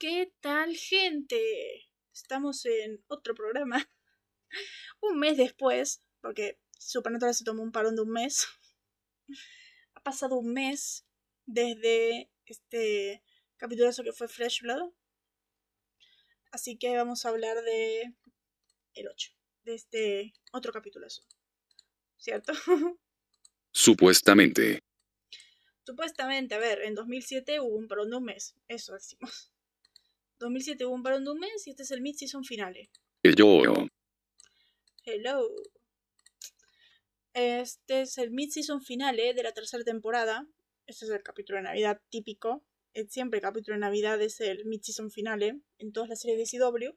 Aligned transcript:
¿Qué 0.00 0.32
tal, 0.40 0.74
gente? 0.76 1.90
Estamos 2.10 2.64
en 2.64 3.04
otro 3.08 3.34
programa. 3.34 3.86
un 5.02 5.18
mes 5.18 5.36
después, 5.36 6.02
porque 6.22 6.58
Supernatural 6.78 7.34
se 7.34 7.44
tomó 7.44 7.62
un 7.62 7.70
parón 7.70 7.96
de 7.96 8.00
un 8.00 8.08
mes. 8.08 8.48
ha 9.94 10.02
pasado 10.02 10.38
un 10.38 10.54
mes 10.54 11.06
desde 11.44 12.32
este 12.46 13.22
capítulo 13.58 13.90
que 14.02 14.14
fue 14.14 14.26
Fresh 14.26 14.62
Blood. 14.62 14.90
Así 16.50 16.78
que 16.78 16.96
vamos 16.96 17.26
a 17.26 17.28
hablar 17.28 17.62
de 17.62 18.14
el 18.94 19.06
8, 19.06 19.32
de 19.64 19.74
este 19.74 20.32
otro 20.52 20.72
capítulo. 20.72 21.08
¿Cierto? 22.16 22.54
Supuestamente. 23.70 24.82
Supuestamente, 25.84 26.54
a 26.54 26.58
ver, 26.58 26.80
en 26.84 26.94
2007 26.94 27.60
hubo 27.60 27.76
un 27.76 27.86
parón 27.86 28.08
de 28.08 28.16
un 28.16 28.24
mes, 28.24 28.56
eso 28.66 28.94
decimos. 28.94 29.52
2007 30.40 30.86
hubo 30.86 30.94
un 30.94 31.02
parón 31.02 31.24
de 31.24 31.30
un 31.30 31.38
mes 31.38 31.66
y 31.66 31.70
este 31.70 31.82
es 31.82 31.90
el 31.90 32.00
mid-season 32.00 32.44
finale. 32.44 32.90
Yo. 33.22 33.62
Hello. 35.04 35.46
Este 37.34 38.00
es 38.00 38.16
el 38.16 38.30
mid-season 38.32 38.80
finale 38.80 39.34
de 39.34 39.42
la 39.42 39.52
tercera 39.52 39.84
temporada. 39.84 40.46
Este 40.86 41.04
es 41.04 41.10
el 41.10 41.22
capítulo 41.22 41.58
de 41.58 41.64
Navidad 41.64 42.00
típico. 42.08 42.64
Siempre 43.08 43.38
el 43.38 43.42
capítulo 43.42 43.76
de 43.76 43.80
Navidad 43.80 44.20
es 44.22 44.40
el 44.40 44.64
mid-season 44.64 45.10
finale 45.10 45.60
en 45.78 45.92
todas 45.92 46.08
las 46.08 46.20
series 46.22 46.50
de 46.50 46.58
CW. 46.58 46.96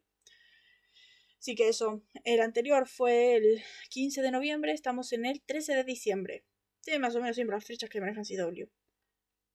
Así 1.37 1.55
que 1.55 1.67
eso, 1.67 2.01
el 2.23 2.39
anterior 2.39 2.87
fue 2.87 3.35
el 3.35 3.61
15 3.89 4.21
de 4.21 4.31
noviembre, 4.31 4.71
estamos 4.71 5.11
en 5.11 5.25
el 5.25 5.41
13 5.41 5.75
de 5.75 5.83
diciembre. 5.83 6.45
Sí, 6.79 6.97
más 6.97 7.13
o 7.17 7.19
menos 7.19 7.35
siempre 7.35 7.57
las 7.57 7.65
fechas 7.65 7.89
que 7.89 7.99
manejan 7.99 8.23
CW. 8.23 8.69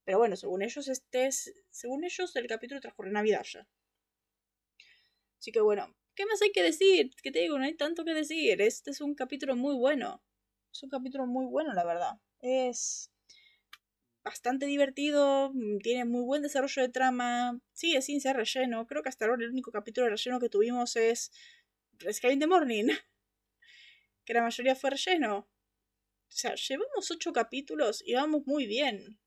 Pero 0.05 0.19
bueno, 0.19 0.37
según 0.37 0.61
ellos, 0.61 0.89
este 0.89 1.27
es, 1.27 1.55
según 1.71 2.05
ellos, 2.05 2.37
el 2.37 2.47
capítulo 2.47 2.83
transcurre 2.83 3.11
Navidad 3.11 3.43
ya. 3.51 3.67
Así 5.39 5.53
que 5.53 5.61
bueno, 5.61 5.95
¿qué 6.15 6.27
más 6.27 6.43
hay 6.43 6.53
que 6.53 6.63
decir? 6.63 7.11
Que 7.23 7.31
te 7.31 7.41
digo, 7.41 7.59
no 7.59 7.65
hay 7.65 7.77
tanto 7.77 8.05
que 8.05 8.15
decir. 8.15 8.61
Este 8.61 8.91
es 8.91 9.01
un 9.01 9.15
capítulo 9.15 9.57
muy 9.57 9.75
bueno. 9.75 10.23
Es 10.73 10.83
un 10.83 10.91
capítulo 10.91 11.27
muy 11.27 11.47
bueno, 11.47 11.73
la 11.73 11.85
verdad. 11.85 12.21
Es 12.41 13.11
bastante 14.29 14.67
divertido, 14.67 15.51
mm, 15.55 15.79
tiene 15.79 16.05
muy 16.05 16.23
buen 16.23 16.43
desarrollo 16.43 16.83
de 16.83 16.89
trama, 16.91 17.61
sigue 17.73 18.03
sin 18.03 18.21
ser 18.21 18.37
relleno. 18.37 18.87
Creo 18.87 19.03
que 19.03 19.09
hasta 19.09 19.25
ahora 19.25 19.43
el 19.43 19.51
único 19.51 19.73
capítulo 19.73 20.05
de 20.05 20.11
relleno 20.11 20.41
que 20.41 20.51
tuvimos 20.51 20.97
es 20.97 21.33
Sky 22.13 22.29
in 22.33 22.41
the 22.41 22.47
Morning, 22.47 22.89
que 24.25 24.35
la 24.35 24.43
mayoría 24.43 24.75
fue 24.75 24.91
relleno. 24.91 25.39
O 25.39 26.31
sea, 26.31 26.55
llevamos 26.55 27.11
ocho 27.11 27.33
capítulos 27.33 28.03
y 28.05 28.15
vamos 28.15 28.47
muy 28.47 28.67
bien. 28.67 29.19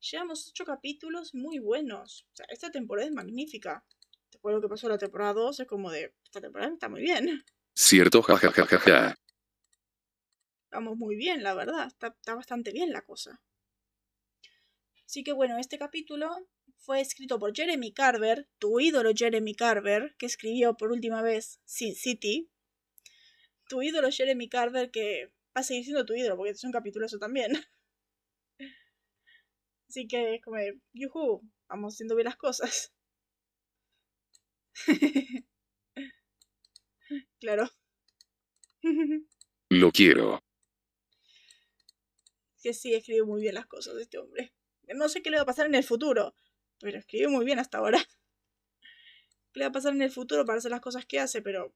Llevamos 0.00 0.48
ocho 0.48 0.64
capítulos 0.64 1.34
muy 1.34 1.58
buenos. 1.58 2.26
O 2.32 2.36
sea, 2.36 2.46
esta 2.48 2.70
temporada 2.70 3.06
es 3.06 3.14
magnífica. 3.14 3.84
Después 4.32 4.52
de 4.52 4.56
lo 4.56 4.62
que 4.62 4.68
pasó 4.68 4.86
en 4.86 4.92
la 4.92 4.98
temporada 4.98 5.34
2, 5.34 5.60
es 5.60 5.68
como 5.68 5.90
de, 5.90 6.14
esta 6.24 6.40
temporada 6.40 6.72
está 6.72 6.88
muy 6.88 7.02
bien. 7.02 7.44
Cierto, 7.74 8.22
jajajaja. 8.22 9.14
Vamos 10.70 10.96
muy 10.96 11.16
bien, 11.16 11.42
la 11.42 11.54
verdad. 11.54 11.86
Está, 11.86 12.08
está 12.08 12.34
bastante 12.34 12.72
bien 12.72 12.92
la 12.92 13.02
cosa. 13.02 13.42
Así 15.04 15.22
que 15.22 15.32
bueno, 15.32 15.58
este 15.58 15.78
capítulo 15.78 16.30
fue 16.78 17.02
escrito 17.02 17.38
por 17.38 17.54
Jeremy 17.54 17.92
Carver, 17.92 18.48
tu 18.58 18.80
ídolo 18.80 19.10
Jeremy 19.14 19.54
Carver, 19.54 20.14
que 20.18 20.24
escribió 20.24 20.74
por 20.74 20.90
última 20.90 21.20
vez 21.20 21.60
Sin 21.64 21.94
City. 21.94 22.50
Tu 23.68 23.82
ídolo 23.82 24.10
Jeremy 24.10 24.48
Carver, 24.48 24.90
que 24.90 25.26
va 25.54 25.60
a 25.60 25.62
seguir 25.62 25.84
siendo 25.84 26.06
tu 26.06 26.14
ídolo, 26.14 26.36
porque 26.36 26.52
es 26.52 26.64
un 26.64 26.72
capítulo 26.72 27.04
eso 27.04 27.18
también. 27.18 27.52
Así 29.88 30.08
que, 30.08 30.40
como, 30.42 30.56
yuhu, 30.94 31.42
vamos 31.68 31.94
haciendo 31.94 32.16
bien 32.16 32.24
las 32.24 32.36
cosas. 32.36 32.94
claro. 37.40 37.70
Lo 39.70 39.92
quiero. 39.92 40.42
Que 42.62 42.74
sí, 42.74 42.94
escribe 42.94 43.24
muy 43.24 43.40
bien 43.40 43.54
las 43.54 43.66
cosas 43.66 43.96
este 43.96 44.18
hombre. 44.18 44.52
No 44.94 45.08
sé 45.08 45.22
qué 45.22 45.30
le 45.30 45.36
va 45.36 45.42
a 45.42 45.46
pasar 45.46 45.66
en 45.66 45.74
el 45.74 45.84
futuro, 45.84 46.34
pero 46.78 46.98
escribe 46.98 47.28
muy 47.28 47.44
bien 47.44 47.58
hasta 47.58 47.78
ahora. 47.78 47.98
¿Qué 49.52 49.60
le 49.60 49.64
va 49.64 49.70
a 49.70 49.72
pasar 49.72 49.94
en 49.94 50.02
el 50.02 50.10
futuro 50.10 50.44
para 50.44 50.58
hacer 50.58 50.70
las 50.70 50.80
cosas 50.80 51.06
que 51.06 51.18
hace? 51.18 51.42
Pero 51.42 51.74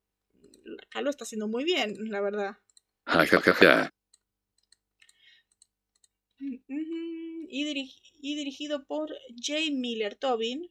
acá 0.82 1.00
lo 1.00 1.10
está 1.10 1.24
haciendo 1.24 1.48
muy 1.48 1.64
bien, 1.64 2.10
la 2.10 2.20
verdad. 2.20 2.58
Ja, 3.06 3.24
y, 7.48 7.64
y, 8.20 8.34
dirigido 8.34 8.84
por 8.84 9.10
J. 9.30 9.70
Miller 9.72 10.16
Tobin, 10.16 10.70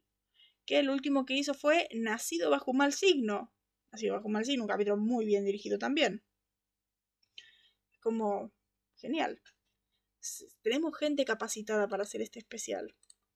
que 0.65 0.79
el 0.79 0.89
último 0.89 1.25
que 1.25 1.35
hizo 1.35 1.53
fue 1.53 1.87
Nacido 1.93 2.49
bajo 2.49 2.71
un 2.71 2.77
mal 2.77 2.93
signo. 2.93 3.53
Nacido 3.91 4.15
bajo 4.15 4.27
un 4.27 4.33
mal 4.33 4.45
signo, 4.45 4.63
un 4.63 4.69
capítulo 4.69 4.97
muy 4.97 5.25
bien 5.25 5.45
dirigido 5.45 5.77
también. 5.77 6.23
Como 8.01 8.53
genial 8.97 9.41
tenemos 10.61 10.97
gente 10.97 11.25
capacitada 11.25 11.87
para 11.87 12.03
hacer 12.03 12.21
este 12.21 12.39
especial. 12.39 12.95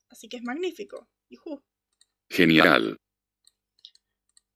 Así 0.09 0.27
que 0.27 0.37
es 0.37 0.43
magnífico. 0.43 1.09
Genial. 2.29 2.97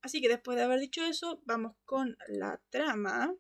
Así 0.02 0.22
que 0.22 0.30
después 0.30 0.58
de 0.58 0.64
haber 0.64 0.80
dicho 0.80 1.04
eso, 1.04 1.42
vamos 1.46 1.76
con 1.86 2.18
la 2.28 2.62
trama. 2.70 3.34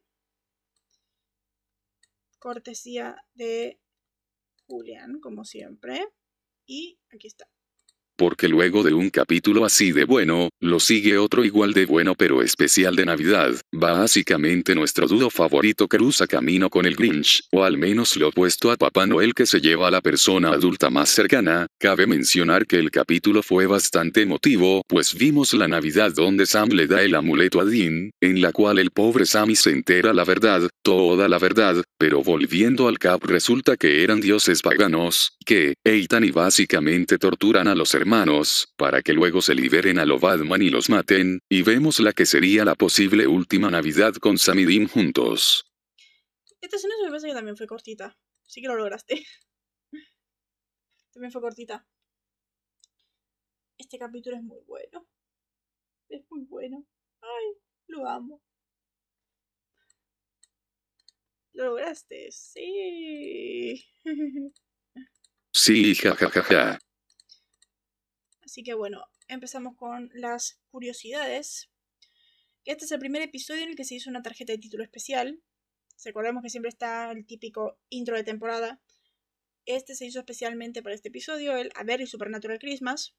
Cortesía 2.39 3.17
de 3.33 3.79
Julián, 4.67 5.19
como 5.19 5.44
siempre. 5.44 6.07
Y 6.65 7.00
aquí 7.09 7.27
está 7.27 7.50
porque 8.18 8.47
luego 8.47 8.84
de 8.84 8.94
un 8.94 9.09
capítulo 9.09 9.66
así 9.66 9.91
de 9.91 10.06
bueno, 10.06 10.50
lo 10.59 10.79
sigue 10.79 11.18
otro 11.18 11.44
igual 11.44 11.74
de 11.74 11.85
bueno 11.85 12.16
pero 12.16 12.41
especial 12.41 12.96
de 12.96 13.06
Navidad. 13.06 13.51
Básicamente 13.72 14.75
nuestro 14.75 15.07
dúo 15.07 15.29
favorito 15.29 15.88
cruza 15.88 16.28
camino 16.28 16.69
con 16.69 16.85
el 16.85 16.96
Grinch, 16.96 17.44
o 17.51 17.63
al 17.63 17.78
menos 17.78 18.16
lo 18.18 18.29
opuesto 18.29 18.72
a 18.72 18.78
Papá 18.78 19.06
Noel 19.06 19.34
que 19.34 19.46
se 19.46 19.62
lleva 19.62 19.88
a 19.88 19.91
la 19.91 20.01
persona 20.01 20.50
adulta 20.50 20.90
más 20.90 21.09
cercana. 21.09 21.68
Cabe 21.79 22.07
mencionar 22.07 22.66
que 22.66 22.78
el 22.78 22.91
capítulo 22.91 23.44
fue 23.44 23.66
bastante 23.66 24.22
emotivo, 24.22 24.84
pues 24.88 25.13
vimos 25.13 25.53
la 25.53 25.68
Navidad 25.68 26.12
donde 26.13 26.45
Sam 26.45 26.69
le 26.69 26.88
da 26.88 27.01
el 27.01 27.16
amuleto 27.16 27.59
a 27.59 27.66
Dean, 27.66 28.12
en 28.22 28.41
la 28.41 28.51
cual 28.51 28.80
el 28.80 28.91
pobre 28.91 29.25
Sammy 29.25 29.56
se 29.56 29.72
entera 29.72 30.13
la 30.13 30.25
verdad, 30.25 30.69
toda 30.81 31.28
la 31.28 31.40
verdad, 31.40 31.84
pero 31.97 32.24
volviendo 32.24 32.88
al 32.88 33.00
cap 33.00 33.24
resulta 33.24 33.78
que 33.78 34.03
eran 34.03 34.22
dioses 34.22 34.62
paganos, 34.62 35.38
que, 35.45 35.75
Eitan 35.84 36.24
y 36.24 36.31
básicamente 36.31 37.18
torturan 37.18 37.68
a 37.68 37.75
los 37.75 37.94
hermanos, 37.94 38.03
para 38.78 39.02
que 39.02 39.14
luego 39.14 39.41
se 39.41 39.56
liberen 39.56 40.00
a 40.00 40.06
lo 40.06 40.19
Batman 40.19 40.62
y 40.62 40.69
los 40.69 40.90
maten, 40.90 41.40
y 41.50 41.62
vemos 41.62 42.00
la 42.00 42.14
que 42.14 42.25
sería 42.25 42.66
la 42.66 42.75
posible 42.75 43.28
última 43.28 43.69
Navidad 43.69 44.14
con 44.16 44.38
Sam 44.38 44.59
y 44.59 44.66
Dean 44.66 44.88
juntos. 44.88 45.66
Esta 46.62 46.78
escena 46.78 46.94
me 47.03 47.09
parece 47.09 47.28
que 47.28 47.34
también 47.34 47.58
fue 47.58 47.68
cortita. 47.68 48.18
Sí 48.44 48.62
que 48.62 48.68
lo 48.68 48.75
lograste. 48.75 49.25
también 51.13 51.31
fue 51.31 51.42
cortita. 51.42 51.86
Este 53.78 53.97
capítulo 53.97 54.38
es 54.38 54.44
muy 54.44 54.59
bueno. 54.66 55.08
Es 56.09 56.24
muy 56.30 56.46
bueno. 56.46 56.86
Ay, 57.22 57.62
lo 57.88 58.08
amo. 58.08 58.42
Lo 61.53 61.66
lograste, 61.66 62.31
sí. 62.31 63.86
Sí, 65.56 65.94
jajajaja. 65.94 66.80
Así 68.53 68.62
que 68.62 68.75
bueno, 68.75 69.03
empezamos 69.30 69.75
con 69.75 70.12
las 70.14 70.62
curiosidades. 70.69 71.72
Este 72.66 72.86
es 72.86 72.91
el 72.91 73.00
primer 73.00 73.24
episodio 73.24 73.64
en 73.64 73.69
el 73.69 73.75
que 73.75 73.84
se 73.84 73.96
hizo 73.96 74.12
una 74.12 74.22
tarjeta 74.22 74.53
de 74.53 74.59
título 74.59 74.84
especial. 74.84 75.41
Recordemos 76.06 76.44
que 76.44 76.52
siempre 76.52 76.69
está 76.69 77.09
el 77.09 77.25
típico 77.25 77.80
intro 77.90 78.16
de 78.16 78.24
temporada. 78.24 78.80
Este 79.66 79.96
se 79.96 80.06
hizo 80.06 80.19
especialmente 80.19 80.84
para 80.84 80.94
este 80.94 81.08
episodio, 81.08 81.58
el 81.58 81.72
A 81.74 81.84
Very 81.84 82.06
Supernatural 82.06 82.59
Christmas, 82.59 83.16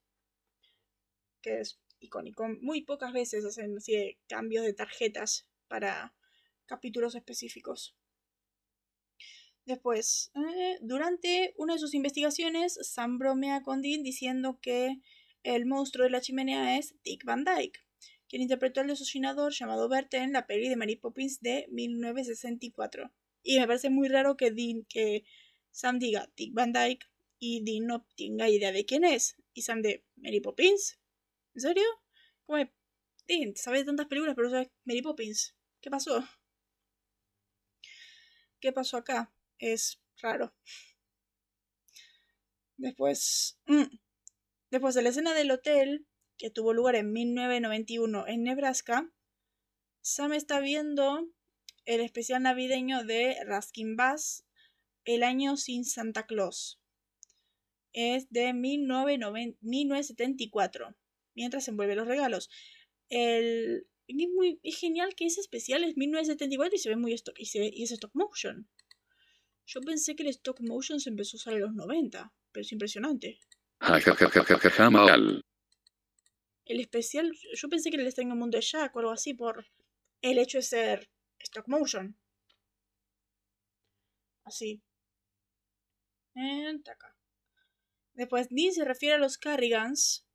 que 1.43 1.59
es 1.59 1.81
icónico. 1.99 2.47
Muy 2.61 2.83
pocas 2.83 3.13
veces 3.13 3.45
hacen 3.45 3.77
así 3.77 4.17
cambios 4.29 4.65
de 4.65 4.73
tarjetas 4.73 5.49
para 5.67 6.15
capítulos 6.67 7.17
específicos. 7.17 7.97
Después, 9.67 10.31
eh, 10.37 10.79
durante 10.81 11.55
una 11.57 11.73
de 11.73 11.81
sus 11.81 11.95
investigaciones, 11.95 12.79
Sam 12.83 13.19
bromea 13.19 13.63
con 13.63 13.83
Dean 13.83 14.05
diciendo 14.05 14.61
que 14.63 15.01
el 15.45 15.67
monstruo 15.67 16.05
de 16.05 16.11
la 16.11 16.21
chimenea 16.21 16.77
es 16.77 16.97
Dick 17.05 17.25
Van 17.25 17.45
Dyke, 17.45 17.79
quien 18.29 18.43
interpretó 18.43 18.81
al 18.81 18.89
desocinador 18.89 19.53
llamado 19.53 19.89
Bert 19.89 20.13
en 20.15 20.33
la 20.33 20.47
peli 20.47 20.69
de 20.69 20.75
Mary 20.75 20.97
Poppins 20.97 21.41
de 21.41 21.69
1964. 21.71 23.13
Y 23.45 23.61
me 23.61 23.67
parece 23.69 23.91
muy 23.91 24.09
raro 24.09 24.37
que, 24.37 24.51
Dean, 24.51 24.85
que 24.89 25.25
Sam 25.71 26.01
diga 26.01 26.29
Dick 26.37 26.53
Van 26.53 26.73
Dyke 26.73 27.07
y 27.39 27.63
Dean 27.63 27.87
no 27.87 28.05
tenga 28.17 28.51
idea 28.51 28.73
de 28.73 28.85
quién 28.85 29.05
es. 29.05 29.37
Y 29.53 29.63
Sam 29.63 29.83
de 29.83 30.05
Mary 30.17 30.41
Poppins. 30.41 30.99
¿En 31.55 31.61
serio? 31.61 31.85
¿Cómo 32.47 32.59
Dean, 33.29 33.55
sabes 33.55 33.87
tantas 33.87 34.07
películas, 34.07 34.35
pero 34.35 34.51
sabes 34.51 34.71
Mary 34.85 35.03
Poppins. 35.03 35.55
¿Qué 35.81 35.91
pasó? 35.91 36.27
¿Qué 38.59 38.73
pasó 38.73 38.97
acá? 38.97 39.31
es 39.59 40.01
raro. 40.21 40.55
Después, 42.77 43.59
mm, 43.67 43.85
Después 44.75 44.95
de 44.97 45.03
la 45.03 45.11
escena 45.11 45.35
del 45.35 45.53
hotel, 45.53 46.05
que 46.37 46.51
tuvo 46.51 46.73
lugar 46.73 46.97
en 46.97 47.13
1991 47.13 48.27
en 48.27 48.43
Nebraska, 48.43 49.09
Sam 50.01 50.33
está 50.33 50.59
viendo 50.59 51.31
el 51.85 52.01
especial 52.01 52.43
navideño 52.43 53.05
de 53.05 53.37
Raskin 53.47 53.95
Bass, 53.95 54.45
El 55.05 55.23
año 55.23 55.57
sin 55.57 55.85
Santa 55.85 56.27
Claus. 56.27 56.81
Es 57.93 58.29
de 58.31 58.53
1974, 58.53 60.97
mientras 61.37 61.69
envuelve 61.69 61.95
los 61.95 62.09
regalos. 62.09 62.51
El, 63.09 63.87
es, 64.09 64.29
muy, 64.35 64.59
genial 64.65 65.15
que 65.15 65.27
ese 65.27 65.41
especial 65.41 65.85
es 65.85 65.97
1974 65.97 66.75
y 66.75 66.79
se 66.81 66.89
ve 66.89 66.97
muy 66.97 67.13
stock, 67.13 67.39
y, 67.39 67.49
y 67.55 67.85
es 67.85 67.93
stop 67.93 68.11
motion. 68.13 68.69
Yo 69.67 69.81
pensé 69.83 70.17
que 70.17 70.25
el 70.25 70.31
stop 70.31 70.59
motion 70.63 70.99
se 70.99 71.11
empezó 71.11 71.37
a 71.37 71.39
usar 71.39 71.55
en 71.55 71.61
los 71.61 71.75
90, 71.75 72.35
pero 72.51 72.63
es 72.63 72.73
impresionante. 72.73 73.39
El 76.65 76.81
especial, 76.81 77.31
yo 77.55 77.69
pensé 77.69 77.91
que 77.91 77.97
el 77.97 78.07
Extraño 78.07 78.35
Mundo 78.35 78.57
de 78.57 78.63
Jack 78.63 78.97
o 78.97 79.01
algo 79.01 79.13
así 79.13 79.35
por 79.35 79.67
el 80.23 80.39
hecho 80.39 80.59
de 80.59 80.63
ser 80.63 81.11
stop 81.39 81.69
motion. 81.69 82.17
Así. 84.45 84.83
Después 88.15 88.49
Dean 88.51 88.73
se 88.73 88.85
refiere 88.85 89.17
a 89.17 89.19
los 89.19 89.37
Carrigans 89.37 90.27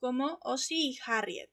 como 0.00 0.38
Ozzy 0.42 0.90
y 0.90 0.98
Harriet, 1.06 1.52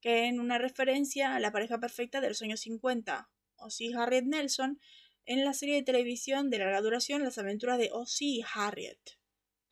que 0.00 0.26
en 0.26 0.38
una 0.38 0.58
referencia 0.58 1.34
a 1.34 1.40
la 1.40 1.50
pareja 1.50 1.78
perfecta 1.78 2.20
de 2.20 2.28
los 2.28 2.42
años 2.42 2.60
50, 2.60 3.30
Ozzy 3.56 3.86
y 3.88 3.92
Harriet 3.94 4.24
Nelson, 4.24 4.80
en 5.24 5.44
la 5.44 5.54
serie 5.54 5.76
de 5.76 5.82
televisión 5.82 6.50
de 6.50 6.58
larga 6.58 6.80
duración 6.80 7.22
Las 7.24 7.38
aventuras 7.38 7.78
de 7.78 7.90
Ozzy 7.92 8.38
y 8.38 8.44
Harriet. 8.54 9.21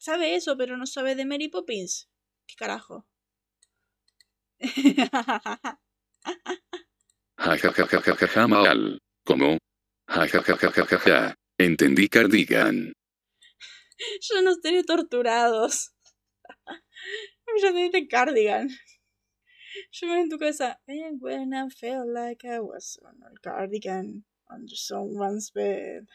Sabe 0.01 0.35
eso, 0.35 0.57
pero 0.57 0.79
no 0.79 0.87
sabe 0.87 1.15
de 1.15 1.27
Mary 1.27 1.49
Poppins. 1.49 2.09
¿Qué 2.47 2.55
carajo? 2.57 3.07
¿Cómo? 9.25 9.59
Entendí 11.59 12.09
cardigan. 12.09 12.95
Yo 14.23 14.41
no 14.41 14.53
estoy 14.53 14.83
torturados. 14.85 15.93
Yo 17.63 17.91
te 17.91 18.09
cardigan. 18.09 18.71
Yo 19.93 20.07
me 20.09 20.21
en 20.23 20.31
tu 20.31 20.39
casa. 20.39 20.81
And 20.89 21.21
when 21.21 21.53
I 21.53 21.69
felt 21.69 22.09
like 22.09 22.47
I 22.47 22.61
was 22.61 22.99
on 23.05 23.21
a 23.23 23.39
cardigan 23.43 24.25
under 24.49 24.75
someone's 24.75 25.51
bed. 25.51 26.07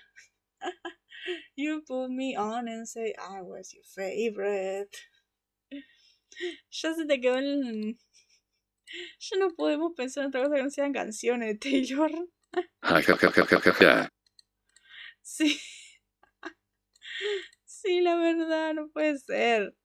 You 1.55 1.81
put 1.87 2.09
me 2.09 2.35
on 2.35 2.67
and 2.67 2.87
say 2.87 3.13
I 3.17 3.41
was 3.41 3.73
your 3.73 3.83
favorite. 3.83 4.95
Ya 6.69 6.93
se 6.93 7.05
te 7.05 7.19
quedó 7.19 7.37
el. 7.37 7.97
Ya 9.19 9.37
no 9.37 9.49
podemos 9.55 9.93
pensar 9.95 10.23
en 10.23 10.29
otra 10.29 10.43
cosa 10.43 10.55
que 10.55 10.63
no 10.63 10.69
sean 10.69 10.93
canciones 10.93 11.59
Taylor. 11.61 12.11
sí. 15.21 15.59
Sí, 17.65 18.01
la 18.01 18.15
verdad, 18.15 18.73
no 18.73 18.89
puede 18.89 19.17
ser. 19.17 19.75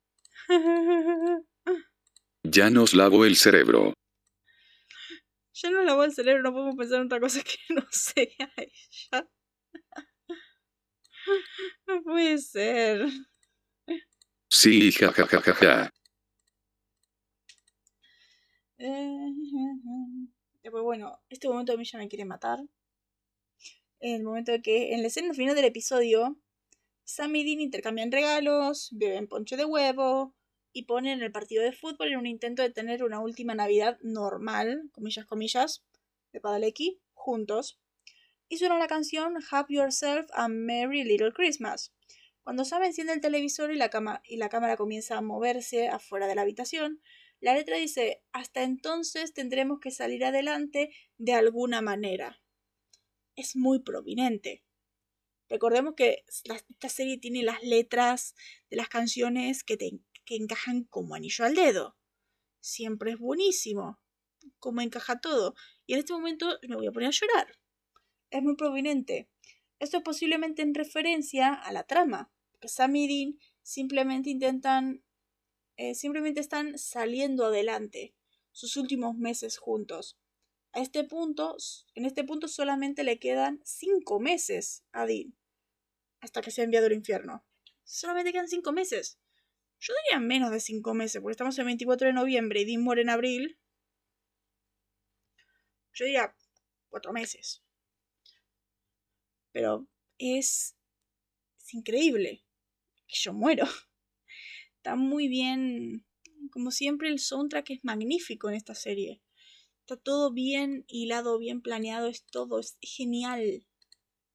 Ya 2.45 2.71
nos 2.71 2.95
lavo 2.95 3.25
el 3.25 3.37
cerebro. 3.37 3.93
Ya 5.53 5.71
nos 5.71 5.85
lavó 5.85 6.05
el 6.05 6.15
cerebro, 6.15 6.43
no 6.43 6.53
podemos 6.53 6.77
pensar 6.77 7.01
en 7.01 7.07
otra 7.07 7.21
cosa 7.21 7.43
que 7.43 7.75
no 7.75 7.87
sea 7.91 8.25
ella. 8.57 9.29
No 11.87 12.03
puede 12.03 12.39
ser. 12.39 13.07
Sí, 14.49 14.93
jajajaja. 14.93 15.91
Después, 20.63 20.83
bueno, 20.85 21.19
este 21.29 21.49
momento 21.49 21.73
a 21.73 21.77
mí 21.77 21.85
ya 21.85 21.99
me 21.99 22.09
quiere 22.09 22.25
matar. 22.25 22.59
En 24.01 24.17
el 24.17 24.23
momento 24.23 24.53
de 24.53 24.63
que, 24.63 24.95
en 24.95 25.03
la 25.03 25.09
escena 25.09 25.35
final 25.35 25.55
del 25.55 25.67
episodio, 25.67 26.39
Sam 27.05 27.37
y 27.37 27.45
Dean 27.45 27.61
intercambian 27.61 28.13
regalos, 28.13 28.89
beben 28.93 29.29
ponche 29.29 29.57
de 29.57 29.65
huevo 29.65 30.35
y 30.73 30.85
ponen 30.85 31.23
el 31.23 31.33
partido 31.33 31.63
de 31.63 31.73
fútbol 31.73 32.09
en 32.09 32.19
un 32.19 32.27
intento 32.27 32.63
de 32.63 32.71
tener 32.71 33.03
una 33.03 33.21
última 33.21 33.55
Navidad 33.55 33.99
normal, 34.03 34.89
comillas, 34.93 35.27
comillas, 35.27 35.85
de 36.33 36.41
Padalecki, 36.41 37.01
juntos. 37.13 37.79
Y 38.53 38.59
suena 38.59 38.77
la 38.79 38.89
canción 38.89 39.37
Have 39.53 39.69
Yourself 39.69 40.29
a 40.33 40.49
Merry 40.49 41.05
Little 41.05 41.33
Christmas. 41.33 41.95
Cuando 42.43 42.65
Sam 42.65 42.83
enciende 42.83 43.13
el 43.13 43.21
televisor 43.21 43.73
y 43.73 43.77
la, 43.77 44.21
y 44.25 44.39
la 44.39 44.49
cámara 44.49 44.77
comienza 44.77 45.17
a 45.17 45.21
moverse 45.21 45.87
afuera 45.87 46.27
de 46.27 46.35
la 46.35 46.43
habitación, 46.43 47.01
la 47.39 47.55
letra 47.55 47.77
dice, 47.77 48.25
hasta 48.33 48.65
entonces 48.65 49.33
tendremos 49.35 49.79
que 49.79 49.93
salir 49.93 50.25
adelante 50.25 50.91
de 51.17 51.33
alguna 51.33 51.81
manera. 51.81 52.43
Es 53.37 53.55
muy 53.55 53.85
prominente. 53.85 54.65
Recordemos 55.49 55.95
que 55.97 56.25
esta 56.27 56.89
serie 56.89 57.19
tiene 57.19 57.45
las 57.45 57.63
letras 57.63 58.35
de 58.69 58.79
las 58.79 58.89
canciones 58.89 59.63
que, 59.63 59.79
que 59.79 60.35
encajan 60.35 60.83
como 60.91 61.15
anillo 61.15 61.45
al 61.45 61.55
dedo. 61.55 61.97
Siempre 62.59 63.13
es 63.13 63.19
buenísimo. 63.21 64.01
Como 64.59 64.81
encaja 64.81 65.21
todo. 65.21 65.55
Y 65.87 65.93
en 65.93 66.01
este 66.01 66.15
momento 66.15 66.59
me 66.67 66.75
voy 66.75 66.89
a 66.89 66.93
poner 66.93 67.11
a 67.11 67.13
llorar. 67.13 67.60
Es 68.31 68.43
muy 68.43 68.57
prominente. 68.57 69.29
Esto 69.79 69.99
es 69.99 70.03
posiblemente 70.03 70.63
en 70.63 70.75
referencia 70.75 71.53
a 71.53 71.73
la 71.73 71.85
trama. 71.85 72.33
Que 72.61 72.69
Sam 72.69 72.97
y 72.97 73.09
Dean 73.09 73.39
simplemente 73.63 74.31
intentan 74.31 75.03
eh, 75.83 75.95
simplemente 75.95 76.41
están 76.41 76.77
saliendo 76.77 77.47
adelante 77.47 78.15
sus 78.53 78.77
últimos 78.77 79.17
meses 79.17 79.57
juntos. 79.57 80.19
A 80.73 80.81
este 80.81 81.05
punto, 81.05 81.57
en 81.95 82.05
este 82.05 82.23
punto 82.23 82.49
solamente 82.49 83.03
le 83.03 83.19
quedan 83.19 83.63
cinco 83.65 84.21
meses 84.21 84.85
a 84.93 85.07
Dean 85.07 85.35
hasta 86.21 86.43
que 86.43 86.51
sea 86.51 86.65
enviado 86.65 86.87
al 86.87 86.93
infierno. 86.93 87.47
Solamente 87.83 88.31
quedan 88.31 88.49
cinco 88.49 88.73
meses. 88.73 89.19
Yo 89.79 89.95
diría 90.05 90.21
menos 90.21 90.51
de 90.51 90.61
cinco 90.61 90.93
meses, 90.93 91.23
porque 91.23 91.33
estamos 91.33 91.59
el 91.59 91.65
24 91.65 92.09
de 92.09 92.13
noviembre 92.13 92.61
y 92.61 92.67
Dean 92.67 92.83
muere 92.83 93.01
en 93.01 93.09
abril. 93.09 93.59
Yo 95.95 96.05
diría 96.05 96.37
cuatro 96.91 97.15
meses. 97.15 97.63
Pero 99.53 99.89
es, 100.19 100.77
es 101.59 101.75
increíble 101.75 102.45
que 103.07 103.17
yo 103.19 103.33
muero. 103.33 103.65
Está 104.77 104.97
muy 104.97 105.29
bien. 105.29 106.07
Como 106.51 106.71
siempre, 106.71 107.09
el 107.09 107.19
soundtrack 107.19 107.71
es 107.71 107.85
magnífico 107.85 108.49
en 108.49 108.55
esta 108.55 108.75
serie. 108.75 109.21
Está 109.81 109.97
todo 109.97 110.33
bien 110.33 110.85
hilado, 110.89 111.39
bien 111.39 111.63
planeado, 111.63 112.09
es 112.09 112.25
todo, 112.25 112.61
es 112.61 112.79
genial. 112.81 113.67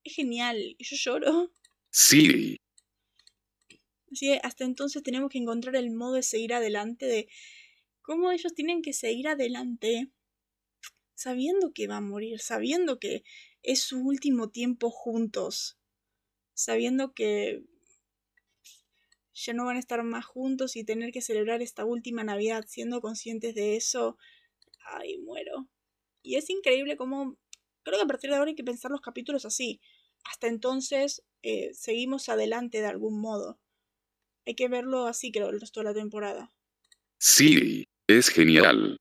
Es 0.03 0.15
genial. 0.15 0.75
Y 0.77 0.83
yo 0.83 0.95
lloro. 0.97 1.51
Sí. 1.89 2.57
Así 4.11 4.27
que 4.27 4.39
hasta 4.43 4.63
entonces 4.63 5.01
tenemos 5.01 5.29
que 5.29 5.39
encontrar 5.39 5.75
el 5.75 5.91
modo 5.91 6.13
de 6.13 6.23
seguir 6.23 6.53
adelante, 6.53 7.05
de 7.05 7.27
cómo 8.01 8.31
ellos 8.31 8.53
tienen 8.53 8.81
que 8.81 8.93
seguir 8.93 9.27
adelante 9.27 10.11
sabiendo 11.15 11.73
que 11.73 11.87
va 11.87 11.97
a 11.97 12.01
morir, 12.01 12.39
sabiendo 12.39 12.99
que 12.99 13.23
es 13.65 13.81
su 13.81 13.99
último 13.99 14.49
tiempo 14.49 14.91
juntos, 14.91 15.77
sabiendo 16.53 17.13
que 17.13 17.63
ya 19.33 19.53
no 19.53 19.65
van 19.65 19.75
a 19.75 19.79
estar 19.79 20.01
más 20.03 20.25
juntos 20.25 20.75
y 20.75 20.85
tener 20.85 21.11
que 21.11 21.21
celebrar 21.21 21.61
esta 21.61 21.83
última 21.83 22.23
Navidad 22.23 22.65
siendo 22.67 23.01
conscientes 23.01 23.55
de 23.55 23.75
eso, 23.75 24.17
ay, 24.85 25.17
muero. 25.17 25.67
Y 26.21 26.35
es 26.35 26.49
increíble 26.49 26.95
cómo, 26.95 27.37
creo 27.83 27.97
que 27.97 28.03
a 28.03 28.07
partir 28.07 28.29
de 28.29 28.37
ahora 28.37 28.49
hay 28.49 28.55
que 28.55 28.63
pensar 28.63 28.91
los 28.91 29.01
capítulos 29.01 29.45
así. 29.45 29.81
Hasta 30.23 30.47
entonces 30.47 31.23
eh, 31.43 31.73
seguimos 31.73 32.29
adelante 32.29 32.79
de 32.79 32.87
algún 32.87 33.19
modo. 33.19 33.59
Hay 34.45 34.55
que 34.55 34.67
verlo 34.67 35.07
así, 35.07 35.31
creo, 35.31 35.49
el 35.49 35.59
resto 35.59 35.79
de 35.79 35.85
la 35.85 35.93
temporada. 35.93 36.53
Sí, 37.17 37.87
es 38.07 38.29
genial. 38.29 38.97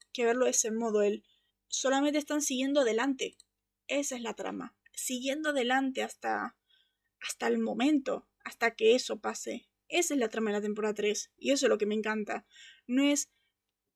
Hay 0.00 0.12
que 0.12 0.24
verlo 0.24 0.44
de 0.44 0.50
ese 0.52 0.70
modo, 0.70 1.02
él. 1.02 1.24
Solamente 1.68 2.18
están 2.18 2.42
siguiendo 2.42 2.80
adelante. 2.80 3.36
Esa 3.86 4.16
es 4.16 4.22
la 4.22 4.34
trama. 4.34 4.76
Siguiendo 4.92 5.50
adelante 5.50 6.02
hasta, 6.02 6.56
hasta 7.20 7.46
el 7.46 7.58
momento 7.58 8.28
hasta 8.48 8.74
que 8.74 8.94
eso 8.94 9.20
pase. 9.20 9.68
Esa 9.88 10.14
es 10.14 10.20
la 10.20 10.28
trama 10.28 10.50
de 10.50 10.56
la 10.56 10.62
temporada 10.62 10.94
3 10.94 11.32
y 11.36 11.52
eso 11.52 11.66
es 11.66 11.70
lo 11.70 11.78
que 11.78 11.86
me 11.86 11.94
encanta. 11.94 12.46
No 12.86 13.02
es 13.02 13.30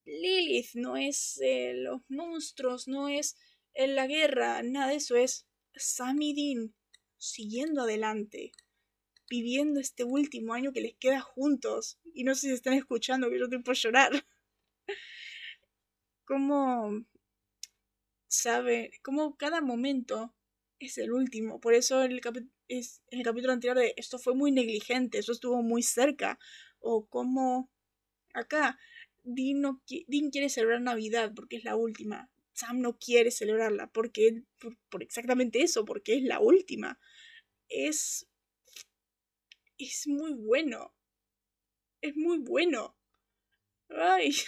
Lilith, 0.05 0.75
no 0.75 0.97
es 0.97 1.41
eh, 1.43 1.73
los 1.75 2.02
monstruos, 2.09 2.88
no 2.88 3.09
es 3.09 3.37
eh, 3.75 3.87
la 3.87 4.07
guerra, 4.07 4.62
nada 4.62 4.88
de 4.88 4.97
eso 4.97 5.17
es 5.17 5.47
Sam 5.75 6.19
Dean 6.19 6.75
siguiendo 7.17 7.83
adelante, 7.83 8.52
viviendo 9.29 9.81
este 9.81 10.05
último 10.05 10.55
año 10.55 10.73
que 10.73 10.81
les 10.81 10.95
queda 10.97 11.21
juntos. 11.21 11.99
Y 12.14 12.25
no 12.25 12.35
sé 12.35 12.49
si 12.49 12.52
están 12.55 12.75
escuchando 12.75 13.31
que 13.31 13.38
yo 13.38 13.49
te 13.49 13.59
puedo 13.59 13.75
llorar. 13.75 14.26
Como 16.25 17.05
sabe, 18.33 18.91
como 19.03 19.37
cada 19.37 19.61
momento 19.61 20.35
es 20.79 20.99
el 20.99 21.12
último. 21.12 21.61
Por 21.61 21.75
eso 21.75 22.03
el, 22.03 22.21
es 22.69 23.03
en 23.11 23.19
el 23.19 23.25
capítulo 23.25 23.53
anterior 23.53 23.79
de 23.79 23.95
esto 23.97 24.19
fue 24.19 24.35
muy 24.35 24.51
negligente, 24.53 25.19
eso 25.19 25.33
estuvo 25.33 25.62
muy 25.62 25.83
cerca. 25.83 26.39
O 26.81 27.07
como 27.07 27.71
acá, 28.35 28.79
Dean, 29.23 29.61
no, 29.61 29.83
Dean 30.09 30.31
quiere 30.31 30.49
celebrar 30.49 30.81
Navidad 30.81 31.33
porque 31.35 31.57
es 31.57 31.65
la 31.65 31.77
última. 31.77 32.31
Sam 32.55 32.81
no 32.81 32.99
quiere 32.99 33.31
celebrarla 33.31 33.91
porque 33.93 34.43
por, 34.59 34.77
por 34.91 35.03
exactamente 35.03 35.62
eso, 35.62 35.85
porque 35.85 36.17
es 36.17 36.23
la 36.23 36.41
última. 36.41 36.99
Es 37.69 38.27
es 39.79 40.07
muy 40.07 40.33
bueno. 40.35 40.95
Es 42.01 42.17
muy 42.17 42.39
bueno. 42.39 42.97
Ay. 43.89 44.35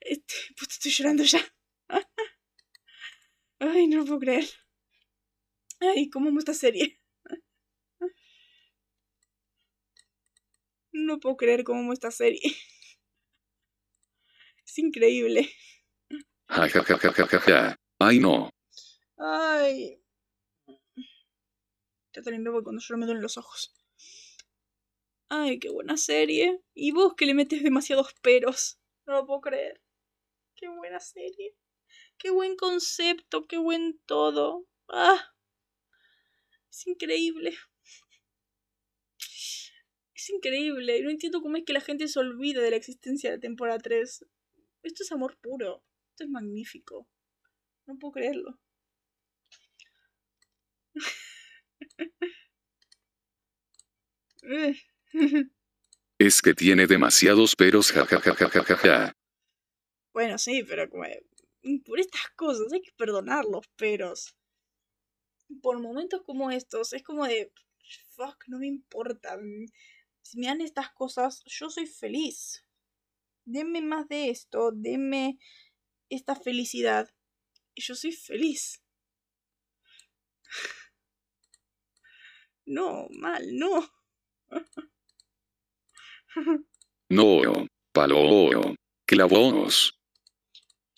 Este, 0.00 0.34
pues 0.58 0.72
estoy 0.72 0.90
llorando 0.92 1.24
ya. 1.24 1.40
Ay, 3.60 3.86
no 3.88 3.98
lo 3.98 4.04
puedo 4.04 4.20
creer. 4.20 4.44
Ay, 5.80 6.10
¿cómo 6.10 6.28
amo 6.28 6.38
esta 6.38 6.54
serie? 6.54 7.00
No 10.90 11.20
puedo 11.20 11.36
creer 11.36 11.64
cómo 11.64 11.80
amo 11.80 11.92
esta 11.92 12.10
serie. 12.10 12.40
Es 14.66 14.78
increíble. 14.78 15.48
Ay, 17.98 18.18
no. 18.18 18.50
Ay. 19.16 20.02
Ya 22.12 22.22
también 22.22 22.44
voy 22.44 22.62
cuando 22.62 22.82
yo 22.82 22.96
me 22.96 23.06
duelen 23.06 23.22
los 23.22 23.38
ojos. 23.38 23.74
Ay, 25.28 25.58
qué 25.58 25.70
buena 25.70 25.96
serie. 25.96 26.62
Y 26.74 26.92
vos 26.92 27.14
que 27.14 27.26
le 27.26 27.34
metes 27.34 27.62
demasiados 27.62 28.14
peros. 28.22 28.78
No 29.06 29.14
lo 29.14 29.26
puedo 29.26 29.40
creer. 29.40 29.82
Qué 30.54 30.68
buena 30.68 31.00
serie. 31.00 31.54
Qué 32.18 32.30
buen 32.30 32.56
concepto, 32.56 33.46
qué 33.46 33.58
buen 33.58 34.00
todo. 34.06 34.66
Ah. 34.88 35.32
Es 36.70 36.86
increíble. 36.86 37.56
Es 40.14 40.30
increíble. 40.30 41.00
No 41.02 41.10
entiendo 41.10 41.40
cómo 41.40 41.56
es 41.56 41.64
que 41.64 41.72
la 41.72 41.80
gente 41.80 42.08
se 42.08 42.18
olvida 42.18 42.60
de 42.60 42.70
la 42.70 42.76
existencia 42.76 43.30
de 43.30 43.38
temporada 43.38 43.78
3. 43.78 44.26
Esto 44.82 45.02
es 45.04 45.12
amor 45.12 45.38
puro. 45.40 45.84
Esto 46.10 46.24
es 46.24 46.30
magnífico. 46.30 47.08
No 47.86 47.96
puedo 47.98 48.12
creerlo. 48.12 48.58
Es 56.18 56.42
que 56.42 56.54
tiene 56.54 56.86
demasiados 56.88 57.54
peros, 57.54 57.92
jajajajajaja. 57.92 59.12
Bueno, 60.12 60.36
sí, 60.36 60.64
pero 60.64 60.90
como 60.90 61.04
por 61.84 62.00
estas 62.00 62.30
cosas 62.36 62.72
hay 62.72 62.82
que 62.82 62.92
perdonar 62.96 63.44
los 63.44 63.66
peros. 63.76 64.34
Por 65.62 65.80
momentos 65.80 66.22
como 66.24 66.50
estos, 66.50 66.92
es 66.92 67.02
como 67.02 67.26
de 67.26 67.52
fuck, 68.10 68.44
no 68.48 68.58
me 68.58 68.66
importa. 68.66 69.38
Si 70.22 70.38
me 70.38 70.46
dan 70.46 70.60
estas 70.60 70.90
cosas, 70.92 71.42
yo 71.46 71.70
soy 71.70 71.86
feliz. 71.86 72.64
Denme 73.44 73.80
más 73.80 74.08
de 74.08 74.30
esto, 74.30 74.72
denme 74.72 75.38
esta 76.10 76.36
felicidad. 76.36 77.08
Y 77.74 77.82
yo 77.82 77.94
soy 77.94 78.12
feliz. 78.12 78.82
No, 82.70 83.08
mal, 83.10 83.56
no. 83.56 83.90
No, 87.08 87.66
palo, 87.94 88.74
clavos. 89.06 89.97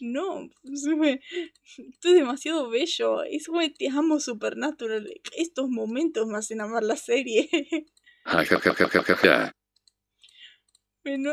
No, 0.00 0.49
esto 0.64 2.09
es 2.09 2.14
demasiado 2.14 2.69
bello. 2.71 3.23
Es 3.25 3.47
como 3.47 3.61
te 3.71 3.88
amo 3.88 4.21
Supernatural. 4.21 5.12
Estos 5.37 5.69
momentos 5.69 6.26
me 6.26 6.38
hacen 6.38 6.61
amar 6.61 6.83
la 6.83 6.97
serie. 6.97 7.49
bueno, 11.02 11.33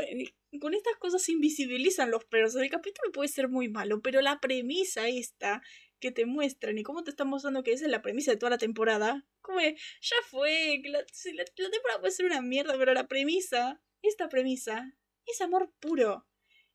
con 0.62 0.74
estas 0.74 0.96
cosas 0.98 1.22
se 1.22 1.34
invisibilizan 1.34 2.12
los 2.12 2.24
perros. 2.26 2.56
El 2.56 2.70
capítulo 2.70 3.12
puede 3.12 3.28
ser 3.28 3.50
muy 3.50 3.68
malo, 3.70 4.02
pero 4.02 4.22
la 4.22 4.40
premisa 4.40 5.08
esta 5.08 5.62
que 6.00 6.12
te 6.12 6.26
muestran 6.26 6.78
y 6.78 6.84
cómo 6.84 7.04
te 7.04 7.10
están 7.10 7.28
mostrando 7.28 7.64
que 7.64 7.74
esa 7.74 7.86
es 7.86 7.92
la 7.92 8.02
premisa 8.02 8.32
de 8.32 8.38
toda 8.38 8.52
la 8.52 8.58
temporada, 8.58 9.26
como 9.42 9.60
ya 9.60 10.16
fue, 10.30 10.82
la, 10.86 11.00
la, 11.00 11.06
la 11.36 11.72
temporada 11.72 12.00
puede 12.00 12.12
ser 12.12 12.26
una 12.26 12.42
mierda, 12.42 12.78
pero 12.78 12.94
la 12.94 13.08
premisa 13.08 13.82
esta 14.02 14.30
premisa 14.30 14.94
es 15.26 15.42
amor 15.42 15.74
puro, 15.80 16.28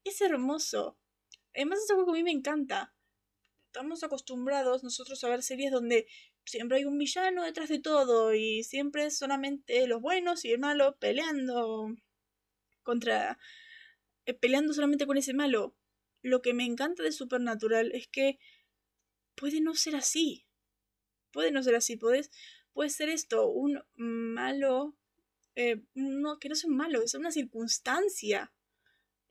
es 0.04 0.20
hermoso. 0.20 0.98
Además 1.54 1.80
es 1.80 1.90
algo 1.90 2.04
que 2.04 2.10
a 2.10 2.14
mí 2.14 2.22
me 2.22 2.30
encanta. 2.30 2.94
Estamos 3.66 4.02
acostumbrados 4.02 4.82
nosotros 4.82 5.22
a 5.24 5.28
ver 5.28 5.42
series 5.42 5.70
donde 5.70 6.06
siempre 6.44 6.78
hay 6.78 6.84
un 6.84 6.98
villano 6.98 7.44
detrás 7.44 7.68
de 7.68 7.78
todo 7.78 8.34
y 8.34 8.64
siempre 8.64 9.10
solamente 9.10 9.86
los 9.86 10.00
buenos 10.00 10.44
y 10.44 10.52
el 10.52 10.58
malo 10.58 10.96
peleando 10.98 11.94
contra... 12.82 13.38
Eh, 14.24 14.34
peleando 14.34 14.72
solamente 14.72 15.06
con 15.06 15.16
ese 15.16 15.34
malo. 15.34 15.76
Lo 16.22 16.42
que 16.42 16.54
me 16.54 16.64
encanta 16.64 17.02
de 17.02 17.12
Supernatural 17.12 17.90
es 17.92 18.06
que 18.08 18.38
puede 19.34 19.60
no 19.60 19.74
ser 19.74 19.96
así. 19.96 20.46
Puede 21.32 21.50
no 21.50 21.62
ser 21.62 21.74
así. 21.74 21.96
Puedes, 21.96 22.30
puede 22.72 22.90
ser 22.90 23.08
esto, 23.08 23.48
un 23.48 23.82
malo 23.96 24.96
eh, 25.54 25.82
no, 25.94 26.38
que 26.38 26.48
no 26.48 26.54
son 26.54 26.74
malos, 26.74 27.04
es 27.04 27.14
una 27.14 27.30
circunstancia 27.30 28.52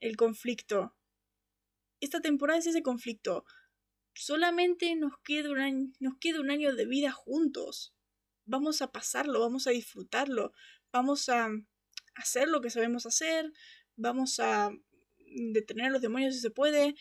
el 0.00 0.16
conflicto. 0.16 0.94
Esta 2.02 2.20
temporada 2.20 2.58
es 2.58 2.66
ese 2.66 2.82
conflicto. 2.82 3.44
Solamente 4.12 4.96
nos 4.96 5.12
queda 5.24 5.52
un 5.52 5.60
año, 5.60 5.92
nos 6.00 6.18
queda 6.18 6.40
un 6.40 6.50
año 6.50 6.74
de 6.74 6.84
vida 6.84 7.12
juntos. 7.12 7.94
Vamos 8.44 8.82
a 8.82 8.90
pasarlo, 8.90 9.38
vamos 9.38 9.68
a 9.68 9.70
disfrutarlo, 9.70 10.52
vamos 10.90 11.28
a 11.28 11.48
hacer 12.16 12.48
lo 12.48 12.60
que 12.60 12.70
sabemos 12.70 13.06
hacer, 13.06 13.52
vamos 13.94 14.40
a 14.40 14.72
detener 15.52 15.86
a 15.86 15.90
los 15.90 16.02
demonios 16.02 16.34
si 16.34 16.40
se 16.40 16.50
puede, 16.50 16.96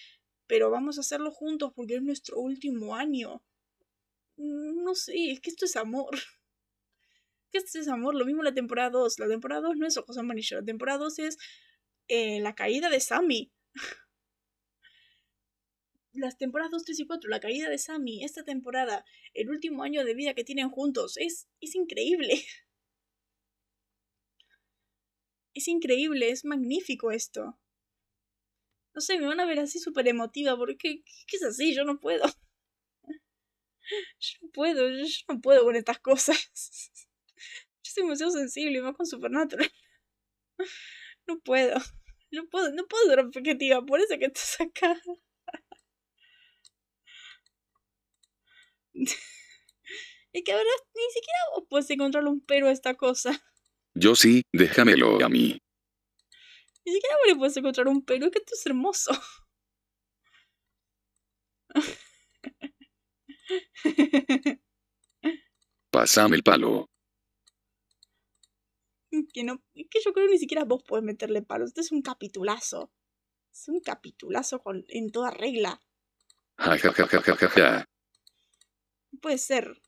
pero 0.45 0.69
vamos 0.69 0.99
a 0.99 1.01
hacerlo 1.01 1.31
juntos 1.31 1.73
porque 1.75 1.95
es 1.95 2.03
nuestro 2.03 2.37
último 2.37 2.95
año. 2.95 3.43
No 4.37 4.93
sé, 4.93 5.31
es 5.31 5.39
que 5.41 5.49
esto 5.49 5.65
es 5.65 5.77
amor. 5.77 6.11
¿Qué 7.51 7.57
es 7.57 7.87
amor? 7.87 8.13
Lo 8.13 8.25
mismo 8.25 8.43
la 8.43 8.53
temporada 8.53 8.91
2. 8.91 9.17
La 9.17 9.27
temporada 9.27 9.61
2 9.61 9.77
no 9.77 9.87
es 9.87 9.97
Ojos 9.97 10.19
Amarillos. 10.19 10.59
La 10.59 10.65
temporada 10.65 10.99
2 10.99 11.19
es 11.19 11.37
eh, 12.07 12.39
la 12.39 12.53
caída 12.53 12.91
de 12.91 12.99
Sammy. 12.99 13.51
Las 16.13 16.37
temporadas 16.37 16.71
2, 16.71 16.83
3 16.83 16.99
y 16.99 17.05
4, 17.05 17.29
la 17.29 17.39
caída 17.39 17.69
de 17.69 17.77
Sammy, 17.77 18.23
esta 18.23 18.43
temporada, 18.43 19.05
el 19.33 19.49
último 19.49 19.83
año 19.83 20.03
de 20.03 20.13
vida 20.13 20.33
que 20.33 20.43
tienen 20.43 20.69
juntos, 20.69 21.17
es, 21.17 21.47
es 21.59 21.75
increíble. 21.75 22.33
Es 25.53 25.67
increíble, 25.67 26.29
es 26.29 26.45
magnífico 26.45 27.11
esto. 27.11 27.59
No 28.93 29.01
sé, 29.01 29.19
me 29.19 29.27
van 29.27 29.41
a 29.41 29.45
ver 29.45 29.59
así 29.59 29.79
súper 29.79 30.07
emotiva, 30.07 30.55
porque 30.55 31.03
¿qué 31.27 31.35
es 31.35 31.43
así? 31.43 31.75
Yo 31.75 31.83
no 31.83 31.99
puedo. 31.99 32.23
Yo 34.19 34.37
no 34.41 34.49
puedo, 34.51 34.89
yo 34.89 35.05
no 35.27 35.41
puedo 35.41 35.63
con 35.65 35.75
estas 35.75 35.99
cosas. 35.99 36.37
Yo 37.83 37.91
soy 37.91 38.03
demasiado 38.03 38.31
sensible 38.31 38.81
más 38.81 38.95
con 38.95 39.05
Supernatural. 39.05 39.69
No 41.27 41.39
puedo. 41.39 41.77
No 42.31 42.47
puedo, 42.47 42.71
no 42.71 42.87
puedo 42.87 43.09
ser 43.09 43.19
objetiva, 43.19 43.85
por 43.85 43.99
eso 43.99 44.17
que 44.17 44.25
estás 44.25 44.61
acá. 44.61 45.01
y 50.33 50.43
que 50.43 50.51
ahora 50.51 50.69
ni 50.95 51.13
siquiera 51.13 51.39
vos 51.55 51.65
puedes 51.69 51.89
encontrarle 51.89 52.29
un 52.29 52.45
pero 52.45 52.67
a 52.67 52.71
esta 52.71 52.95
cosa. 52.95 53.41
Yo 53.93 54.15
sí, 54.15 54.43
déjamelo 54.53 55.23
a 55.23 55.29
mí. 55.29 55.59
Ni 56.85 56.93
siquiera 56.93 57.15
vos 57.17 57.27
le 57.27 57.35
puedes 57.35 57.57
encontrar 57.57 57.87
un 57.87 58.03
pero, 58.03 58.25
es 58.25 58.31
que 58.31 58.39
esto 58.39 58.55
es 58.55 58.65
hermoso. 58.65 59.11
Pásame 65.91 66.37
el 66.37 66.43
palo. 66.43 66.87
Que 69.33 69.43
no, 69.43 69.61
es 69.73 69.87
que 69.89 69.99
yo 70.03 70.13
creo 70.13 70.27
que 70.27 70.33
ni 70.33 70.39
siquiera 70.39 70.63
vos 70.63 70.83
podés 70.83 71.03
meterle 71.03 71.41
palos. 71.41 71.69
Este 71.69 71.81
es 71.81 71.91
un 71.91 72.01
capitulazo. 72.01 72.93
Es 73.51 73.67
un 73.67 73.81
capitulazo 73.81 74.61
con, 74.61 74.85
en 74.87 75.11
toda 75.11 75.31
regla. 75.31 75.81
Ja, 76.57 76.77
ja, 76.77 76.93
ja, 76.93 77.07
ja, 77.07 77.21
ja, 77.21 77.49
ja. 77.49 77.85
Puede 79.19 79.37
ser. 79.37 79.81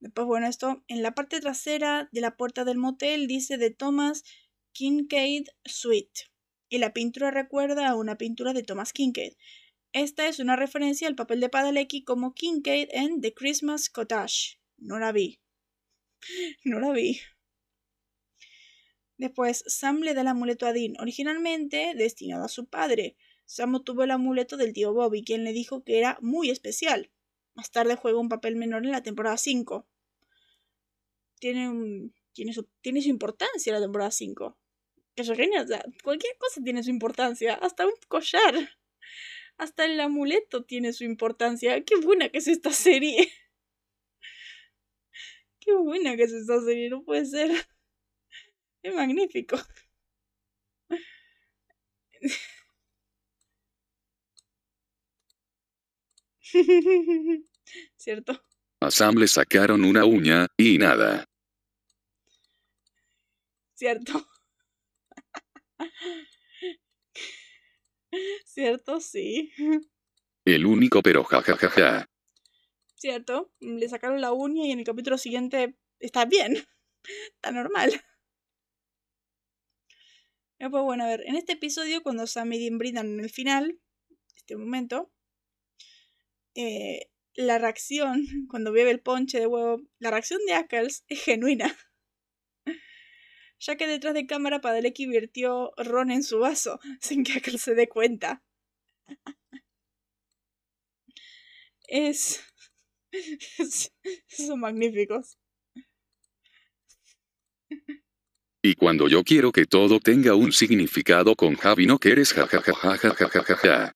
Después, 0.00 0.26
bueno, 0.26 0.46
esto 0.46 0.82
en 0.88 1.02
la 1.02 1.14
parte 1.14 1.40
trasera 1.40 2.08
de 2.12 2.20
la 2.20 2.36
puerta 2.36 2.64
del 2.64 2.78
motel 2.78 3.26
dice 3.26 3.58
de 3.58 3.70
Thomas 3.70 4.24
Kincaid 4.72 5.48
Suite. 5.64 6.30
Y 6.68 6.78
la 6.78 6.92
pintura 6.92 7.30
recuerda 7.30 7.88
a 7.88 7.96
una 7.96 8.16
pintura 8.16 8.52
de 8.52 8.62
Thomas 8.62 8.92
Kincaid. 8.92 9.34
Esta 9.92 10.28
es 10.28 10.38
una 10.38 10.54
referencia 10.54 11.08
al 11.08 11.16
papel 11.16 11.40
de 11.40 11.48
Padalecki 11.48 12.04
como 12.04 12.32
Kincaid 12.32 12.88
en 12.92 13.20
The 13.20 13.34
Christmas 13.34 13.90
Cottage. 13.90 14.60
No 14.78 14.98
la 14.98 15.10
vi. 15.10 15.40
no 16.64 16.78
la 16.78 16.92
vi. 16.92 17.20
Después, 19.18 19.64
Sam 19.66 20.00
le 20.00 20.14
da 20.14 20.22
el 20.22 20.28
amuleto 20.28 20.66
a 20.66 20.72
Dean, 20.72 20.94
originalmente 20.98 21.92
destinado 21.94 22.44
a 22.44 22.48
su 22.48 22.66
padre. 22.66 23.16
Sam 23.50 23.74
obtuvo 23.74 24.04
el 24.04 24.12
amuleto 24.12 24.56
del 24.56 24.72
tío 24.72 24.92
Bobby, 24.94 25.24
quien 25.24 25.42
le 25.42 25.52
dijo 25.52 25.82
que 25.82 25.98
era 25.98 26.16
muy 26.20 26.50
especial. 26.50 27.10
Más 27.54 27.72
tarde 27.72 27.96
juega 27.96 28.20
un 28.20 28.28
papel 28.28 28.54
menor 28.54 28.84
en 28.84 28.92
la 28.92 29.02
temporada 29.02 29.36
5. 29.36 29.88
Tiene, 31.40 32.12
tiene, 32.32 32.52
su, 32.52 32.68
tiene 32.80 33.02
su 33.02 33.08
importancia 33.08 33.72
la 33.72 33.80
temporada 33.80 34.12
5. 34.12 34.56
Que 35.16 35.24
genial, 35.24 35.66
o 35.68 36.02
cualquier 36.04 36.36
cosa 36.38 36.62
tiene 36.62 36.84
su 36.84 36.90
importancia, 36.90 37.54
hasta 37.54 37.86
un 37.86 37.94
collar. 38.06 38.54
Hasta 39.56 39.84
el 39.84 39.98
amuleto 39.98 40.62
tiene 40.62 40.92
su 40.92 41.02
importancia. 41.02 41.84
Qué 41.84 41.96
buena 41.96 42.28
que 42.28 42.38
es 42.38 42.46
esta 42.46 42.72
serie. 42.72 43.32
Qué 45.58 45.74
buena 45.74 46.14
que 46.14 46.22
es 46.22 46.32
esta 46.32 46.60
serie, 46.60 46.88
no 46.88 47.02
puede 47.02 47.26
ser. 47.26 47.50
Es 48.84 48.94
magnífico. 48.94 49.58
¿Cierto? 57.96 58.44
A 58.80 58.90
Sam 58.90 59.16
le 59.16 59.28
sacaron 59.28 59.84
una 59.84 60.04
uña, 60.04 60.46
y 60.56 60.78
nada. 60.78 61.24
¿Cierto? 63.74 64.26
¿Cierto? 68.44 69.00
Sí. 69.00 69.52
El 70.44 70.66
único 70.66 71.02
pero 71.02 71.24
jajajaja. 71.24 72.06
¿Cierto? 72.96 73.52
Le 73.60 73.88
sacaron 73.88 74.20
la 74.20 74.32
uña 74.32 74.66
y 74.66 74.72
en 74.72 74.80
el 74.80 74.84
capítulo 74.84 75.16
siguiente 75.16 75.76
está 75.98 76.24
bien. 76.24 76.56
Está 77.34 77.52
normal. 77.52 78.02
Pues 80.58 80.70
bueno, 80.70 81.04
a 81.04 81.06
ver, 81.06 81.22
en 81.26 81.36
este 81.36 81.52
episodio, 81.52 82.02
cuando 82.02 82.26
Sam 82.26 82.52
y 82.52 82.58
Dean 82.58 82.76
brindan 82.76 83.06
en 83.06 83.20
el 83.20 83.30
final, 83.30 83.80
este 84.36 84.56
momento, 84.56 85.10
eh, 86.54 87.10
la 87.34 87.58
reacción, 87.58 88.24
cuando 88.48 88.72
bebe 88.72 88.90
el 88.90 89.00
ponche 89.00 89.38
de 89.38 89.46
huevo, 89.46 89.82
la 89.98 90.10
reacción 90.10 90.40
de 90.46 90.54
Ackles 90.54 91.04
es 91.08 91.22
genuina. 91.22 91.76
ya 93.58 93.76
que 93.76 93.86
detrás 93.86 94.14
de 94.14 94.26
cámara 94.26 94.60
Padalecki 94.60 95.06
virtió 95.06 95.72
ron 95.76 96.10
en 96.10 96.22
su 96.22 96.38
vaso, 96.38 96.80
sin 97.00 97.24
que 97.24 97.34
Ackles 97.34 97.62
se 97.62 97.74
dé 97.74 97.88
cuenta. 97.88 98.42
es... 101.88 102.44
Son 104.28 104.60
magníficos. 104.60 105.36
Y 108.62 108.74
cuando 108.74 109.08
yo 109.08 109.24
quiero 109.24 109.52
que 109.52 109.64
todo 109.64 110.00
tenga 110.00 110.34
un 110.34 110.52
significado 110.52 111.34
con 111.34 111.56
Javi 111.56 111.86
no 111.86 111.98
quieres 111.98 112.32
jajajajajajaja. 112.34 113.94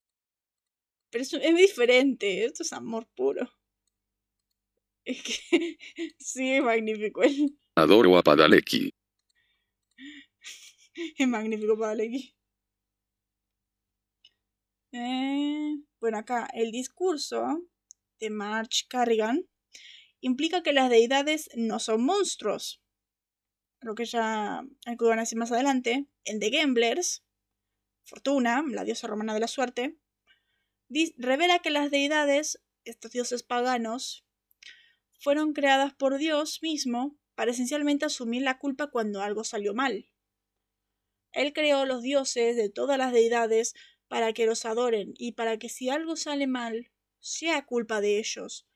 Pero 1.15 1.23
es, 1.23 1.33
es 1.33 1.57
diferente, 1.57 2.45
esto 2.45 2.65
es 2.65 2.73
amor 2.73 3.07
puro. 3.15 3.49
Es 5.05 5.23
que 5.23 5.79
sí, 6.19 6.55
es 6.57 6.63
magnífico. 6.65 7.23
él. 7.23 7.57
Adoro 7.77 8.19
a 8.19 8.23
Padalecki. 8.25 8.91
Es 11.17 11.29
magnífico 11.29 11.79
Padalecki. 11.79 12.35
Eh, 14.91 15.77
bueno, 16.01 16.19
acá 16.19 16.49
el 16.53 16.73
discurso 16.73 17.63
de 18.19 18.31
March 18.31 18.89
Carrigan 18.89 19.49
implica 20.21 20.65
que 20.65 20.73
las 20.73 20.91
deidades 20.91 21.49
no 21.55 21.79
son 21.79 22.05
monstruos. 22.05 22.83
Lo 23.83 23.95
que 23.95 24.05
ya 24.05 24.67
algo 24.85 25.09
van 25.09 25.21
a 25.21 25.23
decir 25.23 25.39
más 25.39 25.53
adelante. 25.53 26.09
En 26.25 26.41
The 26.41 26.51
Gamblers, 26.51 27.23
Fortuna, 28.03 28.65
la 28.69 28.83
diosa 28.83 29.07
romana 29.07 29.33
de 29.33 29.39
la 29.39 29.47
suerte, 29.47 29.97
revela 31.19 31.59
que 31.59 31.71
las 31.71 31.91
deidades, 31.91 32.61
estos 32.85 33.11
dioses 33.13 33.43
paganos, 33.43 34.25
fueron 35.19 35.53
creadas 35.53 35.95
por 35.95 36.19
Dios 36.19 36.63
mismo 36.63 37.17
para 37.35 37.51
esencialmente 37.51 38.05
asumir 38.05 38.43
la 38.43 38.59
culpa 38.59 38.91
cuando 38.91 39.23
algo 39.23 39.45
salió 39.45 39.75
mal. 39.75 40.07
Él 41.33 41.53
creó 41.53 41.85
los 41.85 42.03
dioses 42.03 42.57
de 42.57 42.69
todas 42.69 42.97
las 42.97 43.13
deidades 43.13 43.75
para 44.09 44.33
que 44.33 44.47
los 44.47 44.65
adoren 44.65 45.15
y 45.19 45.33
para 45.33 45.59
que 45.59 45.69
si 45.69 45.89
algo 45.89 46.17
sale 46.17 46.47
mal, 46.47 46.91
sea 47.19 47.65
culpa 47.67 48.01
de 48.01 48.19
ellos. 48.19 48.67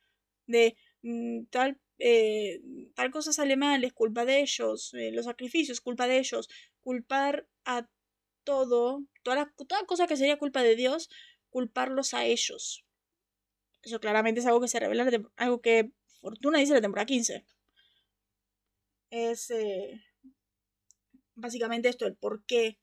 De 0.47 0.77
mm, 1.03 1.45
tal, 1.51 1.79
eh, 1.99 2.61
tal 2.95 3.11
cosa 3.11 3.33
sale 3.33 3.57
mal, 3.57 3.85
es 3.85 3.93
culpa 3.93 4.25
de 4.25 4.41
ellos. 4.41 4.93
eh, 4.95 5.13
los 5.13 5.27
sacrificios, 5.27 5.81
culpa 5.81 6.09
de 6.09 6.19
ellos. 6.19 6.49
Culpar 6.81 7.47
a 7.65 7.89
todo, 8.45 9.05
toda, 9.23 9.53
toda 9.69 9.85
cosa 9.87 10.07
que 10.07 10.17
sería 10.17 10.39
culpa 10.39 10.63
de 10.63 10.75
Dios, 10.75 11.11
culparlos 11.51 12.15
a 12.15 12.25
ellos. 12.25 12.85
Eso 13.83 14.01
claramente 14.01 14.41
es 14.41 14.47
algo 14.47 14.61
que 14.61 14.69
se 14.69 14.81
revela, 14.81 15.09
algo 15.37 15.61
que 15.61 15.93
Fortuna 16.21 16.59
dice 16.59 16.75
la 16.75 16.81
temporada 16.81 17.07
15. 17.07 17.45
Es 19.11 19.51
eh, 19.51 20.03
básicamente 21.35 21.89
esto, 21.89 22.07
el 22.07 22.17
por 22.17 22.45
qué 22.45 22.79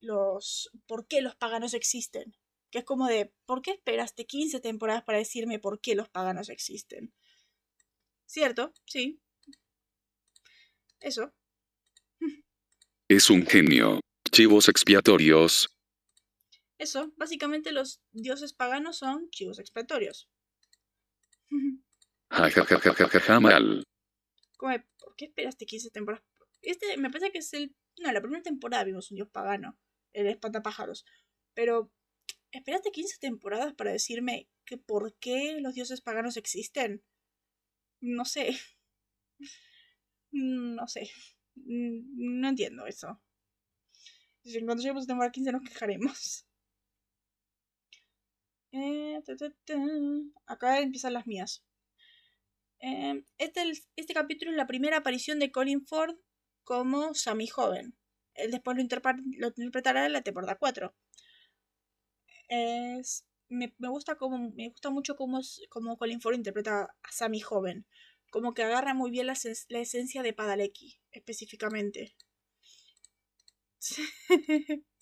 los, 0.00 0.70
por 0.86 1.06
qué 1.06 1.20
los 1.20 1.36
paganos 1.36 1.74
existen. 1.74 2.36
Que 2.70 2.78
es 2.78 2.84
como 2.84 3.06
de, 3.06 3.32
¿por 3.46 3.62
qué 3.62 3.72
esperaste 3.72 4.26
15 4.26 4.60
temporadas 4.60 5.04
para 5.04 5.18
decirme 5.18 5.58
por 5.58 5.80
qué 5.80 5.94
los 5.94 6.08
paganos 6.08 6.48
existen? 6.48 7.14
¿Cierto? 8.26 8.72
Sí. 8.84 9.20
Eso. 11.00 11.32
Es 13.08 13.30
un 13.30 13.46
genio. 13.46 14.00
Chivos 14.32 14.68
expiatorios. 14.68 15.75
Eso. 16.78 17.12
Básicamente 17.16 17.72
los 17.72 18.02
dioses 18.12 18.52
paganos 18.52 18.98
son 18.98 19.30
chivos 19.30 19.58
expiatorios. 19.58 20.30
Mal. 23.40 23.84
Como 24.56 24.72
de, 24.72 24.84
¿por 24.98 25.14
qué 25.16 25.26
esperaste 25.26 25.64
15 25.64 25.90
temporadas? 25.90 26.24
Este 26.62 26.96
me 26.96 27.10
parece 27.10 27.30
que 27.30 27.38
es 27.38 27.52
el... 27.54 27.74
No, 27.98 28.12
la 28.12 28.20
primera 28.20 28.42
temporada 28.42 28.84
vimos 28.84 29.10
un 29.10 29.16
dios 29.16 29.28
pagano. 29.28 29.78
El 30.12 30.26
espantapájaros. 30.26 31.04
Pero, 31.54 31.92
¿esperaste 32.50 32.90
15 32.90 33.18
temporadas 33.20 33.74
para 33.74 33.92
decirme 33.92 34.48
que 34.64 34.76
por 34.76 35.16
qué 35.18 35.58
los 35.60 35.74
dioses 35.74 36.00
paganos 36.00 36.36
existen? 36.36 37.02
No 38.00 38.24
sé. 38.24 38.58
No 40.32 40.86
sé. 40.86 41.08
No 41.54 42.48
entiendo 42.48 42.86
eso. 42.86 43.22
Cuando 44.42 44.82
lleguemos 44.82 45.04
a 45.04 45.06
temporada 45.06 45.32
15 45.32 45.52
nos 45.52 45.62
quejaremos. 45.62 46.46
Eh. 48.76 49.22
Acá 50.46 50.80
empiezan 50.80 51.14
las 51.14 51.26
mías. 51.26 51.64
Eh, 52.80 53.24
este, 53.38 53.72
este 53.96 54.14
capítulo 54.14 54.50
es 54.50 54.56
la 54.56 54.66
primera 54.66 54.98
aparición 54.98 55.38
de 55.38 55.50
Colin 55.50 55.86
Ford 55.86 56.14
como 56.62 57.14
Sammy 57.14 57.46
joven. 57.46 57.96
Él 58.34 58.50
después 58.50 58.76
lo, 58.76 58.82
interpretará 58.82 60.06
en 60.06 60.12
la 60.12 60.22
temporada 60.22 60.56
4. 60.56 60.94
Es, 62.48 63.26
me, 63.48 63.74
me 63.78 63.88
gusta 63.88 64.16
como, 64.16 64.50
me 64.54 64.68
gusta 64.68 64.90
mucho 64.90 65.16
cómo, 65.16 65.40
Colin 65.98 66.20
Ford 66.20 66.34
interpreta 66.34 66.82
a 66.82 67.12
Sammy 67.12 67.40
joven. 67.40 67.86
Como 68.30 68.52
que 68.52 68.62
agarra 68.62 68.92
muy 68.92 69.10
bien 69.10 69.26
la, 69.26 69.34
la 69.68 69.78
esencia 69.80 70.22
de 70.22 70.34
Padalecki, 70.34 71.00
específicamente. 71.12 72.14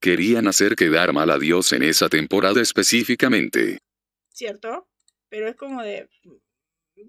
Querían 0.00 0.46
hacer 0.46 0.76
quedar 0.76 1.12
mal 1.12 1.30
a 1.30 1.38
Dios 1.38 1.72
en 1.72 1.82
esa 1.82 2.08
temporada 2.08 2.60
específicamente. 2.60 3.78
¿Cierto? 4.32 4.88
Pero 5.28 5.48
es 5.48 5.56
como 5.56 5.82
de... 5.82 6.08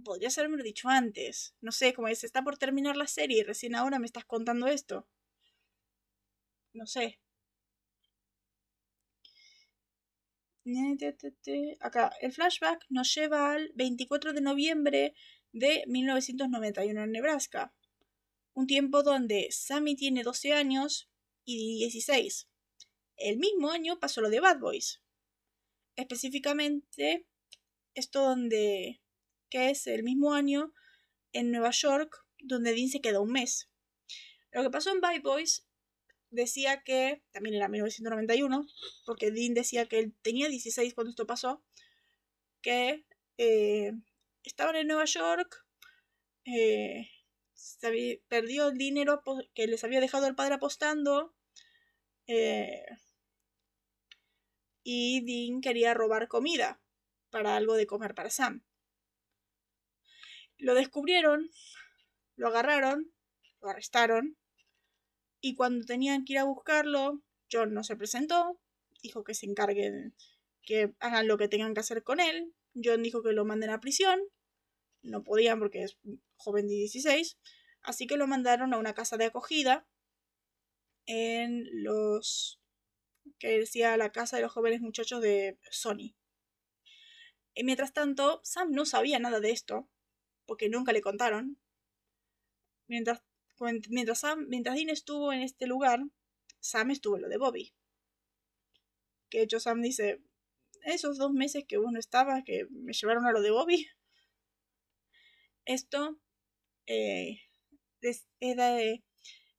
Podrías 0.04 0.38
haberme 0.38 0.62
dicho 0.64 0.90
antes. 0.90 1.56
No 1.62 1.72
sé, 1.72 1.94
como 1.94 2.08
es, 2.08 2.24
está 2.24 2.44
por 2.44 2.58
terminar 2.58 2.96
la 2.98 3.08
serie 3.08 3.40
y 3.40 3.44
recién 3.44 3.76
ahora 3.76 4.00
me 4.00 4.06
estás 4.06 4.26
contando 4.26 4.68
esto. 4.68 5.08
No 6.74 6.86
sé. 6.86 7.20
Acá, 11.80 12.12
el 12.22 12.32
flashback 12.32 12.86
nos 12.90 13.14
lleva 13.16 13.54
al 13.54 13.72
24 13.76 14.34
de 14.34 14.42
noviembre 14.42 15.14
de 15.52 15.84
1991 15.88 17.04
en 17.04 17.12
Nebraska. 17.12 17.74
Un 18.54 18.68
tiempo 18.68 19.02
donde 19.02 19.48
Sammy 19.52 19.96
tiene 19.96 20.24
12 20.24 20.54
años 20.54 21.10
y 21.46 21.80
16. 21.80 22.49
El 23.20 23.38
mismo 23.38 23.70
año 23.70 24.00
pasó 24.00 24.22
lo 24.22 24.30
de 24.30 24.40
Bad 24.40 24.60
Boys. 24.60 25.02
Específicamente, 25.96 27.28
esto 27.94 28.22
donde, 28.22 29.02
que 29.50 29.70
es 29.70 29.88
el 29.88 30.04
mismo 30.04 30.34
año 30.34 30.74
en 31.34 31.52
Nueva 31.52 31.72
York, 31.72 32.26
donde 32.40 32.74
Dean 32.74 32.88
se 32.90 33.02
quedó 33.02 33.22
un 33.22 33.34
mes. 33.34 33.70
Lo 34.52 34.64
que 34.64 34.70
pasó 34.70 34.92
en 34.92 35.02
Bad 35.02 35.22
Boys 35.22 35.68
decía 36.32 36.84
que, 36.84 37.22
también 37.32 37.56
era 37.56 37.68
1991, 37.68 38.66
porque 39.06 39.32
Dean 39.32 39.54
decía 39.54 39.88
que 39.88 40.00
él 40.00 40.16
tenía 40.22 40.48
16 40.48 40.94
cuando 40.94 41.12
esto 41.12 41.28
pasó, 41.28 41.64
que 42.62 43.06
eh, 43.38 43.92
estaban 44.44 44.76
en 44.76 44.88
Nueva 44.88 45.06
York, 45.06 45.66
eh, 46.46 47.10
perdió 48.28 48.70
el 48.70 48.78
dinero 48.78 49.22
que 49.54 49.68
les 49.68 49.84
había 49.84 50.00
dejado 50.00 50.28
el 50.28 50.36
padre 50.36 50.56
apostando, 50.56 51.36
eh, 52.28 52.86
y 54.84 55.22
Dean 55.26 55.62
quería 55.62 55.94
robar 55.94 56.28
comida. 56.28 56.82
para 57.30 57.56
algo 57.56 57.76
de 57.76 57.86
comer 57.86 58.16
para 58.16 58.32
Sam. 58.32 58.64
Lo 60.58 60.74
descubrieron, 60.74 61.52
lo 62.36 62.48
agarraron, 62.48 63.14
lo 63.62 63.70
arrestaron 63.70 64.36
y 65.42 65.56
cuando 65.56 65.86
tenían 65.86 66.26
que 66.26 66.34
ir 66.34 66.40
a 66.40 66.44
buscarlo, 66.44 67.22
John 67.52 67.74
no 67.74 67.84
se 67.84 67.96
presentó, 67.96 68.60
dijo 69.02 69.24
que 69.24 69.34
se 69.34 69.46
encarguen, 69.46 70.16
que 70.64 70.94
hagan 71.00 71.28
lo 71.28 71.38
que 71.38 71.48
tengan 71.48 71.74
que 71.74 71.80
hacer 71.80 72.04
con 72.04 72.20
él. 72.20 72.54
John 72.76 73.04
dijo 73.04 73.24
que 73.24 73.32
lo 73.32 73.46
manden 73.46 73.70
a 73.70 73.80
prisión, 73.80 74.20
no 75.02 75.24
podían 75.24 75.60
porque 75.60 75.84
es 75.84 75.98
joven 76.36 76.68
de 76.68 76.76
16, 76.76 77.38
así 77.82 78.06
que 78.06 78.18
lo 78.18 78.28
mandaron 78.28 78.74
a 78.74 78.78
una 78.78 78.94
casa 78.94 79.18
de 79.18 79.26
acogida 79.26 79.88
en 81.06 81.66
los 81.84 82.59
que 83.40 83.60
decía 83.60 83.98
la 83.98 84.12
casa 84.12 84.36
de 84.36 84.44
los 84.44 84.52
jóvenes 84.52 84.82
muchachos 84.82 85.22
de 85.22 85.58
Sony. 85.72 86.16
Y 87.54 87.64
mientras 87.64 87.94
tanto, 87.94 88.42
Sam 88.44 88.72
no 88.72 88.86
sabía 88.86 89.20
nada 89.20 89.40
de 89.40 89.52
esto, 89.52 89.90
porque 90.46 90.70
nunca 90.70 90.92
le 90.92 91.02
contaron. 91.02 91.58
Mientras, 92.88 93.24
mientras, 93.90 94.20
Sam, 94.20 94.46
mientras 94.48 94.76
Dean 94.76 94.90
estuvo 94.90 95.34
en 95.34 95.42
este 95.42 95.68
lugar, 95.68 96.02
Sam 96.60 96.92
estuvo 96.92 97.16
en 97.16 97.24
lo 97.24 97.30
de 97.30 97.38
Bobby. 97.38 97.74
Que 99.30 99.40
de 99.40 99.44
hecho 99.46 99.60
Sam 99.60 99.82
dice, 99.82 100.22
esos 100.84 101.18
dos 101.18 101.32
meses 101.32 101.66
que 101.68 101.78
uno 101.78 102.00
estaba, 102.00 102.44
que 102.44 102.66
me 102.72 102.94
llevaron 102.94 103.26
a 103.26 103.32
lo 103.32 103.42
de 103.42 103.52
Bobby. 103.52 103.88
Esto 105.66 106.20
eh, 106.88 107.42
era 108.40 108.74
de 108.74 109.04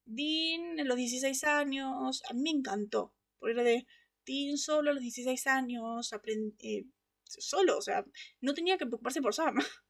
Dean 0.05 0.79
en 0.79 0.88
los 0.88 0.97
16 0.97 1.45
años, 1.45 2.23
a 2.29 2.35
mí 2.35 2.43
me 2.43 2.51
encantó, 2.51 3.14
porque 3.40 3.55
era 3.55 3.64
de 3.64 3.87
Dean 4.26 4.59
solo 4.59 4.90
a 4.90 4.94
los 4.94 5.03
16 5.03 5.46
años, 5.48 6.12
eh, 6.59 6.85
solo, 7.24 7.79
o 7.79 7.83
sea, 7.83 8.05
no 8.40 8.55
tenía 8.55 8.79
que 8.79 8.87
preocuparse 8.87 9.22
por 9.22 9.35
Sam. 9.35 9.57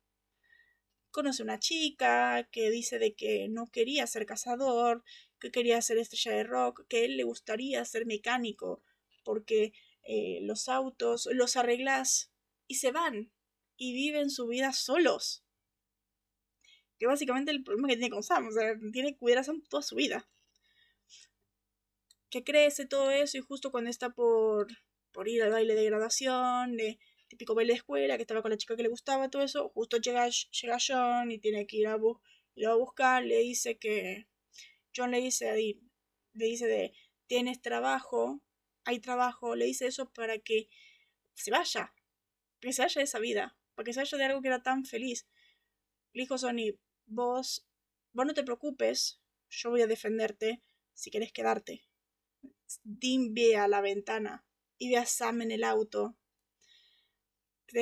Conoce 1.11 1.43
una 1.43 1.59
chica 1.59 2.49
que 2.53 2.71
dice 2.71 2.99
de 2.99 3.15
que 3.15 3.49
no 3.49 3.67
quería 3.67 4.07
ser 4.07 4.27
cazador, 4.27 5.03
que 5.41 5.51
quería 5.51 5.83
ser 5.83 5.99
estrella 5.99 6.37
de 6.37 6.45
rock, 6.45 6.87
que 6.89 7.05
él 7.05 7.17
le 7.17 7.25
gustaría 7.25 7.85
ser 7.85 8.07
mecánico, 8.07 8.83
porque 9.25 9.73
eh, 10.05 10.39
los 10.43 10.69
autos 10.69 11.29
los 11.33 11.57
arreglas 11.57 12.31
y 12.69 12.77
se 12.77 12.93
van 12.93 13.33
y 13.77 13.93
viven 13.93 14.31
su 14.31 14.47
vida 14.47 14.73
solos. 14.73 15.45
Que 16.99 17.07
básicamente 17.07 17.51
el 17.51 17.65
problema 17.65 17.89
que 17.89 17.97
tiene 17.97 18.11
con 18.11 18.23
Sam, 18.23 18.49
o 18.49 18.53
sea, 18.53 18.79
tiene 18.93 19.13
que 19.13 19.19
cuidar 19.19 19.39
a 19.39 19.45
Sam 19.45 19.63
toda 19.69 19.83
su 19.83 19.97
vida. 19.97 20.29
Que 22.31 22.45
crece 22.45 22.87
todo 22.87 23.11
eso 23.11 23.39
y 23.39 23.41
justo 23.41 23.71
cuando 23.71 23.91
está 23.91 24.11
por, 24.11 24.69
por 25.13 25.29
ir 25.29 25.43
al 25.43 25.51
baile 25.51 25.75
de 25.75 25.85
graduación, 25.85 26.77
de 26.77 26.99
típico 27.29 27.55
baile 27.55 27.73
de 27.75 27.79
escuela, 27.79 28.17
que 28.17 28.23
estaba 28.23 28.43
con 28.43 28.51
la 28.51 28.57
chica 28.57 28.77
que 28.77 28.83
le 28.83 28.89
gustaba, 28.89 29.31
todo 29.31 29.43
eso, 29.43 29.69
justo 29.71 29.99
llega, 29.99 30.29
llega 30.29 30.79
John 30.85 31.31
y 31.31 31.39
tiene 31.39 31.67
que 31.67 31.77
ir 31.77 31.87
a, 31.87 31.95
a 31.95 32.75
buscar, 32.75 33.25
le 33.25 33.39
dice 33.39 33.79
que, 33.79 34.27
John 34.95 35.11
le 35.13 35.21
dice 35.21 35.53
le 36.35 36.47
dice 36.47 36.67
de, 36.67 36.93
tienes 37.27 37.61
trabajo, 37.61 38.43
hay 38.85 38.99
trabajo, 39.01 39.55
le 39.55 39.67
dice 39.67 39.87
eso 39.87 40.13
para 40.13 40.39
que 40.39 40.69
se 41.35 41.51
vaya, 41.51 41.95
que 42.61 42.73
se 42.73 42.83
vaya 42.83 43.01
de 43.01 43.05
esa 43.05 43.19
vida, 43.19 43.57
para 43.75 43.85
que 43.85 43.93
se 43.93 44.01
vaya 44.01 44.19
de 44.19 44.25
algo 44.25 44.43
que 44.43 44.49
era 44.49 44.63
tan 44.63 44.85
feliz. 44.85 45.29
Le 46.13 46.23
dijo 46.23 46.39
Sony, 46.39 46.79
vos, 47.07 47.69
vos 48.13 48.27
no 48.27 48.35
te 48.35 48.43
preocupes, 48.43 49.21
yo 49.49 49.71
voy 49.71 49.83
a 49.83 49.87
defenderte 49.87 50.63
si 50.95 51.11
quieres 51.11 51.33
quedarte. 51.33 51.90
Dean 52.85 53.35
ve 53.35 53.57
a 53.57 53.69
la 53.69 53.81
ventana 53.81 54.45
y 54.79 54.91
ve 54.91 54.97
a 54.97 55.07
Sam 55.07 55.43
en 55.43 55.51
el 55.51 55.65
auto 55.65 56.17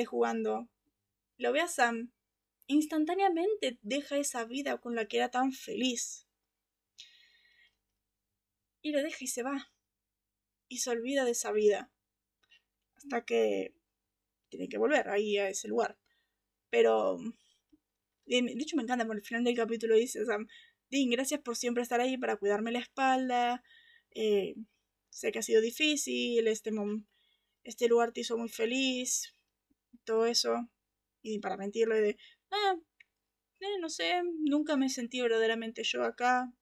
jugando, 0.05 0.69
lo 1.37 1.51
ve 1.51 1.61
a 1.61 1.67
Sam, 1.67 2.11
instantáneamente 2.67 3.79
deja 3.81 4.17
esa 4.17 4.45
vida 4.45 4.77
con 4.79 4.95
la 4.95 5.05
que 5.05 5.17
era 5.17 5.29
tan 5.29 5.51
feliz. 5.51 6.27
Y 8.81 8.91
lo 8.91 9.01
deja 9.01 9.17
y 9.21 9.27
se 9.27 9.43
va. 9.43 9.71
Y 10.67 10.77
se 10.77 10.89
olvida 10.89 11.25
de 11.25 11.31
esa 11.31 11.51
vida. 11.51 11.91
Hasta 12.95 13.25
que 13.25 13.73
tiene 14.49 14.69
que 14.69 14.77
volver 14.77 15.09
ahí 15.09 15.37
a 15.37 15.49
ese 15.49 15.67
lugar. 15.67 15.97
Pero, 16.69 17.17
de 18.25 18.37
hecho 18.59 18.77
me 18.77 18.83
encanta, 18.83 19.05
por 19.05 19.15
el 19.15 19.23
final 19.23 19.43
del 19.43 19.55
capítulo 19.55 19.95
dice 19.95 20.25
Sam, 20.25 20.47
Dean, 20.89 21.09
gracias 21.09 21.41
por 21.41 21.55
siempre 21.55 21.83
estar 21.83 21.99
ahí 21.99 22.17
para 22.17 22.37
cuidarme 22.37 22.71
la 22.71 22.79
espalda. 22.79 23.63
Eh, 24.11 24.55
sé 25.19 25.33
que 25.33 25.39
ha 25.39 25.43
sido 25.43 25.61
difícil, 25.61 26.47
este, 26.47 26.71
este 27.65 27.89
lugar 27.89 28.13
te 28.13 28.21
hizo 28.21 28.37
muy 28.37 28.47
feliz, 28.47 29.35
todo 30.05 30.25
eso. 30.25 30.69
Y 31.21 31.39
para 31.39 31.57
mentirle 31.57 31.99
de, 31.99 32.17
ah, 32.51 32.75
eh, 33.59 33.79
no 33.81 33.89
sé, 33.89 34.21
nunca 34.23 34.77
me 34.77 34.87
sentí 34.87 35.19
verdaderamente 35.19 35.83
yo 35.83 36.05
acá. 36.05 36.53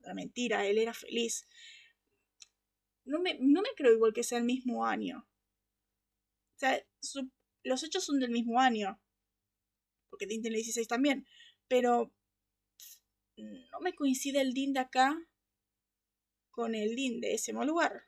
La 0.00 0.14
mentira, 0.14 0.66
él 0.66 0.78
era 0.78 0.94
feliz. 0.94 1.46
No 3.04 3.20
me, 3.20 3.36
no 3.38 3.60
me 3.60 3.68
creo 3.76 3.92
igual 3.92 4.14
que 4.14 4.22
sea 4.22 4.38
el 4.38 4.44
mismo 4.44 4.86
año. 4.86 5.28
O 6.54 6.58
sea, 6.58 6.82
los 7.64 7.82
hechos 7.82 8.04
son 8.04 8.18
del 8.18 8.30
mismo 8.30 8.58
año. 8.58 8.98
Porque 10.08 10.26
Dean 10.26 10.40
tiene 10.40 10.56
16 10.56 10.88
también. 10.88 11.26
Pero 11.68 12.14
no 13.36 13.80
me 13.80 13.94
coincide 13.94 14.40
el 14.40 14.54
Dean 14.54 14.72
de 14.72 14.80
acá 14.80 15.18
con 16.56 16.74
el 16.74 16.96
Dean 16.96 17.20
de 17.20 17.34
ese 17.34 17.52
mismo 17.52 17.66
lugar. 17.66 18.04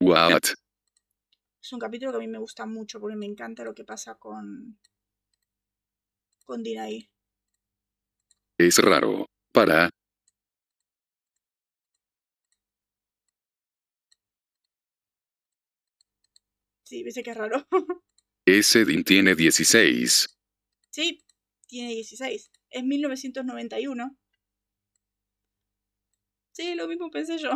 What? 0.00 0.40
Es 1.62 1.72
un 1.72 1.78
capítulo 1.78 2.12
que 2.12 2.16
a 2.16 2.20
mí 2.20 2.26
me 2.26 2.38
gusta 2.38 2.64
mucho 2.64 2.98
porque 2.98 3.16
me 3.16 3.26
encanta 3.26 3.64
lo 3.64 3.74
que 3.74 3.84
pasa 3.84 4.14
con. 4.14 4.78
con 6.46 6.62
ahí. 6.78 7.10
Es 8.56 8.78
raro. 8.78 9.26
Para. 9.52 9.90
Sí, 16.84 17.02
dice 17.02 17.22
que 17.22 17.30
es 17.30 17.36
raro. 17.36 17.66
Ese 18.46 18.86
Din 18.86 19.04
tiene 19.04 19.34
16. 19.34 20.28
Sí, 20.88 21.22
tiene 21.66 21.90
16. 21.90 22.50
Es 22.70 22.84
1991. 22.84 24.16
Sí, 26.56 26.74
lo 26.74 26.88
mismo 26.88 27.10
pensé 27.10 27.36
yo. 27.36 27.50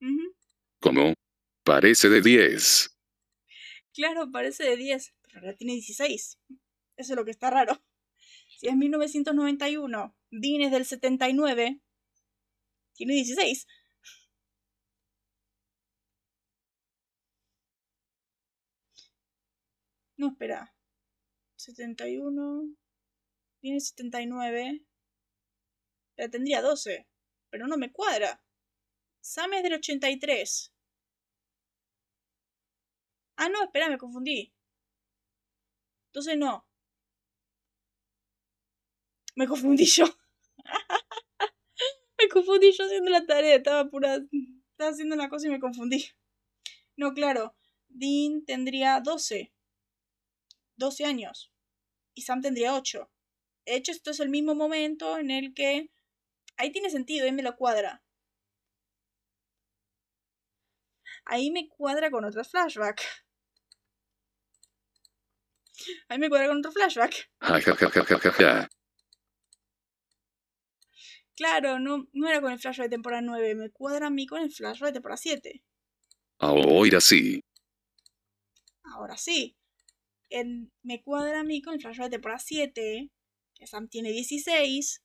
¿Cómo? 0.80 1.12
Parece 1.62 2.08
de 2.08 2.22
10. 2.22 2.96
Claro, 3.92 4.30
parece 4.32 4.64
de 4.64 4.78
10, 4.78 5.14
pero 5.20 5.40
ahora 5.40 5.54
tiene 5.54 5.74
16. 5.74 6.38
Eso 6.96 7.12
es 7.12 7.16
lo 7.16 7.26
que 7.26 7.30
está 7.30 7.50
raro. 7.50 7.84
Si 8.58 8.68
es 8.68 8.74
1991, 8.74 10.16
Dean 10.30 10.62
es 10.62 10.70
del 10.70 10.86
79, 10.86 11.82
tiene 12.94 13.12
16. 13.12 13.66
No, 20.16 20.28
espera. 20.28 20.74
71. 21.56 22.74
Tiene 23.60 23.78
79. 23.78 24.86
Pero 26.16 26.30
tendría 26.30 26.62
12. 26.62 27.11
Pero 27.52 27.66
no 27.66 27.76
me 27.76 27.92
cuadra. 27.92 28.42
Sam 29.20 29.52
es 29.52 29.62
del 29.62 29.74
83. 29.74 30.72
Ah, 33.36 33.50
no, 33.50 33.62
espera, 33.62 33.90
me 33.90 33.98
confundí. 33.98 34.54
Entonces 36.06 36.38
no. 36.38 36.66
Me 39.34 39.46
confundí 39.46 39.84
yo. 39.84 40.06
me 42.18 42.28
confundí 42.30 42.72
yo 42.72 42.86
haciendo 42.86 43.10
la 43.10 43.26
tarea. 43.26 43.56
Estaba 43.56 43.90
pura. 43.90 44.14
Estaba 44.70 44.90
haciendo 44.90 45.14
la 45.16 45.28
cosa 45.28 45.46
y 45.46 45.50
me 45.50 45.60
confundí. 45.60 46.06
No, 46.96 47.12
claro. 47.12 47.54
Dean 47.88 48.46
tendría 48.46 49.00
12. 49.00 49.52
12 50.76 51.04
años. 51.04 51.52
Y 52.14 52.22
Sam 52.22 52.40
tendría 52.40 52.74
8. 52.74 53.10
De 53.66 53.76
hecho, 53.76 53.92
esto 53.92 54.10
es 54.10 54.20
el 54.20 54.30
mismo 54.30 54.54
momento 54.54 55.18
en 55.18 55.30
el 55.30 55.52
que. 55.52 55.90
Ahí 56.56 56.70
tiene 56.70 56.90
sentido, 56.90 57.24
ahí 57.24 57.32
me 57.32 57.42
lo 57.42 57.56
cuadra. 57.56 58.02
Ahí 61.24 61.50
me 61.50 61.68
cuadra 61.68 62.10
con 62.10 62.24
otros 62.24 62.50
flashbacks. 62.50 63.04
Ahí 66.08 66.18
me 66.18 66.28
cuadra 66.28 66.48
con 66.48 66.58
otro 66.58 66.72
flashback. 66.72 67.30
claro, 71.42 71.78
no, 71.78 72.08
no 72.12 72.28
era 72.28 72.40
con 72.40 72.52
el 72.52 72.58
flashback 72.58 72.86
de 72.86 72.90
temporada 72.90 73.22
9, 73.22 73.54
me 73.54 73.70
cuadra 73.70 74.06
a 74.06 74.10
mí 74.10 74.26
con 74.26 74.40
el 74.40 74.52
flashback 74.52 74.88
de 74.88 74.92
temporada 74.92 75.16
7. 75.16 75.64
Ahora 76.38 77.00
sí. 77.00 77.44
Ahora 78.84 79.16
sí. 79.16 79.56
me 80.82 81.02
cuadra 81.02 81.40
a 81.40 81.44
mí 81.44 81.62
con 81.62 81.74
el 81.74 81.80
flashback 81.80 82.06
de 82.06 82.10
temporada 82.10 82.38
7, 82.38 83.10
que 83.54 83.66
Sam 83.66 83.88
tiene 83.88 84.10
16, 84.12 85.02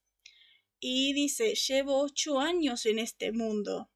y 0.80 1.14
dice, 1.14 1.56
llevo 1.56 2.02
8 2.02 2.40
años 2.40 2.86
en 2.86 3.00
este 3.00 3.32
mundo. 3.32 3.90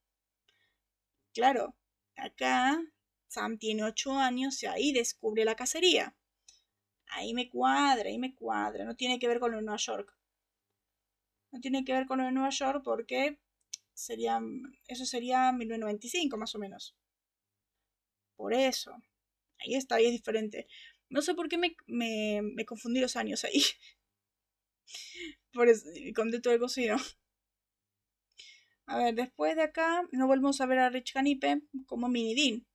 Claro, 1.33 1.75
acá 2.15 2.81
Sam 3.27 3.57
tiene 3.57 3.83
8 3.83 4.13
años 4.17 4.61
y 4.63 4.65
ahí 4.67 4.91
descubre 4.91 5.45
la 5.45 5.55
cacería. 5.55 6.15
Ahí 7.07 7.33
me 7.33 7.49
cuadra, 7.49 8.09
ahí 8.09 8.17
me 8.17 8.33
cuadra. 8.35 8.85
No 8.85 8.95
tiene 8.95 9.19
que 9.19 9.27
ver 9.27 9.39
con 9.39 9.51
lo 9.51 9.57
de 9.57 9.63
Nueva 9.63 9.77
York. 9.77 10.15
No 11.51 11.59
tiene 11.59 11.83
que 11.83 11.93
ver 11.93 12.05
con 12.07 12.19
lo 12.19 12.25
de 12.25 12.31
Nueva 12.31 12.49
York 12.49 12.81
porque 12.83 13.39
sería, 13.93 14.39
eso 14.87 15.05
sería 15.05 15.51
1995 15.51 16.37
más 16.37 16.55
o 16.55 16.59
menos. 16.59 16.95
Por 18.35 18.53
eso. 18.53 18.95
Ahí 19.59 19.75
está, 19.75 19.95
ahí 19.95 20.05
es 20.07 20.11
diferente. 20.13 20.67
No 21.09 21.21
sé 21.21 21.35
por 21.35 21.49
qué 21.49 21.57
me, 21.57 21.75
me, 21.87 22.41
me 22.41 22.65
confundí 22.65 22.99
los 23.01 23.15
años 23.15 23.43
ahí. 23.43 23.61
Por 25.53 25.69
eso, 25.69 25.87
conté 26.15 26.39
todo 26.41 26.53
el 26.53 26.59
cocino. 26.59 26.97
A 28.87 28.97
ver, 28.97 29.15
después 29.15 29.55
de 29.55 29.63
acá 29.63 30.03
no 30.11 30.27
volvemos 30.27 30.59
a 30.59 30.65
ver 30.65 30.79
a 30.79 30.89
Rich 30.89 31.13
Canipe 31.13 31.61
como 31.85 32.09
Mini 32.09 32.35
Dean. 32.35 32.67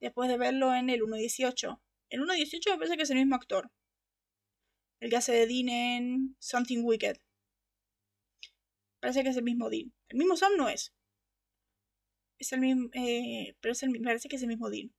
Después 0.00 0.28
de 0.28 0.38
verlo 0.38 0.74
en 0.74 0.90
el 0.90 1.00
1.18. 1.00 1.80
El 2.10 2.20
1.18 2.20 2.70
me 2.70 2.76
parece 2.76 2.96
que 2.96 3.02
es 3.02 3.10
el 3.10 3.18
mismo 3.18 3.34
actor. 3.34 3.70
El 5.00 5.10
que 5.10 5.16
hace 5.16 5.32
de 5.32 5.46
Dean 5.46 5.68
en 5.68 6.36
Something 6.38 6.84
Wicked. 6.84 7.16
Parece 9.00 9.24
que 9.24 9.30
es 9.30 9.36
el 9.36 9.42
mismo 9.42 9.70
Dean. 9.70 9.92
El 10.08 10.18
mismo 10.18 10.36
Sam 10.36 10.52
no 10.56 10.68
es. 10.68 10.94
Es 12.38 12.52
el 12.52 12.60
mismo. 12.60 12.88
Eh, 12.94 13.56
pero 13.60 13.72
es 13.72 13.82
el, 13.82 14.00
parece 14.02 14.28
que 14.28 14.36
es 14.36 14.42
el 14.42 14.48
mismo 14.48 14.70
Dean. 14.70 14.92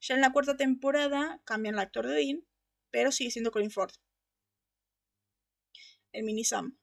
Ya 0.00 0.14
en 0.14 0.20
la 0.20 0.32
cuarta 0.32 0.56
temporada 0.56 1.40
cambian 1.44 1.76
el 1.76 1.80
actor 1.80 2.06
de 2.06 2.14
Dean, 2.14 2.46
pero 2.90 3.10
sigue 3.10 3.30
siendo 3.30 3.50
Colin 3.50 3.70
Ford. 3.70 3.92
El 6.12 6.24
mini 6.24 6.44
Sam. 6.44 6.78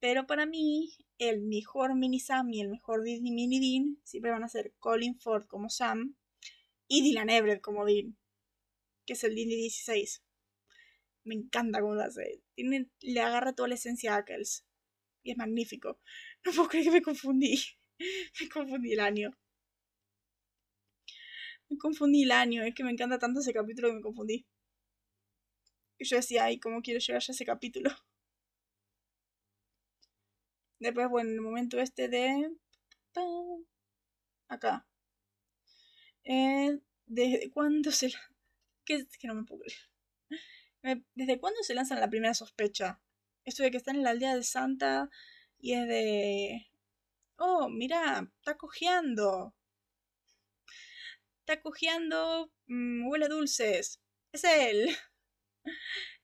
Pero 0.00 0.26
para 0.26 0.46
mí, 0.46 0.96
el 1.18 1.42
mejor 1.42 1.94
mini 1.94 2.20
Sam 2.20 2.50
y 2.52 2.60
el 2.60 2.68
mejor 2.68 3.02
mini 3.02 3.60
Dean 3.60 3.98
siempre 4.04 4.30
van 4.30 4.44
a 4.44 4.48
ser 4.48 4.74
Colin 4.78 5.18
Ford 5.18 5.46
como 5.46 5.68
Sam 5.68 6.16
y 6.88 7.02
Dylan 7.02 7.30
Everett 7.30 7.60
como 7.60 7.84
Dean, 7.84 8.16
que 9.06 9.12
es 9.12 9.24
el 9.24 9.34
Dean 9.34 9.50
de 9.50 9.56
16. 9.56 10.22
Me 11.24 11.34
encanta 11.34 11.80
cómo 11.80 11.94
lo 11.94 12.02
hace. 12.02 12.42
Tiene, 12.54 12.90
le 13.00 13.20
agarra 13.20 13.52
toda 13.52 13.68
la 13.68 13.74
esencia 13.74 14.14
a 14.14 14.18
Ackles. 14.18 14.64
Y 15.22 15.32
es 15.32 15.36
magnífico. 15.36 16.00
No 16.44 16.52
puedo 16.52 16.68
creer 16.68 16.86
que 16.86 16.90
me 16.92 17.02
confundí. 17.02 17.60
Me 18.40 18.48
confundí 18.48 18.94
el 18.94 19.00
año. 19.00 19.30
Me 21.68 21.76
confundí 21.76 22.22
el 22.22 22.32
año. 22.32 22.62
Es 22.62 22.74
que 22.74 22.82
me 22.82 22.90
encanta 22.90 23.18
tanto 23.18 23.40
ese 23.40 23.52
capítulo 23.52 23.88
que 23.88 23.94
me 23.96 24.00
confundí. 24.00 24.46
Y 26.00 26.06
yo 26.06 26.16
decía, 26.16 26.44
ay, 26.44 26.58
¿cómo 26.58 26.80
quiero 26.80 26.98
llegar 26.98 27.22
a 27.28 27.32
ese 27.32 27.44
capítulo? 27.44 27.90
Después, 30.78 31.10
bueno, 31.10 31.28
en 31.28 31.36
el 31.36 31.42
momento 31.42 31.78
este 31.78 32.08
de... 32.08 32.56
Acá. 34.48 34.88
Eh, 36.24 36.80
¿Desde 37.04 37.50
cuándo 37.50 37.92
se... 37.92 38.14
¿Qué? 38.86 39.06
Que 39.18 39.28
no 39.28 39.34
me 39.34 39.44
puedo 39.44 39.60
creer. 39.60 41.02
¿Desde 41.14 41.38
cuándo 41.38 41.62
se 41.62 41.74
lanza 41.74 42.00
la 42.00 42.08
primera 42.08 42.32
sospecha? 42.32 43.02
Esto 43.44 43.62
de 43.62 43.70
que 43.70 43.76
están 43.76 43.96
en 43.96 44.04
la 44.04 44.10
aldea 44.10 44.34
de 44.34 44.42
Santa 44.42 45.10
y 45.58 45.74
es 45.74 45.86
de... 45.86 46.66
Oh, 47.36 47.68
mira, 47.68 48.32
está 48.38 48.56
cojeando. 48.56 49.54
Está 51.40 51.60
cojeando, 51.60 52.50
mm, 52.68 53.06
huele 53.06 53.28
dulces. 53.28 54.00
Es 54.32 54.44
él. 54.44 54.96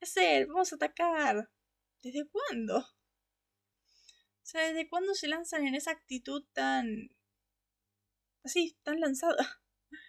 Es 0.00 0.16
él, 0.16 0.46
vamos 0.46 0.72
a 0.72 0.76
atacar. 0.76 1.50
¿Desde 2.02 2.28
cuándo? 2.28 2.78
O 2.78 2.84
sea, 4.42 4.66
¿desde 4.68 4.88
cuándo 4.88 5.14
se 5.14 5.28
lanzan 5.28 5.66
en 5.66 5.74
esa 5.74 5.90
actitud 5.90 6.44
tan... 6.52 7.10
así, 8.44 8.76
tan 8.82 9.00
lanzada? 9.00 9.36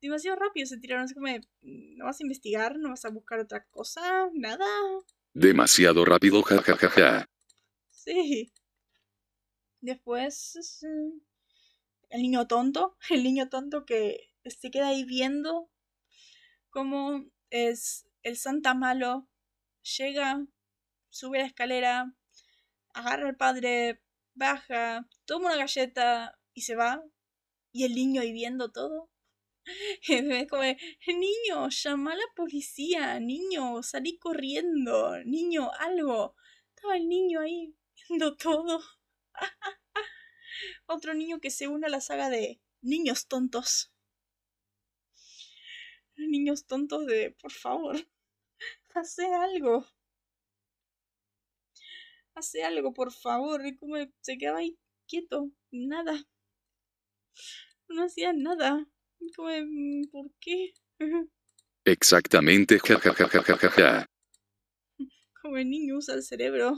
Demasiado 0.00 0.36
rápido 0.36 0.66
se 0.66 0.78
tiraron, 0.78 1.04
así 1.04 1.14
como 1.14 1.28
¿no 1.62 2.04
vas 2.04 2.20
a 2.20 2.24
investigar? 2.24 2.78
¿No 2.78 2.90
vas 2.90 3.04
a 3.04 3.10
buscar 3.10 3.40
otra 3.40 3.64
cosa? 3.70 4.28
¿Nada? 4.34 4.66
Demasiado 5.32 6.04
rápido, 6.04 6.42
jajajaja. 6.42 6.88
Ja, 6.88 6.90
ja, 6.90 7.18
ja. 7.20 7.30
Sí. 7.90 8.52
Después... 9.80 10.82
El 12.10 12.22
niño 12.22 12.46
tonto, 12.46 12.96
el 13.10 13.22
niño 13.22 13.48
tonto 13.48 13.84
que 13.84 14.32
se 14.44 14.70
queda 14.70 14.88
ahí 14.88 15.04
viendo 15.04 15.70
cómo 16.70 17.24
es 17.50 18.06
el 18.26 18.36
Santa 18.36 18.74
Malo 18.74 19.28
llega, 19.96 20.44
sube 21.10 21.38
la 21.38 21.46
escalera, 21.46 22.12
agarra 22.92 23.28
al 23.28 23.36
padre, 23.36 24.02
baja, 24.34 25.08
toma 25.26 25.50
una 25.50 25.58
galleta 25.58 26.36
y 26.52 26.62
se 26.62 26.74
va. 26.74 27.04
Y 27.70 27.84
el 27.84 27.94
niño 27.94 28.22
ahí 28.22 28.32
viendo 28.32 28.72
todo. 28.72 29.12
Es 30.02 30.24
niño, 31.06 31.68
llama 31.68 32.14
a 32.14 32.16
la 32.16 32.26
policía, 32.34 33.20
niño, 33.20 33.80
salí 33.84 34.18
corriendo, 34.18 35.22
niño, 35.24 35.70
algo. 35.78 36.34
Estaba 36.74 36.96
el 36.96 37.08
niño 37.08 37.40
ahí 37.40 37.76
viendo 38.08 38.36
todo. 38.36 38.80
Otro 40.86 41.14
niño 41.14 41.38
que 41.40 41.50
se 41.50 41.68
une 41.68 41.86
a 41.86 41.90
la 41.90 42.00
saga 42.00 42.28
de 42.28 42.60
niños 42.80 43.28
tontos. 43.28 43.92
Niños 46.16 46.66
tontos 46.66 47.06
de, 47.06 47.30
por 47.30 47.52
favor, 47.52 47.96
hace 48.96 49.26
algo 49.34 49.84
hace 52.36 52.62
algo, 52.62 52.92
por 52.92 53.12
favor. 53.12 53.66
Y 53.66 53.76
como 53.76 53.96
se 54.20 54.38
quedaba 54.38 54.58
ahí 54.58 54.78
quieto, 55.08 55.50
nada. 55.72 56.24
No 57.88 58.04
hacía 58.04 58.32
nada. 58.32 58.86
Como, 59.34 59.48
mm, 59.48 60.10
¿por 60.10 60.30
qué? 60.40 60.72
Exactamente, 61.84 62.78
ja, 62.80 63.00
Como 65.40 65.56
el 65.56 65.70
niño 65.70 65.96
usa 65.96 66.14
el 66.14 66.22
cerebro. 66.22 66.76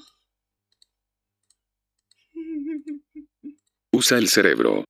Usa 3.91 4.19
el 4.19 4.29
cerebro. 4.29 4.85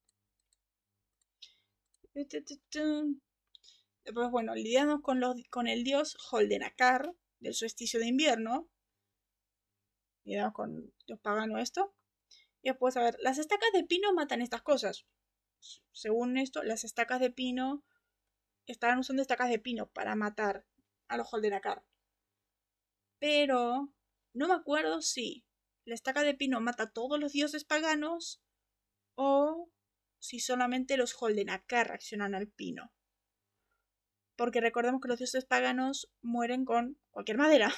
Después, 4.09 4.31
bueno, 4.31 4.55
lidiamos 4.55 5.03
con, 5.03 5.21
los, 5.21 5.37
con 5.51 5.69
el 5.69 5.85
dios 5.85 6.17
Holdenakar 6.31 7.15
del 7.41 7.53
solsticio 7.53 8.01
de 8.01 8.07
invierno, 8.07 8.71
y 10.25 10.39
con 10.55 10.95
los 11.07 11.21
paganos 11.21 11.61
esto. 11.61 11.95
Y 12.63 12.71
después, 12.71 12.97
a 12.97 13.03
ver, 13.03 13.19
las 13.21 13.37
estacas 13.37 13.69
de 13.75 13.85
pino 13.85 14.15
matan 14.15 14.41
estas 14.41 14.63
cosas. 14.63 15.05
Según 15.93 16.39
esto, 16.39 16.63
las 16.63 16.85
estacas 16.85 17.21
de 17.21 17.31
pino 17.31 17.85
estaban 18.65 18.99
usando 18.99 19.21
estacas 19.21 19.51
de 19.51 19.59
pino 19.59 19.91
para 19.91 20.17
matar 20.17 20.65
a 21.09 21.19
los 21.19 21.31
Holdenakar. 21.31 21.85
Pero 23.19 23.93
no 24.33 24.49
me 24.49 24.55
acuerdo 24.55 25.03
si 25.03 25.45
la 25.85 25.95
estaca 25.95 26.23
de 26.23 26.33
pino 26.33 26.63
mata 26.63 26.85
a 26.85 26.93
todos 26.93 27.21
los 27.21 27.33
dioses 27.33 27.67
paganos 27.67 28.43
o 29.17 29.69
si 30.19 30.41
solamente 30.41 30.97
los 30.97 31.15
Holdenakar 31.21 31.89
reaccionan 31.89 32.35
al 32.35 32.49
pino. 32.49 32.91
Porque 34.39 34.63
recordemos 34.63 35.03
que 35.03 35.09
los 35.09 35.19
dioses 35.19 35.45
paganos 35.45 36.11
mueren 36.23 36.65
con 36.65 36.97
cualquier 37.11 37.37
madera 37.37 37.71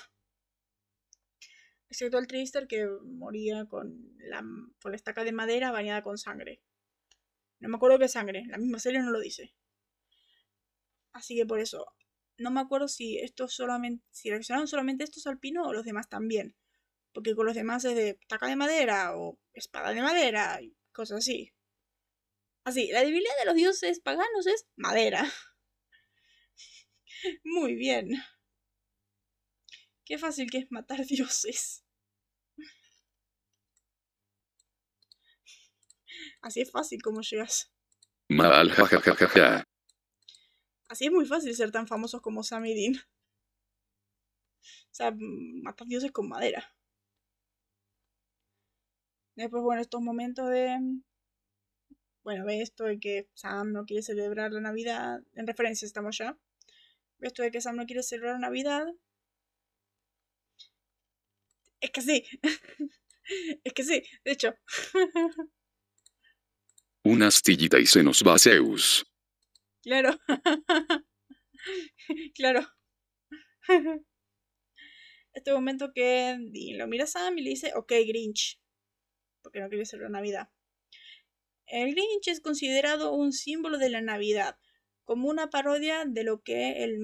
excepto 1.91 2.19
el 2.19 2.29
Trister 2.29 2.67
que 2.69 2.87
moría 3.05 3.67
con 3.67 4.15
la, 4.19 4.43
con 4.81 4.95
estaca 4.95 5.25
de 5.25 5.33
madera 5.33 5.73
bañada 5.73 6.03
con 6.03 6.17
sangre. 6.17 6.63
No 7.59 7.69
me 7.69 7.77
acuerdo 7.77 7.99
qué 7.99 8.09
sangre, 8.09 8.45
la 8.47 8.59
misma 8.59 8.79
serie 8.79 9.01
no 9.01 9.11
lo 9.11 9.21
dice. 9.21 9.53
Así 11.13 11.37
que 11.37 11.45
por 11.45 11.59
eso, 11.59 11.87
no 12.39 12.51
me 12.51 12.61
acuerdo 12.61 12.89
si 12.89 13.19
estos 13.19 13.55
solamente, 13.55 14.05
si 14.11 14.31
reaccionaron 14.31 14.69
solamente 14.69 15.05
estos 15.05 15.27
al 15.27 15.39
pino 15.39 15.65
o 15.65 15.73
los 15.73 15.85
demás 15.85 16.09
también. 16.09 16.57
Porque 17.13 17.35
con 17.35 17.45
los 17.45 17.57
demás 17.57 17.85
es 17.85 17.97
de 17.97 18.11
estaca 18.11 18.47
de 18.47 18.55
madera 18.55 19.17
o 19.17 19.39
espada 19.53 19.93
de 19.93 20.01
madera 20.01 20.63
y 20.63 20.77
cosas 20.93 21.19
así. 21.19 21.53
Así, 22.65 22.89
la 22.93 23.01
debilidad 23.01 23.37
de 23.41 23.47
los 23.47 23.57
dioses 23.57 24.01
paganos 24.01 24.47
es 24.47 24.67
madera. 24.77 25.25
Muy 27.45 27.75
bien. 27.75 28.11
Qué 30.05 30.19
fácil 30.19 30.51
que 30.51 30.59
es 30.59 30.71
matar 30.71 31.05
dioses. 31.07 31.85
Así 36.43 36.61
es 36.61 36.71
fácil 36.71 37.01
como 37.03 37.21
llegas. 37.21 37.73
Mal. 38.29 38.73
Así 40.89 41.07
es 41.07 41.13
muy 41.13 41.27
fácil 41.27 41.55
ser 41.55 41.71
tan 41.71 41.87
famosos 41.87 42.21
como 42.21 42.43
Sam 42.43 42.67
y 42.67 42.75
Dean. 42.75 42.97
O 42.97 44.95
sea, 44.95 45.15
matar 45.17 45.87
dioses 45.87 46.11
con 46.11 46.29
madera. 46.29 46.75
Después, 49.37 49.63
bueno, 49.63 49.81
estos 49.81 50.01
momentos 50.01 50.51
de. 50.51 50.77
Bueno, 52.23 52.45
ve 52.45 52.61
esto 52.63 52.85
de 52.85 52.99
que 52.99 53.29
Sam 53.35 53.73
no 53.73 53.85
quiere 53.85 54.03
celebrar 54.03 54.53
la 54.53 54.61
Navidad. 54.61 55.23
En 55.35 55.47
referencia 55.47 55.87
estamos 55.87 56.19
ya. 56.19 56.37
Esto 57.21 57.43
de 57.43 57.51
que 57.51 57.61
Sam 57.61 57.77
no 57.77 57.87
quiere 57.87 58.03
celebrar 58.03 58.41
Navidad. 58.41 58.87
Es 61.81 61.91
que 61.91 62.01
sí. 62.03 62.25
es 63.65 63.73
que 63.73 63.85
sí, 63.85 64.03
de 64.25 64.33
hecho. 64.33 64.55
Una 67.05 67.29
astillita 67.29 67.79
y 67.79 67.87
se 67.87 68.03
nos 68.03 68.23
va 68.23 68.39
Zeus. 68.39 69.07
Claro. 69.83 70.19
claro. 72.35 72.67
este 75.33 75.53
momento 75.53 75.93
que 75.95 76.39
lo 76.77 76.87
mira 76.87 77.07
Sam 77.07 77.39
y 77.39 77.43
le 77.43 77.51
dice, 77.51 77.73
ok, 77.75 77.93
Grinch. 78.07 78.61
Porque 79.43 79.61
no 79.61 79.69
quiere 79.69 79.85
la 79.99 80.09
Navidad. 80.11 80.51
El 81.67 81.95
Grinch 81.95 82.29
es 82.29 82.41
considerado 82.41 83.13
un 83.13 83.33
símbolo 83.33 83.79
de 83.79 83.89
la 83.91 84.03
Navidad, 84.03 84.59
como 85.05 85.29
una 85.29 85.51
parodia 85.51 86.05
de 86.07 86.25
lo 86.25 86.41
que 86.43 86.85
el, 86.85 87.01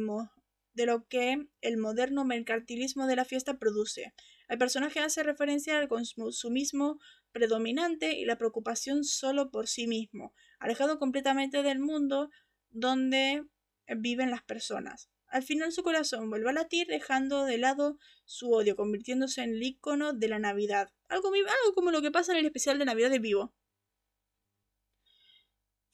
de 0.75 0.87
lo 0.87 1.07
que 1.07 1.47
el 1.61 1.77
moderno 1.77 2.25
mercantilismo 2.25 3.07
de 3.07 3.17
la 3.17 3.25
fiesta 3.25 3.59
produce. 3.59 4.15
El 4.49 4.59
personaje 4.59 5.01
hace 5.01 5.23
referencia 5.23 5.79
al 5.79 5.89
consumismo 5.89 7.01
predominante 7.33 8.19
y 8.19 8.25
la 8.25 8.39
preocupación 8.39 9.05
solo 9.05 9.51
por 9.51 9.67
sí 9.67 9.87
mismo, 9.87 10.33
alejado 10.59 10.99
completamente 10.99 11.63
del 11.63 11.81
mundo 11.81 12.31
donde 12.71 13.45
viven 13.89 14.31
las 14.31 14.43
personas. 14.43 15.11
Al 15.29 15.43
final 15.43 15.73
su 15.73 15.83
corazón 15.83 16.31
vuelve 16.31 16.51
a 16.51 16.53
latir, 16.53 16.87
dejando 16.87 17.45
de 17.45 17.59
lado 17.59 17.99
su 18.25 18.53
odio, 18.53 18.77
convirtiéndose 18.77 19.43
en 19.43 19.51
el 19.51 19.63
icono 19.63 20.13
de 20.13 20.29
la 20.29 20.39
Navidad. 20.39 20.91
Algo, 21.09 21.29
algo 21.35 21.75
como 21.75 21.91
lo 21.91 22.01
que 22.01 22.13
pasa 22.13 22.33
en 22.33 22.39
el 22.39 22.47
especial 22.47 22.79
de 22.79 22.85
Navidad 22.85 23.11
de 23.11 23.19
Vivo. 23.19 23.53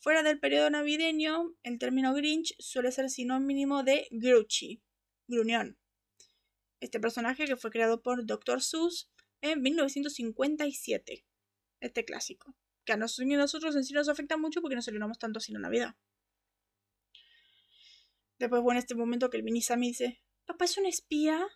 Fuera 0.02 0.24
del 0.24 0.40
periodo 0.40 0.68
navideño, 0.68 1.54
el 1.62 1.78
término 1.78 2.12
Grinch 2.12 2.56
suele 2.58 2.90
ser 2.90 3.08
sinónimo 3.08 3.84
de 3.84 4.08
Grouchy, 4.10 4.82
gruñón. 5.28 5.78
Este 6.80 6.98
personaje 6.98 7.44
que 7.44 7.54
fue 7.54 7.70
creado 7.70 8.02
por 8.02 8.26
Dr. 8.26 8.62
Seuss 8.62 9.08
en 9.42 9.62
1957 9.62 11.24
este 11.78 12.04
clásico. 12.04 12.56
Que 12.84 12.94
a 12.94 12.96
nosotros 12.96 13.76
en 13.76 13.84
sí 13.84 13.94
nos 13.94 14.08
afecta 14.08 14.36
mucho 14.36 14.60
porque 14.60 14.74
nos 14.74 14.86
celebramos 14.86 15.20
tanto 15.20 15.38
la 15.46 15.60
Navidad. 15.60 15.94
Después, 18.40 18.60
bueno, 18.60 18.80
este 18.80 18.96
momento 18.96 19.30
que 19.30 19.36
el 19.36 19.44
mini 19.44 19.62
Sammy 19.62 19.86
dice, 19.86 20.20
¿papá 20.46 20.64
es 20.64 20.76
un 20.78 20.86
espía? 20.86 21.46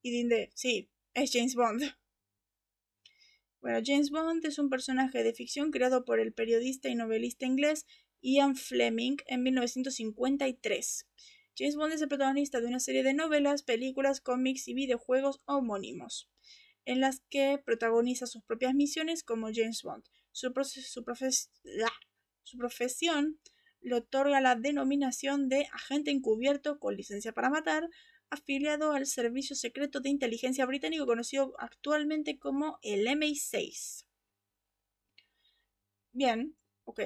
Y 0.00 0.12
Dinde, 0.12 0.50
sí, 0.54 0.90
es 1.12 1.30
James 1.30 1.56
Bond. 1.56 1.94
Bueno, 3.62 3.78
James 3.84 4.10
Bond 4.10 4.44
es 4.44 4.58
un 4.58 4.68
personaje 4.68 5.22
de 5.22 5.32
ficción 5.32 5.70
creado 5.70 6.04
por 6.04 6.18
el 6.18 6.32
periodista 6.32 6.88
y 6.88 6.96
novelista 6.96 7.46
inglés 7.46 7.86
Ian 8.20 8.56
Fleming 8.56 9.18
en 9.28 9.44
1953. 9.44 11.06
James 11.56 11.76
Bond 11.76 11.92
es 11.92 12.02
el 12.02 12.08
protagonista 12.08 12.60
de 12.60 12.66
una 12.66 12.80
serie 12.80 13.04
de 13.04 13.14
novelas, 13.14 13.62
películas, 13.62 14.20
cómics 14.20 14.66
y 14.66 14.74
videojuegos 14.74 15.42
homónimos 15.44 16.28
en 16.86 17.00
las 17.00 17.20
que 17.30 17.62
protagoniza 17.64 18.26
sus 18.26 18.42
propias 18.42 18.74
misiones 18.74 19.22
como 19.22 19.46
James 19.54 19.82
Bond. 19.84 20.02
Su, 20.32 20.52
su 22.42 22.58
profesión 22.58 23.38
le 23.80 23.94
otorga 23.94 24.40
la 24.40 24.56
denominación 24.56 25.48
de 25.48 25.68
agente 25.72 26.10
encubierto 26.10 26.80
con 26.80 26.96
licencia 26.96 27.32
para 27.32 27.48
matar, 27.48 27.88
afiliado 28.32 28.92
al 28.92 29.06
Servicio 29.06 29.54
Secreto 29.54 30.00
de 30.00 30.08
Inteligencia 30.08 30.64
Británico 30.64 31.04
conocido 31.04 31.54
actualmente 31.58 32.38
como 32.38 32.78
el 32.80 33.06
MI6. 33.06 34.06
Bien, 36.12 36.56
ok. 36.84 37.00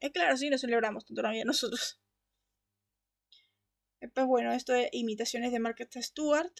Es 0.00 0.10
claro, 0.12 0.36
sí, 0.38 0.48
nos 0.48 0.62
celebramos 0.62 1.04
tanto 1.04 1.20
la 1.20 1.30
vida 1.30 1.44
nosotros. 1.44 2.00
Pues 4.14 4.26
bueno, 4.26 4.52
esto 4.52 4.72
de 4.72 4.88
imitaciones 4.92 5.52
de 5.52 5.58
Margaret 5.58 5.92
Stewart 6.00 6.52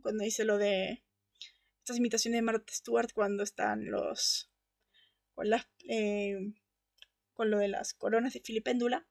cuando 0.00 0.24
hice 0.24 0.44
lo 0.44 0.58
de 0.58 1.04
estas 1.80 1.98
imitaciones 1.98 2.38
de 2.38 2.42
Martha 2.42 2.72
Stewart 2.72 3.12
cuando 3.12 3.42
están 3.42 3.90
los 3.90 4.50
con 5.34 5.50
las 5.50 5.68
eh, 5.88 6.52
con 7.34 7.50
lo 7.50 7.58
de 7.58 7.68
las 7.68 7.92
coronas 7.92 8.32
de 8.32 8.40
filipéndula 8.40 9.06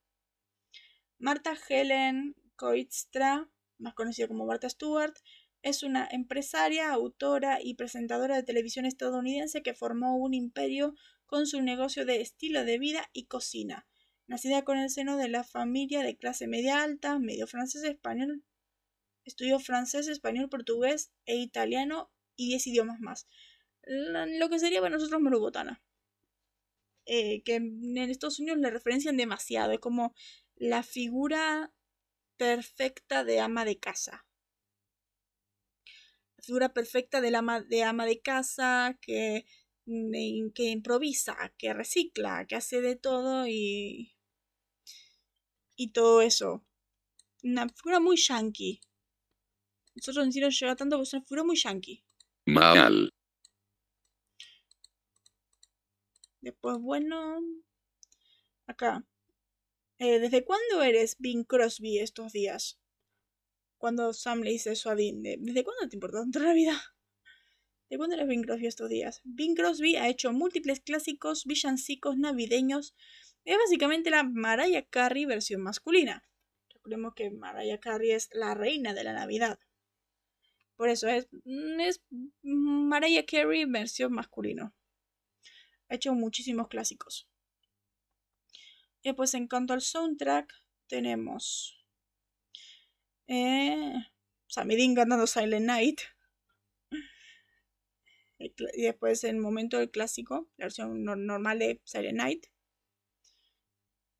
Marta 1.19 1.53
Helen 1.69 2.35
Koitstra 2.61 3.49
más 3.79 3.95
conocida 3.95 4.27
como 4.27 4.45
Martha 4.45 4.69
Stewart 4.69 5.15
es 5.63 5.81
una 5.81 6.07
empresaria, 6.11 6.93
autora 6.93 7.57
y 7.59 7.73
presentadora 7.73 8.35
de 8.35 8.43
televisión 8.43 8.85
estadounidense 8.85 9.63
que 9.63 9.73
formó 9.73 10.15
un 10.15 10.35
imperio 10.35 10.93
con 11.25 11.47
su 11.47 11.59
negocio 11.63 12.05
de 12.05 12.21
estilo 12.21 12.63
de 12.63 12.77
vida 12.77 13.09
y 13.13 13.25
cocina. 13.25 13.87
Nacida 14.27 14.63
con 14.63 14.77
el 14.77 14.91
seno 14.91 15.17
de 15.17 15.27
la 15.27 15.43
familia 15.43 16.03
de 16.03 16.17
clase 16.17 16.45
media 16.47 16.83
alta, 16.83 17.17
medio 17.17 17.47
francés, 17.47 17.83
español, 17.83 18.43
Estudió 19.25 19.59
francés, 19.59 20.07
español, 20.07 20.49
portugués 20.49 21.11
e 21.25 21.37
italiano 21.37 22.11
y 22.35 22.49
10 22.49 22.67
idiomas 22.67 22.99
más. 22.99 23.27
Lo 23.83 24.49
que 24.49 24.59
sería 24.59 24.81
para 24.81 24.95
nosotros 24.95 25.19
Marubotana. 25.19 25.81
Eh, 27.05 27.41
que 27.43 27.55
en 27.55 27.97
Estados 27.97 28.39
Unidos 28.39 28.59
le 28.59 28.69
referencian 28.69 29.17
demasiado. 29.17 29.71
Es 29.71 29.79
como 29.79 30.13
la 30.55 30.81
figura 30.81 31.71
perfecta 32.41 33.23
de 33.23 33.39
ama 33.39 33.65
de 33.65 33.77
casa. 33.77 34.25
La 36.37 36.43
figura 36.43 36.73
perfecta 36.73 37.21
de, 37.21 37.35
ama, 37.35 37.61
de 37.61 37.83
ama 37.83 38.07
de 38.07 38.19
casa 38.19 38.97
que, 38.99 39.45
mm, 39.85 40.49
que 40.55 40.71
improvisa, 40.71 41.35
que 41.59 41.71
recicla, 41.71 42.47
que 42.47 42.55
hace 42.55 42.81
de 42.81 42.95
todo 42.95 43.45
y. 43.47 44.17
y 45.75 45.91
todo 45.91 46.23
eso. 46.23 46.65
Una 47.43 47.69
figura 47.69 47.99
muy 47.99 48.17
yankee. 48.17 48.81
Nosotros 49.93 50.33
sí 50.33 50.41
nos 50.41 50.59
llega 50.59 50.75
tanto 50.75 50.95
porque 50.95 51.09
es 51.09 51.13
una 51.13 51.23
figura 51.23 51.43
muy 51.43 51.57
yankee. 51.57 52.03
Mal. 52.47 53.11
Después, 56.41 56.79
bueno. 56.79 57.39
Acá. 58.65 59.05
Eh, 60.03 60.17
¿Desde 60.17 60.43
cuándo 60.43 60.81
eres 60.81 61.15
Bing 61.19 61.43
Crosby 61.43 61.99
estos 61.99 62.33
días? 62.33 62.79
Cuando 63.77 64.13
Sam 64.13 64.41
le 64.41 64.49
dice 64.49 64.71
eso 64.71 64.89
a 64.89 64.95
Dean. 64.95 65.21
¿Desde 65.21 65.63
cuándo 65.63 65.87
te 65.87 65.95
importa 65.95 66.21
tanto 66.21 66.39
la 66.39 66.53
vida? 66.53 66.73
¿De 67.87 67.97
cuándo 67.97 68.15
eres 68.15 68.27
Bing 68.27 68.41
Crosby 68.41 68.65
estos 68.65 68.89
días? 68.89 69.21
Bing 69.23 69.53
Crosby 69.53 69.97
ha 69.97 70.09
hecho 70.09 70.33
múltiples 70.33 70.79
clásicos 70.79 71.45
villancicos 71.45 72.17
navideños. 72.17 72.95
Es 73.45 73.59
básicamente 73.59 74.09
la 74.09 74.23
Mariah 74.23 74.87
Carey 74.89 75.25
versión 75.25 75.61
masculina. 75.61 76.27
Recordemos 76.73 77.13
que 77.13 77.29
Mariah 77.29 77.79
Carey 77.79 78.09
es 78.09 78.29
la 78.33 78.55
reina 78.55 78.95
de 78.95 79.03
la 79.03 79.13
Navidad. 79.13 79.59
Por 80.77 80.89
eso 80.89 81.09
es, 81.09 81.27
mm, 81.43 81.79
es 81.79 82.01
Mariah 82.41 83.27
Carey 83.27 83.65
versión 83.65 84.13
masculino. 84.13 84.73
Ha 85.89 85.93
hecho 85.93 86.15
muchísimos 86.15 86.69
clásicos. 86.69 87.30
Y 89.01 89.09
después 89.09 89.33
en 89.33 89.47
cuanto 89.47 89.73
al 89.73 89.81
soundtrack, 89.81 90.53
tenemos 90.87 91.85
eh, 93.27 93.93
Sammy 94.47 94.75
Dean 94.75 94.95
cantando 94.95 95.27
Silent 95.27 95.65
Night. 95.65 96.01
Y 98.37 98.81
después 98.81 99.23
el 99.23 99.37
momento 99.37 99.77
del 99.77 99.91
clásico, 99.91 100.49
la 100.57 100.65
versión 100.65 101.03
normal 101.03 101.59
de 101.59 101.81
Silent 101.83 102.17
Night. 102.17 102.45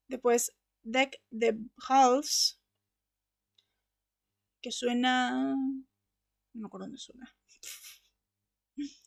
Después 0.08 0.52
Deck 0.82 1.20
the 1.30 1.58
Halls, 1.88 2.60
que 4.60 4.70
suena 4.70 5.56
no 6.54 6.60
me 6.60 6.66
acuerdo 6.66 6.86
dónde 6.86 6.98
suena. 6.98 7.34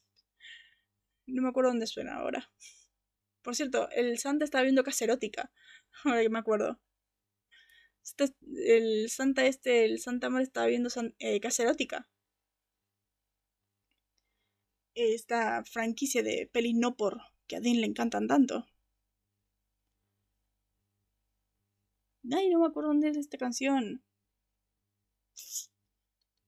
No 1.28 1.42
me 1.42 1.50
acuerdo 1.50 1.72
dónde 1.72 1.88
suena 1.88 2.18
ahora. 2.18 2.52
Por 3.42 3.56
cierto, 3.56 3.90
el 3.90 4.20
Santa 4.20 4.46
estaba 4.46 4.62
viendo 4.62 4.84
Caserótica. 4.84 5.52
Ahora 6.04 6.22
que 6.22 6.30
me 6.30 6.40
acuerdo. 6.40 6.80
Este, 8.04 8.34
el 8.68 9.10
Santa 9.10 9.46
este, 9.46 9.86
el 9.86 10.00
Santa 10.00 10.30
Mar 10.30 10.42
estaba 10.44 10.68
viendo 10.68 10.90
eh, 11.20 11.40
Caserótica. 11.40 12.08
Esta 14.96 15.64
franquicia 15.64 16.22
de 16.24 16.50
pelis 16.52 16.76
no 16.76 16.96
por 16.98 17.22
que 17.48 17.56
a 17.58 17.60
Dean 17.62 17.82
le 17.82 17.88
encantan 17.88 18.28
tanto. 18.28 18.66
Ay, 22.32 22.50
no 22.50 22.60
me 22.60 22.68
acuerdo 22.68 22.90
dónde 22.90 23.10
es 23.10 23.18
esta 23.18 23.38
canción. 23.38 24.04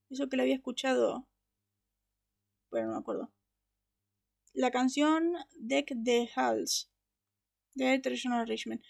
Eso 0.09 0.28
que 0.30 0.36
le 0.38 0.43
había 0.43 0.55
escuchado. 0.55 1.28
Bueno, 2.69 2.88
no 2.88 2.93
me 2.93 2.99
acuerdo. 2.99 3.32
La 4.53 4.71
canción 4.71 5.34
Deck 5.55 5.93
the 6.03 6.30
Halls 6.36 6.89
de 7.76 7.99
Traditional 7.99 8.47
Richmond. 8.47 8.82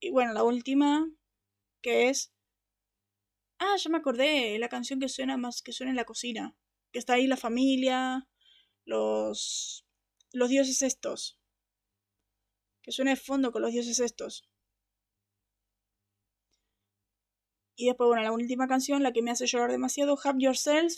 Y 0.00 0.10
bueno, 0.10 0.32
la 0.32 0.44
última 0.44 1.08
que 1.82 2.08
es. 2.08 2.32
Ah, 3.58 3.76
ya 3.78 3.90
me 3.90 3.98
acordé. 3.98 4.58
La 4.58 4.68
canción 4.68 5.00
que 5.00 5.08
suena 5.08 5.36
más 5.36 5.62
que 5.62 5.72
suena 5.72 5.90
en 5.90 5.96
la 5.96 6.04
cocina. 6.04 6.56
Que 6.92 6.98
está 6.98 7.14
ahí 7.14 7.26
la 7.26 7.36
familia. 7.36 8.28
Los. 8.84 9.86
Los 10.32 10.48
dioses 10.50 10.82
estos. 10.82 11.38
Que 12.82 12.92
suena 12.92 13.12
de 13.12 13.16
fondo 13.16 13.52
con 13.52 13.62
los 13.62 13.72
dioses 13.72 14.00
estos. 14.00 14.48
Y 17.76 17.86
después, 17.86 18.08
bueno, 18.08 18.22
la 18.22 18.32
última 18.32 18.66
canción, 18.66 19.02
la 19.02 19.12
que 19.12 19.22
me 19.22 19.30
hace 19.30 19.46
llorar 19.46 19.70
demasiado, 19.70 20.18
Have 20.24 20.38
Yourself 20.40 20.94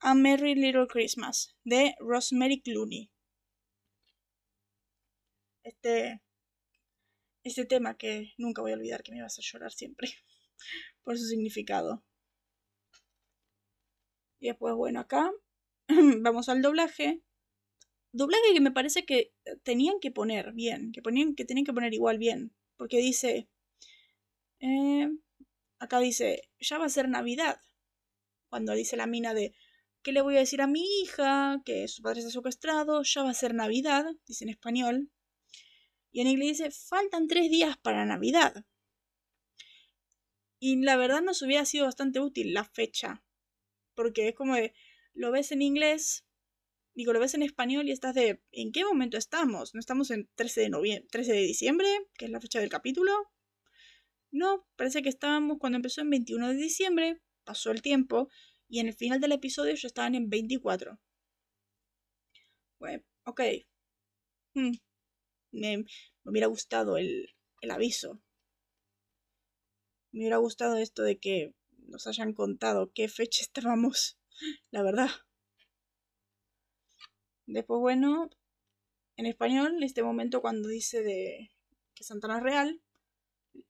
a 0.00 0.14
Merry 0.14 0.54
Little 0.54 0.86
Christmas, 0.86 1.56
de 1.64 1.94
Rosemary 1.98 2.60
Clooney. 2.60 3.10
este, 5.64 6.20
este 7.44 7.64
tema 7.64 7.96
que 7.96 8.32
nunca 8.38 8.62
voy 8.62 8.72
a 8.72 8.74
olvidar, 8.74 9.02
que 9.02 9.12
me 9.12 9.20
va 9.20 9.26
a 9.26 9.40
llorar 9.40 9.72
siempre 9.72 10.08
por 11.02 11.18
su 11.18 11.26
significado. 11.26 12.04
Y 14.40 14.48
después, 14.48 14.74
bueno, 14.74 15.00
acá 15.00 15.30
vamos 16.20 16.48
al 16.48 16.62
doblaje. 16.62 17.22
Doblaje 18.12 18.52
que 18.52 18.60
me 18.60 18.72
parece 18.72 19.04
que 19.04 19.32
tenían 19.62 19.98
que 20.00 20.10
poner 20.10 20.52
bien, 20.52 20.92
que, 20.92 21.00
ponían, 21.00 21.34
que 21.34 21.44
tenían 21.44 21.64
que 21.64 21.72
poner 21.72 21.94
igual 21.94 22.18
bien, 22.18 22.54
porque 22.76 22.98
dice, 22.98 23.48
eh, 24.60 25.08
acá 25.78 25.98
dice, 25.98 26.42
ya 26.60 26.78
va 26.78 26.86
a 26.86 26.90
ser 26.90 27.08
Navidad, 27.08 27.58
cuando 28.50 28.74
dice 28.74 28.98
la 28.98 29.06
mina 29.06 29.32
de, 29.32 29.54
¿qué 30.02 30.12
le 30.12 30.20
voy 30.20 30.36
a 30.36 30.40
decir 30.40 30.60
a 30.60 30.66
mi 30.66 30.84
hija? 31.00 31.62
Que 31.64 31.88
su 31.88 32.02
padre 32.02 32.20
está 32.20 32.30
secuestrado, 32.30 33.02
ya 33.02 33.22
va 33.22 33.30
a 33.30 33.34
ser 33.34 33.54
Navidad, 33.54 34.04
dice 34.26 34.44
en 34.44 34.50
español. 34.50 35.10
Y 36.12 36.20
en 36.20 36.28
inglés 36.28 36.58
dice, 36.58 36.70
faltan 36.70 37.26
tres 37.26 37.50
días 37.50 37.76
para 37.78 38.04
Navidad. 38.04 38.64
Y 40.60 40.76
la 40.76 40.96
verdad 40.96 41.22
nos 41.22 41.42
hubiera 41.42 41.64
sido 41.64 41.86
bastante 41.86 42.20
útil 42.20 42.54
la 42.54 42.64
fecha. 42.64 43.24
Porque 43.94 44.28
es 44.28 44.34
como 44.34 44.54
de, 44.54 44.74
lo 45.14 45.32
ves 45.32 45.52
en 45.52 45.62
inglés, 45.62 46.24
digo, 46.94 47.12
lo 47.12 47.20
ves 47.20 47.34
en 47.34 47.42
español 47.42 47.88
y 47.88 47.92
estás 47.92 48.14
de, 48.14 48.42
¿en 48.52 48.72
qué 48.72 48.84
momento 48.84 49.16
estamos? 49.16 49.74
¿No 49.74 49.80
estamos 49.80 50.10
en 50.10 50.28
13 50.34 50.60
de, 50.60 50.68
noviembre, 50.68 51.08
13 51.10 51.32
de 51.32 51.40
diciembre, 51.40 51.88
que 52.14 52.26
es 52.26 52.30
la 52.30 52.40
fecha 52.40 52.60
del 52.60 52.68
capítulo? 52.68 53.12
No, 54.30 54.66
parece 54.76 55.02
que 55.02 55.08
estábamos 55.08 55.58
cuando 55.58 55.76
empezó 55.76 56.02
en 56.02 56.10
21 56.10 56.48
de 56.48 56.54
diciembre, 56.54 57.22
pasó 57.44 57.70
el 57.70 57.82
tiempo, 57.82 58.28
y 58.68 58.80
en 58.80 58.86
el 58.86 58.94
final 58.94 59.20
del 59.20 59.32
episodio 59.32 59.74
ya 59.74 59.86
estaban 59.86 60.14
en 60.14 60.30
24. 60.30 60.98
Bueno, 62.78 63.02
ok. 63.24 63.40
Hmm. 64.54 64.72
Me, 65.52 65.84
hubiera 66.24 66.48
gustado 66.48 66.96
el, 66.96 67.28
el 67.60 67.70
aviso. 67.70 68.20
Me 70.10 70.20
hubiera 70.20 70.38
gustado 70.38 70.76
esto 70.76 71.02
de 71.02 71.18
que 71.18 71.54
nos 71.78 72.06
hayan 72.06 72.32
contado 72.32 72.92
qué 72.92 73.08
fecha 73.08 73.42
estábamos, 73.42 74.18
la 74.70 74.82
verdad. 74.82 75.10
Después, 77.46 77.80
bueno, 77.80 78.30
en 79.16 79.26
español, 79.26 79.82
este 79.82 80.02
momento 80.02 80.40
cuando 80.40 80.68
dice 80.68 81.02
de 81.02 81.50
que 81.94 82.04
Santana 82.04 82.38
es 82.38 82.42
real, 82.42 82.82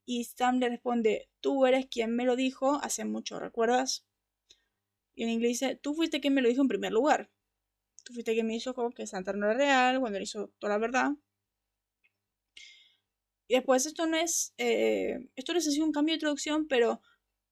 y 0.04 0.24
Sam 0.24 0.58
le 0.58 0.68
responde, 0.68 1.28
tú 1.40 1.66
eres 1.66 1.86
quien 1.86 2.14
me 2.14 2.24
lo 2.24 2.36
dijo 2.36 2.76
hace 2.82 3.04
mucho, 3.04 3.38
¿recuerdas? 3.38 4.04
Y 5.14 5.24
en 5.24 5.30
inglés 5.30 5.60
dice, 5.60 5.76
tú 5.76 5.94
fuiste 5.94 6.20
quien 6.20 6.34
me 6.34 6.42
lo 6.42 6.48
dijo 6.48 6.62
en 6.62 6.68
primer 6.68 6.92
lugar. 6.92 7.30
Tú 8.04 8.14
fuiste 8.14 8.32
quien 8.32 8.46
me 8.46 8.56
hizo 8.56 8.74
como 8.74 8.90
que 8.92 9.06
Santana 9.06 9.46
era 9.46 9.54
real, 9.54 10.00
cuando 10.00 10.18
le 10.18 10.24
hizo 10.24 10.52
toda 10.58 10.74
la 10.74 10.78
verdad. 10.78 11.10
Y 13.52 13.56
después 13.56 13.84
esto 13.84 14.06
no 14.06 14.16
es, 14.16 14.54
eh, 14.56 15.28
esto 15.36 15.52
no 15.52 15.58
es 15.58 15.68
así 15.68 15.78
un 15.82 15.92
cambio 15.92 16.14
de 16.14 16.20
traducción, 16.20 16.66
pero 16.68 17.02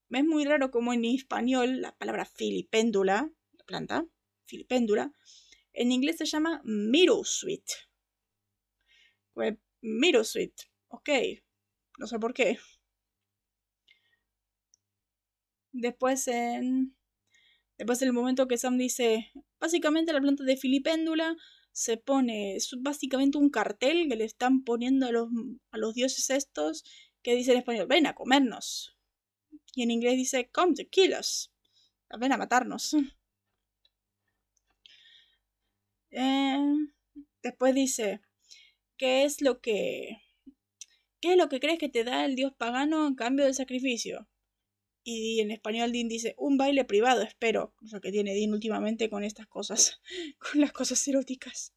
es 0.09 0.25
muy 0.25 0.45
raro 0.45 0.71
como 0.71 0.93
en 0.93 1.05
español 1.05 1.79
la 1.79 1.95
palabra 1.95 2.25
filipéndula, 2.25 3.31
la 3.51 3.65
planta, 3.65 4.07
filipéndula, 4.45 5.13
en 5.73 5.91
inglés 5.91 6.17
se 6.17 6.25
llama 6.25 6.59
middle 6.63 7.21
sweet. 7.23 7.65
Pues 9.35 9.53
middle 9.81 10.23
sweet, 10.23 10.53
ok, 10.87 11.09
no 11.99 12.07
sé 12.07 12.17
por 12.17 12.33
qué. 12.33 12.57
Después 15.71 16.27
en... 16.27 16.97
Después 17.77 18.01
en 18.01 18.07
el 18.07 18.13
momento 18.13 18.47
que 18.47 18.57
Sam 18.57 18.79
dice, 18.79 19.31
básicamente 19.59 20.13
la 20.13 20.21
planta 20.21 20.45
de 20.45 20.57
filipéndula 20.57 21.37
se 21.71 21.97
pone, 21.97 22.55
es 22.55 22.75
básicamente 22.79 23.37
un 23.37 23.49
cartel 23.49 24.07
que 24.09 24.15
le 24.15 24.25
están 24.25 24.63
poniendo 24.63 25.07
a 25.07 25.11
los, 25.11 25.29
a 25.71 25.77
los 25.77 25.93
dioses 25.93 26.29
estos 26.29 26.83
que 27.21 27.35
dice 27.35 27.51
en 27.51 27.59
español, 27.59 27.87
ven 27.87 28.07
a 28.07 28.15
comernos. 28.15 28.97
Y 29.75 29.83
en 29.83 29.91
inglés 29.91 30.15
dice, 30.15 30.49
come 30.51 30.73
to 30.73 30.83
kill 30.89 31.13
us. 31.17 31.51
Ven 32.19 32.31
a 32.31 32.37
matarnos. 32.37 32.95
Eh, 36.13 36.59
después 37.41 37.73
dice, 37.73 38.19
¿qué 38.97 39.23
es 39.23 39.41
lo 39.41 39.61
que... 39.61 40.17
¿Qué 41.21 41.31
es 41.31 41.37
lo 41.37 41.47
que 41.47 41.61
crees 41.61 41.79
que 41.79 41.87
te 41.87 42.03
da 42.03 42.25
el 42.25 42.35
dios 42.35 42.51
pagano 42.53 43.07
en 43.07 43.15
cambio 43.15 43.45
del 43.45 43.55
sacrificio? 43.55 44.27
Y 45.03 45.39
en 45.39 45.51
español 45.51 45.91
Dean 45.91 46.07
dice, 46.07 46.35
un 46.37 46.57
baile 46.57 46.85
privado, 46.85 47.21
espero. 47.21 47.73
Lo 47.91 48.01
que 48.01 48.11
tiene 48.11 48.35
Dean 48.35 48.53
últimamente 48.53 49.09
con 49.09 49.23
estas 49.23 49.47
cosas, 49.47 49.99
con 50.39 50.61
las 50.61 50.71
cosas 50.71 51.07
eróticas. 51.07 51.73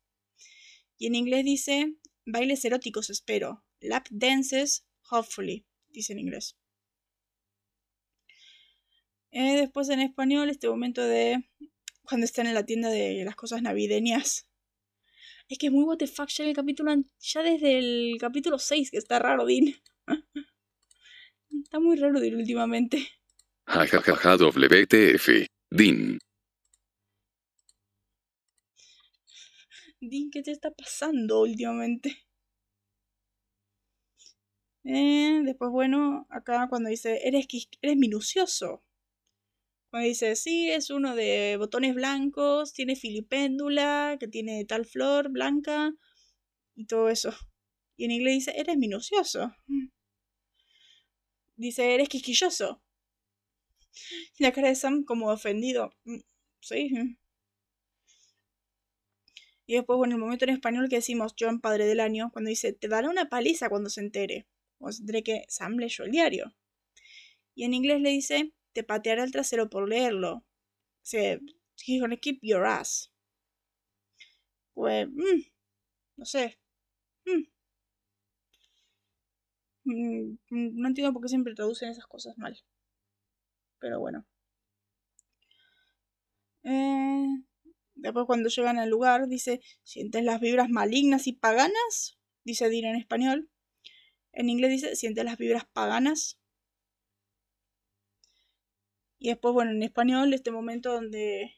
Y 0.99 1.07
en 1.07 1.15
inglés 1.15 1.45
dice, 1.45 1.95
bailes 2.27 2.65
eróticos, 2.65 3.11
espero. 3.11 3.65
Lap 3.81 4.07
dances, 4.11 4.87
hopefully, 5.11 5.67
dice 5.89 6.13
en 6.13 6.21
inglés. 6.21 6.57
Eh, 9.31 9.57
después 9.57 9.89
en 9.89 10.01
español, 10.01 10.49
este 10.49 10.69
momento 10.69 11.03
de 11.03 11.45
cuando 12.03 12.25
están 12.25 12.47
en 12.47 12.55
la 12.55 12.67
tienda 12.67 12.91
de 12.91 13.25
las 13.25 13.35
cosas 13.35 13.63
navideñas. 13.63 14.47
Es 15.49 15.59
que 15.59 15.67
es 15.67 15.73
muy 15.73 15.85
what 15.85 15.99
the 15.99 16.07
fuck 16.07 16.29
el 16.39 16.55
capítulo, 16.55 16.95
ya 17.19 17.43
desde 17.43 17.79
el 17.79 18.17
capítulo 18.19 18.59
6 18.59 18.91
que 18.91 18.97
está 18.97 19.19
raro, 19.19 19.45
Dean. 19.45 19.75
Muy 21.95 22.03
raro 22.03 22.21
Dean 22.21 22.35
últimamente. 22.35 23.09
Jajajaja 23.67 24.37
WTF. 24.37 25.47
Dean. 25.71 26.19
Dean, 30.01 30.31
¿qué 30.31 30.43
te 30.43 30.51
está 30.51 30.71
pasando 30.71 31.43
últimamente? 31.43 32.17
Eh, 34.85 35.41
después, 35.45 35.71
bueno, 35.71 36.27
acá 36.31 36.67
cuando 36.69 36.91
dice, 36.91 37.21
eres, 37.27 37.47
eres 37.81 37.97
minucioso 37.97 38.83
dice, 40.01 40.35
sí, 40.37 40.71
es 40.71 40.91
uno 40.91 41.15
de 41.15 41.57
botones 41.59 41.95
blancos, 41.95 42.73
tiene 42.73 42.97
filipéndula, 42.97 44.17
que 44.19 44.29
tiene 44.29 44.65
tal 44.65 44.85
flor 44.87 45.31
blanca 45.31 45.95
y 46.75 46.87
todo 46.87 47.09
eso. 47.09 47.33
Y 47.97 48.07
en 48.07 48.11
inglés 48.11 48.35
dice, 48.35 48.59
eres 48.59 48.77
minucioso. 48.77 49.55
Dice, 51.65 51.95
eres 51.95 52.11
quisquilloso. 52.11 52.83
Y 54.39 54.45
la 54.45 54.53
cara 54.53 54.69
de 54.69 54.75
Sam 54.75 55.03
como 55.05 55.31
ofendido. 55.31 55.95
Mm, 56.05 56.21
sí. 56.61 57.17
Y 59.67 59.75
después, 59.75 59.97
bueno, 59.97 60.15
el 60.15 60.21
momento 60.21 60.45
en 60.45 60.51
español 60.51 60.89
que 60.91 60.97
decimos 60.97 61.35
John, 61.39 61.61
padre 61.61 61.87
del 61.87 62.01
año, 62.01 62.31
cuando 62.33 62.51
dice, 62.51 62.75
te 62.75 62.89
dará 62.89 63.09
una 63.09 63.31
paliza 63.31 63.71
cuando 63.71 63.89
se 63.89 64.03
entere. 64.03 64.47
O 64.79 64.93
se 64.93 65.01
entere 65.01 65.23
que 65.23 65.45
Sam 65.49 65.77
leyó 65.79 66.05
el 66.05 66.11
diario. 66.11 66.55
Y 67.55 67.65
en 67.65 67.73
inglés 67.73 68.03
le 68.03 68.11
dice, 68.11 68.53
te 68.75 68.85
pateará 68.85 69.25
el 69.25 69.33
trasero 69.33 69.71
por 69.71 69.89
leerlo. 69.89 70.35
O 70.35 70.45
sea, 71.03 71.39
he's 71.87 72.01
gonna 72.01 72.19
keep 72.19 72.41
your 72.43 72.67
ass. 72.67 73.11
Pues, 74.75 75.09
mm, 75.09 75.43
no 76.17 76.25
sé. 76.27 76.59
Mm. 77.27 77.54
Mm, 79.85 80.37
no 80.51 80.89
entiendo 80.89 81.13
por 81.13 81.23
qué 81.23 81.29
siempre 81.29 81.55
traducen 81.55 81.91
esas 81.91 82.07
cosas 82.07 82.37
mal. 82.39 82.59
Pero 83.79 84.01
bueno. 84.01 84.27
Eh, 86.65 87.27
después 87.95 88.27
cuando 88.27 88.49
llegan 88.49 88.79
al 88.79 88.91
lugar 88.91 89.29
dice, 89.29 89.61
¿sientes 89.83 90.25
las 90.25 90.41
vibras 90.41 90.69
malignas 90.71 91.27
y 91.27 91.33
paganas? 91.35 92.19
Dice 92.45 92.69
Dina 92.69 92.91
en 92.91 92.97
español. 92.97 93.51
En 94.33 94.49
inglés 94.51 94.71
dice, 94.71 94.97
¿sientes 94.97 95.25
las 95.25 95.39
vibras 95.39 95.65
paganas? 95.73 96.39
Y 99.19 99.29
después, 99.29 99.55
bueno, 99.55 99.71
en 99.71 99.83
español, 99.83 100.35
este 100.35 100.51
momento 100.51 100.93
donde 100.93 101.55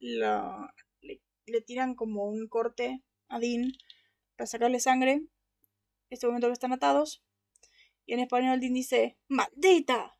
la, 0.00 0.74
le, 1.00 1.60
tiran 1.60 1.94
como 1.94 2.24
un 2.24 2.48
corte 2.48 3.02
a 3.28 3.38
Dean 3.38 3.72
para 4.36 4.46
sacarle 4.46 4.80
sangre. 4.80 5.22
Este 6.10 6.26
momento 6.26 6.48
que 6.48 6.54
están 6.54 6.72
atados. 6.72 7.22
Y 8.08 8.14
en 8.14 8.20
español 8.20 8.58
dice, 8.58 9.18
¡Maldita! 9.28 10.18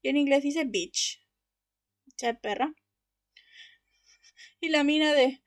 Y 0.00 0.10
en 0.10 0.16
inglés 0.16 0.44
dice, 0.44 0.62
bitch. 0.64 1.26
Che 2.16 2.34
perra. 2.34 2.72
Y 4.60 4.68
la 4.68 4.84
mina 4.84 5.12
de... 5.12 5.42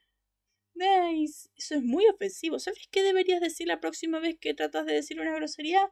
Eso 0.76 1.76
es 1.76 1.84
muy 1.84 2.06
ofensivo. 2.08 2.60
¿Sabes 2.60 2.90
qué 2.92 3.02
deberías 3.02 3.40
decir 3.40 3.66
la 3.66 3.80
próxima 3.80 4.20
vez 4.20 4.38
que 4.38 4.54
tratas 4.54 4.86
de 4.86 4.96
decir 4.96 5.22
una 5.22 5.34
grosería? 5.34 5.90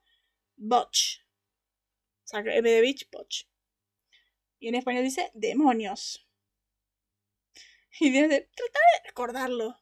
Botch. 0.58 1.22
O 2.26 2.28
sea, 2.28 2.44
de 2.44 2.82
bitch, 2.82 3.10
botch. 3.10 3.46
Y 4.60 4.68
en 4.68 4.76
español 4.76 5.04
dice 5.04 5.32
demonios. 5.34 6.28
Y 8.02 8.10
dice, 8.10 8.28
tratar 8.28 8.82
de 8.92 9.08
recordarlo. 9.08 9.82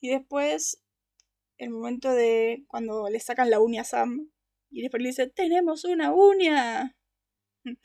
Y 0.00 0.08
después, 0.08 0.82
el 1.58 1.70
momento 1.70 2.12
de 2.12 2.64
cuando 2.68 3.08
le 3.08 3.20
sacan 3.20 3.50
la 3.50 3.60
uña 3.60 3.82
a 3.82 3.84
Sam. 3.84 4.30
Y 4.70 4.80
en 4.80 4.86
español 4.86 5.08
dice, 5.08 5.26
tenemos 5.28 5.84
una 5.84 6.12
uña. 6.14 6.96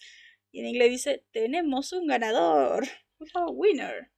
Y 0.56 0.60
en 0.60 0.68
inglés 0.68 0.92
dice, 0.92 1.26
tenemos 1.32 1.94
un 1.94 2.06
ganador. 2.06 2.86
Winner. 3.54 4.12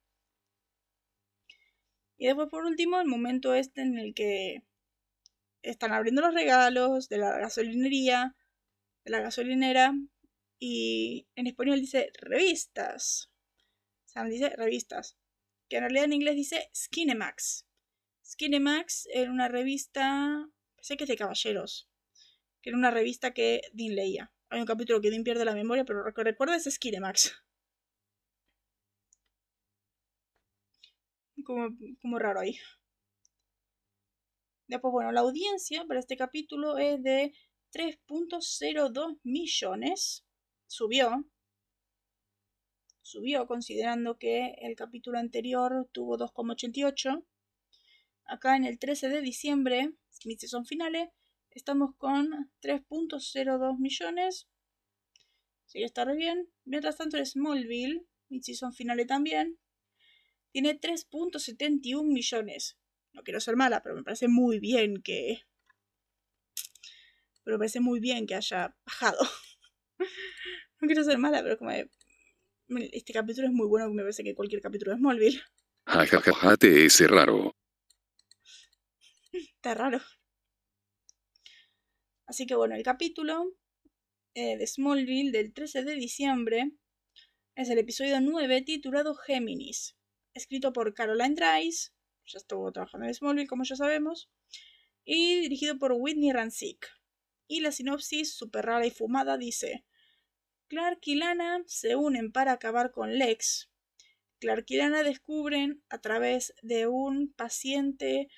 Y 2.18 2.26
después, 2.26 2.48
por 2.50 2.64
último, 2.64 3.00
el 3.00 3.06
momento 3.06 3.54
este 3.54 3.82
en 3.82 3.98
el 3.98 4.14
que 4.14 4.62
están 5.62 5.92
abriendo 5.92 6.22
los 6.22 6.34
regalos 6.34 7.08
de 7.08 7.18
la 7.18 7.38
gasolinería, 7.38 8.36
de 9.04 9.10
la 9.10 9.20
gasolinera, 9.20 9.94
y 10.58 11.26
en 11.36 11.46
español 11.46 11.80
dice 11.80 12.10
revistas. 12.14 13.30
Sea, 14.06 14.24
dice 14.24 14.50
revistas. 14.50 15.16
Que 15.68 15.76
en 15.76 15.82
realidad 15.82 16.04
en 16.04 16.14
inglés 16.14 16.36
dice 16.36 16.70
Skinemax. 16.74 17.65
Skinemax 18.26 19.06
era 19.14 19.30
una 19.30 19.48
revista, 19.48 20.48
sé 20.80 20.96
que 20.96 21.04
es 21.04 21.08
de 21.08 21.16
caballeros, 21.16 21.88
que 22.60 22.70
era 22.70 22.76
una 22.76 22.90
revista 22.90 23.32
que 23.32 23.60
Dean 23.72 23.94
leía. 23.94 24.32
Hay 24.48 24.60
un 24.60 24.66
capítulo 24.66 25.00
que 25.00 25.10
Dean 25.10 25.22
pierde 25.22 25.44
la 25.44 25.54
memoria, 25.54 25.84
pero 25.84 26.04
lo 26.04 26.12
que 26.12 26.24
recuerda 26.24 26.56
es 26.56 26.64
Skinemax. 26.64 27.34
Como, 31.44 31.68
como 32.02 32.18
raro 32.18 32.40
ahí. 32.40 32.58
Después, 34.66 34.90
bueno, 34.90 35.12
la 35.12 35.20
audiencia 35.20 35.84
para 35.86 36.00
este 36.00 36.16
capítulo 36.16 36.78
es 36.78 37.00
de 37.02 37.32
3.02 37.72 39.20
millones. 39.22 40.26
Subió. 40.66 41.24
Subió 43.02 43.46
considerando 43.46 44.18
que 44.18 44.56
el 44.62 44.74
capítulo 44.74 45.18
anterior 45.18 45.88
tuvo 45.92 46.18
2,88. 46.18 47.24
Acá 48.26 48.56
en 48.56 48.64
el 48.64 48.78
13 48.78 49.08
de 49.08 49.20
diciembre, 49.20 49.92
mi 50.24 50.36
son 50.36 50.66
finales, 50.66 51.08
estamos 51.50 51.94
con 51.96 52.50
3.02 52.60 53.78
millones. 53.78 54.48
Sigue 55.66 55.84
está 55.84 56.04
re 56.04 56.16
bien. 56.16 56.48
Mientras 56.64 56.96
tanto, 56.96 57.16
el 57.16 57.26
Smallville, 57.26 58.04
mi 58.28 58.42
season 58.42 58.72
finales 58.72 59.06
también, 59.06 59.58
tiene 60.50 60.78
3.71 60.78 62.04
millones. 62.04 62.76
No 63.12 63.22
quiero 63.22 63.40
ser 63.40 63.56
mala, 63.56 63.82
pero 63.82 63.94
me 63.94 64.02
parece 64.02 64.28
muy 64.28 64.58
bien 64.58 65.02
que. 65.02 65.42
Pero 67.44 67.56
me 67.56 67.58
parece 67.58 67.80
muy 67.80 68.00
bien 68.00 68.26
que 68.26 68.34
haya 68.34 68.76
bajado. 68.84 69.18
no 70.80 70.86
quiero 70.86 71.04
ser 71.04 71.18
mala, 71.18 71.42
pero 71.42 71.58
como. 71.58 71.70
Este 71.70 73.12
capítulo 73.12 73.46
es 73.46 73.52
muy 73.52 73.68
bueno, 73.68 73.88
me 73.90 74.02
parece 74.02 74.24
que 74.24 74.34
cualquier 74.34 74.60
capítulo 74.60 74.90
de 74.90 74.98
Smallville. 74.98 75.40
Jajaja, 75.86 76.56
te 76.56 76.86
ese 76.86 77.06
raro. 77.06 77.54
Está 79.66 79.82
raro. 79.82 80.00
Así 82.28 82.46
que 82.46 82.54
bueno, 82.54 82.76
el 82.76 82.84
capítulo 82.84 83.52
eh, 84.34 84.56
de 84.56 84.64
Smallville 84.64 85.32
del 85.32 85.52
13 85.52 85.82
de 85.82 85.96
diciembre 85.96 86.70
es 87.56 87.68
el 87.68 87.78
episodio 87.78 88.20
9 88.20 88.62
titulado 88.62 89.16
Géminis, 89.16 89.96
escrito 90.34 90.72
por 90.72 90.94
Caroline 90.94 91.34
Dries, 91.34 91.92
ya 92.26 92.38
estuvo 92.38 92.70
trabajando 92.70 93.08
en 93.08 93.14
Smallville 93.14 93.48
como 93.48 93.64
ya 93.64 93.74
sabemos, 93.74 94.30
y 95.04 95.40
dirigido 95.40 95.80
por 95.80 95.90
Whitney 95.90 96.30
Rancic. 96.30 96.86
Y 97.48 97.58
la 97.58 97.72
sinopsis, 97.72 98.34
súper 98.34 98.66
rara 98.66 98.86
y 98.86 98.92
fumada, 98.92 99.36
dice, 99.36 99.84
Clark 100.68 101.00
y 101.06 101.16
Lana 101.16 101.64
se 101.66 101.96
unen 101.96 102.30
para 102.30 102.52
acabar 102.52 102.92
con 102.92 103.18
Lex. 103.18 103.68
Clark 104.38 104.66
y 104.68 104.76
Lana 104.76 105.02
descubren 105.02 105.82
a 105.88 106.00
través 106.00 106.54
de 106.62 106.86
un 106.86 107.32
paciente 107.32 108.28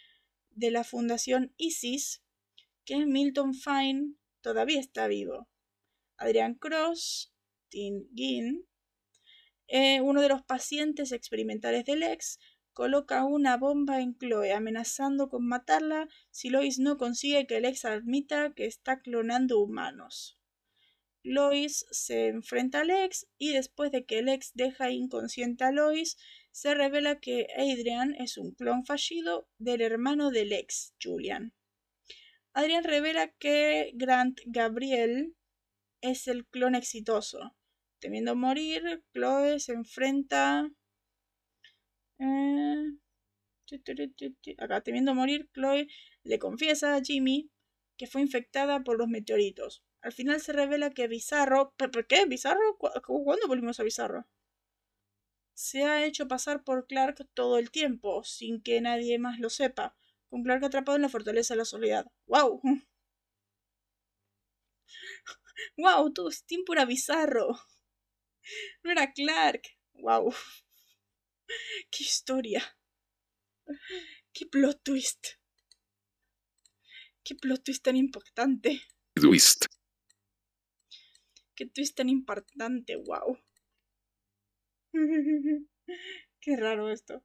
de 0.58 0.72
la 0.72 0.82
Fundación 0.82 1.54
ISIS 1.56 2.22
que 2.84 3.06
Milton 3.06 3.54
Fine 3.54 4.14
todavía 4.40 4.80
está 4.80 5.06
vivo. 5.06 5.48
Adrian 6.16 6.54
Cross, 6.54 7.32
Tim 7.68 8.08
Ginn, 8.14 8.66
eh, 9.68 10.00
uno 10.00 10.20
de 10.20 10.28
los 10.28 10.42
pacientes 10.42 11.12
experimentales 11.12 11.84
de 11.84 11.96
Lex, 11.96 12.40
coloca 12.72 13.24
una 13.24 13.56
bomba 13.56 14.00
en 14.00 14.16
Chloe, 14.16 14.52
amenazando 14.52 15.28
con 15.28 15.46
matarla 15.46 16.08
si 16.30 16.48
Lois 16.48 16.78
no 16.78 16.96
consigue 16.96 17.46
que 17.46 17.60
Lex 17.60 17.84
admita 17.84 18.52
que 18.54 18.66
está 18.66 19.00
clonando 19.00 19.60
humanos. 19.60 20.38
Lois 21.22 21.86
se 21.90 22.28
enfrenta 22.28 22.80
a 22.80 22.84
Lex 22.84 23.28
y 23.36 23.52
después 23.52 23.92
de 23.92 24.06
que 24.06 24.22
Lex 24.22 24.52
deja 24.54 24.90
inconsciente 24.90 25.64
a 25.64 25.72
Lois, 25.72 26.16
se 26.58 26.74
revela 26.74 27.20
que 27.20 27.46
Adrian 27.56 28.16
es 28.16 28.36
un 28.36 28.50
clon 28.50 28.84
fallido 28.84 29.48
del 29.58 29.80
hermano 29.80 30.32
de 30.32 30.44
Lex, 30.44 30.92
Julian. 31.00 31.54
Adrian 32.52 32.82
revela 32.82 33.28
que 33.38 33.92
Grant 33.94 34.40
Gabriel 34.44 35.36
es 36.00 36.26
el 36.26 36.46
clon 36.46 36.74
exitoso. 36.74 37.54
Temiendo 38.00 38.34
morir, 38.34 39.04
Chloe 39.12 39.60
se 39.60 39.72
enfrenta 39.74 40.68
eh, 42.18 42.86
acá, 44.58 44.80
temiendo 44.80 45.14
morir, 45.14 45.48
Chloe 45.54 45.86
le 46.24 46.38
confiesa 46.40 46.96
a 46.96 47.00
Jimmy 47.00 47.48
que 47.96 48.08
fue 48.08 48.20
infectada 48.20 48.82
por 48.82 48.98
los 48.98 49.06
meteoritos. 49.06 49.84
Al 50.00 50.12
final 50.12 50.40
se 50.40 50.52
revela 50.52 50.90
que 50.90 51.06
Bizarro. 51.06 51.72
¿Por 51.76 52.06
qué? 52.08 52.26
¿Bizarro? 52.26 52.76
¿Cuándo 52.78 53.46
volvimos 53.46 53.78
a 53.78 53.84
Bizarro? 53.84 54.26
Se 55.58 55.82
ha 55.82 56.06
hecho 56.06 56.28
pasar 56.28 56.62
por 56.62 56.86
Clark 56.86 57.28
todo 57.34 57.58
el 57.58 57.72
tiempo, 57.72 58.22
sin 58.22 58.62
que 58.62 58.80
nadie 58.80 59.18
más 59.18 59.40
lo 59.40 59.50
sepa, 59.50 59.96
con 60.28 60.44
Clark 60.44 60.64
atrapado 60.64 60.94
en 60.94 61.02
la 61.02 61.08
fortaleza 61.08 61.54
de 61.54 61.58
la 61.58 61.64
soledad. 61.64 62.06
¡Wow! 62.26 62.62
¡Wow! 65.76 66.12
Todo 66.14 66.28
este 66.28 66.46
tiempo 66.46 66.74
era 66.74 66.84
Bizarro. 66.84 67.58
No 68.84 68.92
era 68.92 69.12
Clark. 69.12 69.62
¡Wow! 69.94 70.32
¡Qué 71.90 72.04
historia! 72.04 72.62
¡Qué 74.32 74.46
plot 74.46 74.80
twist! 74.84 75.26
¡Qué 77.24 77.34
plot 77.34 77.64
twist 77.64 77.82
tan 77.82 77.96
importante! 77.96 78.80
Twist. 79.12 79.64
¡Qué 81.56 81.66
twist 81.66 81.96
tan 81.96 82.08
importante! 82.08 82.94
¡Wow! 82.94 83.42
Qué 86.40 86.56
raro 86.56 86.90
esto. 86.90 87.22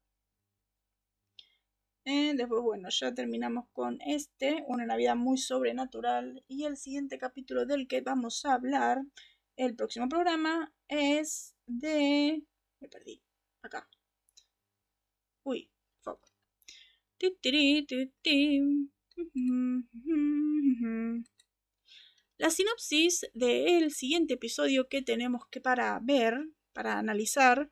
Eh, 2.06 2.34
después, 2.36 2.62
bueno, 2.62 2.90
ya 2.90 3.14
terminamos 3.14 3.66
con 3.72 4.00
este, 4.02 4.64
una 4.68 4.86
Navidad 4.86 5.16
muy 5.16 5.38
sobrenatural. 5.38 6.44
Y 6.48 6.66
el 6.66 6.76
siguiente 6.78 7.18
capítulo 7.18 7.66
del 7.66 7.88
que 7.88 8.02
vamos 8.02 8.44
a 8.46 8.54
hablar, 8.56 9.02
el 9.56 9.76
próximo 9.76 10.10
programa, 10.10 10.74
es 10.90 11.56
de... 11.66 12.44
Me 12.82 12.90
perdí. 12.90 13.22
Acá. 13.62 13.88
Uy, 15.44 15.70
fuck. 16.02 16.20
La 22.38 22.50
sinopsis 22.50 23.26
del 23.34 23.92
siguiente 23.92 24.34
episodio 24.34 24.90
que 24.90 25.02
tenemos 25.02 25.48
que 25.48 25.62
para 25.62 25.98
ver, 26.04 26.50
para 26.74 26.98
analizar, 26.98 27.72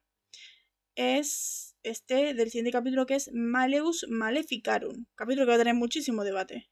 es 0.96 1.76
este 1.84 2.34
del 2.34 2.50
siguiente 2.50 2.72
capítulo 2.72 3.06
que 3.06 3.16
es 3.16 3.30
Maleus 3.34 4.06
Maleficarum, 4.10 5.06
capítulo 5.16 5.46
que 5.46 5.52
va 5.52 5.56
a 5.56 5.60
tener 5.60 5.76
muchísimo 5.76 6.24
debate. 6.24 6.70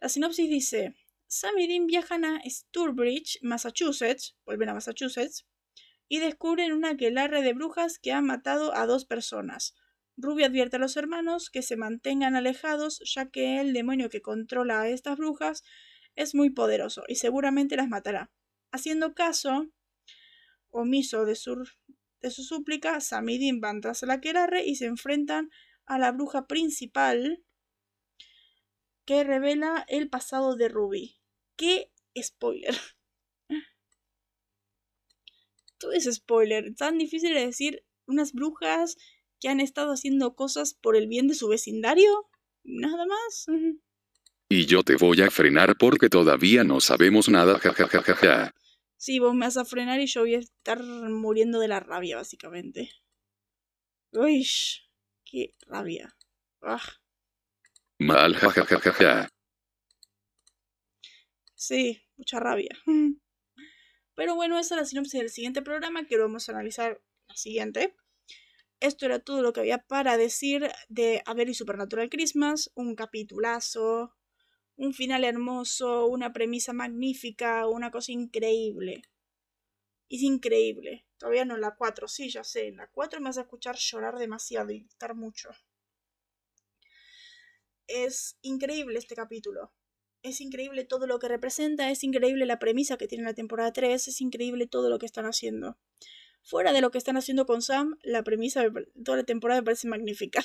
La 0.00 0.08
sinopsis 0.08 0.48
dice, 0.48 0.94
Sam 1.26 1.58
y 1.58 1.66
Dean 1.66 1.86
viajan 1.86 2.24
a 2.24 2.40
Sturbridge, 2.46 3.38
Massachusetts, 3.42 4.36
vuelven 4.44 4.68
a 4.68 4.74
Massachusetts, 4.74 5.46
y 6.08 6.20
descubren 6.20 6.72
una 6.72 6.90
aquelarre 6.90 7.42
de 7.42 7.52
brujas 7.52 7.98
que 7.98 8.12
han 8.12 8.24
matado 8.24 8.74
a 8.74 8.86
dos 8.86 9.04
personas. 9.04 9.74
Ruby 10.16 10.44
advierte 10.44 10.76
a 10.76 10.78
los 10.80 10.96
hermanos 10.96 11.50
que 11.50 11.62
se 11.62 11.76
mantengan 11.76 12.34
alejados, 12.34 13.00
ya 13.04 13.30
que 13.30 13.60
el 13.60 13.72
demonio 13.72 14.08
que 14.08 14.22
controla 14.22 14.80
a 14.80 14.88
estas 14.88 15.18
brujas 15.18 15.62
es 16.16 16.34
muy 16.34 16.50
poderoso 16.50 17.04
y 17.06 17.16
seguramente 17.16 17.76
las 17.76 17.88
matará. 17.88 18.30
Haciendo 18.72 19.14
caso 19.14 19.68
omiso 20.78 21.24
de 21.24 21.34
su, 21.34 21.68
de 22.20 22.30
su 22.30 22.42
súplica, 22.42 23.00
Sam 23.00 23.28
y 23.28 23.38
Dean 23.38 23.60
van 23.60 23.80
tras 23.80 24.02
la 24.02 24.14
aquelarre 24.14 24.64
y 24.66 24.76
se 24.76 24.86
enfrentan 24.86 25.50
a 25.86 25.98
la 25.98 26.12
bruja 26.12 26.46
principal 26.46 27.44
que 29.04 29.24
revela 29.24 29.84
el 29.88 30.08
pasado 30.08 30.56
de 30.56 30.68
Ruby. 30.68 31.18
¡Qué 31.56 31.90
spoiler! 32.20 32.76
todo 35.78 35.92
es 35.92 36.04
spoiler. 36.12 36.74
Tan 36.74 36.98
difícil 36.98 37.32
de 37.34 37.46
decir 37.46 37.84
unas 38.06 38.32
brujas 38.32 38.96
que 39.40 39.48
han 39.48 39.60
estado 39.60 39.92
haciendo 39.92 40.34
cosas 40.34 40.74
por 40.74 40.96
el 40.96 41.06
bien 41.06 41.28
de 41.28 41.34
su 41.34 41.48
vecindario. 41.48 42.28
Nada 42.64 43.06
más. 43.06 43.46
Y 44.50 44.64
yo 44.64 44.82
te 44.82 44.96
voy 44.96 45.20
a 45.20 45.30
frenar 45.30 45.76
porque 45.76 46.08
todavía 46.08 46.64
no 46.64 46.80
sabemos 46.80 47.28
nada, 47.28 47.58
jajajaja. 47.58 48.54
Sí, 48.98 49.20
vos 49.20 49.32
me 49.32 49.46
vas 49.46 49.56
a 49.56 49.64
frenar 49.64 50.00
y 50.00 50.06
yo 50.06 50.22
voy 50.22 50.34
a 50.34 50.38
estar 50.40 50.82
muriendo 50.82 51.60
de 51.60 51.68
la 51.68 51.78
rabia, 51.78 52.16
básicamente. 52.16 52.90
Uy, 54.12 54.44
qué 55.24 55.54
rabia. 55.68 56.16
Ah. 56.62 56.82
Mal, 58.00 58.34
jajajaja. 58.34 59.28
Sí, 61.54 62.02
mucha 62.16 62.40
rabia. 62.40 62.76
Pero 64.16 64.34
bueno, 64.34 64.58
esa 64.58 64.74
es 64.74 64.80
la 64.80 64.84
sinopsis 64.84 65.20
del 65.20 65.30
siguiente 65.30 65.62
programa 65.62 66.04
que 66.06 66.16
lo 66.16 66.24
vamos 66.24 66.48
a 66.48 66.52
analizar 66.52 67.00
la 67.28 67.36
siguiente. 67.36 67.94
esto 68.80 69.06
era 69.06 69.20
todo 69.20 69.42
lo 69.42 69.52
que 69.52 69.60
había 69.60 69.78
para 69.78 70.16
decir 70.16 70.70
de 70.88 71.22
A 71.26 71.34
Very 71.34 71.54
Supernatural 71.54 72.10
Christmas, 72.10 72.72
un 72.74 72.96
capitulazo, 72.96 74.17
un 74.78 74.94
final 74.94 75.24
hermoso, 75.24 76.06
una 76.06 76.32
premisa 76.32 76.72
magnífica, 76.72 77.66
una 77.66 77.90
cosa 77.90 78.12
increíble. 78.12 79.02
Es 80.08 80.22
increíble. 80.22 81.04
Todavía 81.18 81.44
no 81.44 81.56
en 81.56 81.62
la 81.62 81.74
4, 81.74 82.06
sí, 82.06 82.30
ya 82.30 82.44
sé. 82.44 82.68
En 82.68 82.76
la 82.76 82.86
4 82.86 83.20
me 83.20 83.26
vas 83.26 83.38
a 83.38 83.42
escuchar 83.42 83.76
llorar 83.76 84.16
demasiado 84.16 84.70
y 84.70 84.80
gritar 84.80 85.14
mucho. 85.14 85.50
Es 87.88 88.38
increíble 88.40 88.98
este 88.98 89.16
capítulo. 89.16 89.72
Es 90.22 90.40
increíble 90.40 90.84
todo 90.84 91.06
lo 91.06 91.18
que 91.18 91.28
representa, 91.28 91.90
es 91.90 92.04
increíble 92.04 92.46
la 92.46 92.58
premisa 92.58 92.96
que 92.96 93.08
tiene 93.08 93.24
la 93.24 93.34
temporada 93.34 93.72
3, 93.72 94.08
es 94.08 94.20
increíble 94.20 94.66
todo 94.66 94.90
lo 94.90 94.98
que 94.98 95.06
están 95.06 95.26
haciendo. 95.26 95.76
Fuera 96.42 96.72
de 96.72 96.80
lo 96.80 96.90
que 96.90 96.98
están 96.98 97.16
haciendo 97.16 97.46
con 97.46 97.62
Sam, 97.62 97.98
la 98.02 98.22
premisa 98.22 98.64
toda 99.04 99.18
la 99.18 99.24
temporada 99.24 99.60
me 99.60 99.64
parece 99.64 99.88
magnífica. 99.88 100.44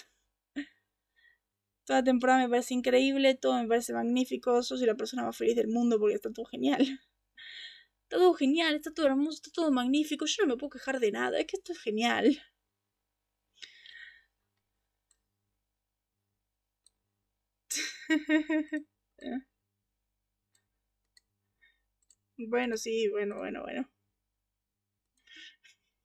Toda 1.85 2.03
temporada 2.03 2.39
me 2.39 2.49
parece 2.49 2.73
increíble, 2.73 3.35
todo 3.35 3.61
me 3.61 3.67
parece 3.67 3.93
magnífico, 3.93 4.63
soy 4.63 4.85
la 4.85 4.95
persona 4.95 5.23
más 5.23 5.37
feliz 5.37 5.55
del 5.55 5.67
mundo 5.67 5.99
porque 5.99 6.15
está 6.15 6.31
todo 6.31 6.45
genial. 6.45 6.81
Está 8.03 8.17
todo 8.17 8.33
genial, 8.33 8.75
está 8.75 8.91
todo 8.93 9.07
hermoso, 9.07 9.35
está 9.43 9.51
todo 9.53 9.71
magnífico, 9.71 10.25
yo 10.25 10.43
no 10.45 10.53
me 10.53 10.57
puedo 10.57 10.69
quejar 10.71 10.99
de 10.99 11.11
nada, 11.11 11.39
es 11.39 11.45
que 11.47 11.57
esto 11.57 11.73
es 11.73 11.79
genial. 11.81 12.41
bueno, 22.37 22.77
sí, 22.77 23.09
bueno, 23.09 23.37
bueno, 23.37 23.61
bueno. 23.63 23.89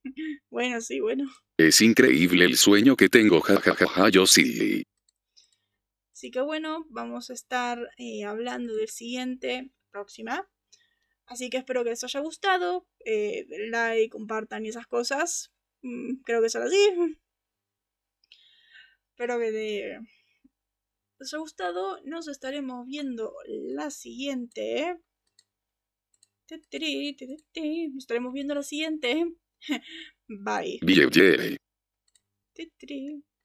Bueno, 0.51 0.81
sí, 0.81 1.01
bueno. 1.01 1.29
Es 1.59 1.81
increíble 1.83 2.45
el 2.45 2.57
sueño 2.57 2.97
que 2.97 3.09
tengo, 3.09 3.41
jajajaja, 3.41 4.09
yo 4.09 4.27
sí. 4.27 4.88
Así 6.19 6.33
que 6.33 6.41
bueno, 6.41 6.85
vamos 6.91 7.31
a 7.31 7.33
estar 7.33 7.79
eh, 7.97 8.25
hablando 8.25 8.75
del 8.75 8.89
siguiente, 8.89 9.71
próxima. 9.93 10.51
Así 11.27 11.49
que 11.49 11.59
espero 11.59 11.85
que 11.85 11.91
les 11.91 12.03
haya 12.03 12.19
gustado. 12.19 12.89
Eh, 13.05 13.47
like, 13.71 14.09
compartan 14.09 14.67
y 14.67 14.71
esas 14.71 14.89
cosas. 14.89 15.53
Mm, 15.83 16.23
creo 16.25 16.43
que 16.43 16.49
son 16.49 16.65
así. 16.65 16.77
Espero 19.11 19.39
que 19.39 19.53
les 19.53 21.33
haya 21.33 21.39
gustado. 21.39 22.01
Nos 22.03 22.27
estaremos 22.27 22.85
viendo 22.85 23.33
la 23.47 23.93
siguiente. 23.93 24.97
Nos 26.51 28.03
estaremos 28.03 28.33
viendo 28.33 28.57
la 28.57 28.65
siguiente. 28.65 29.25
Bye. 30.27 30.81
Bien, 30.83 31.09
bien. 31.11 31.59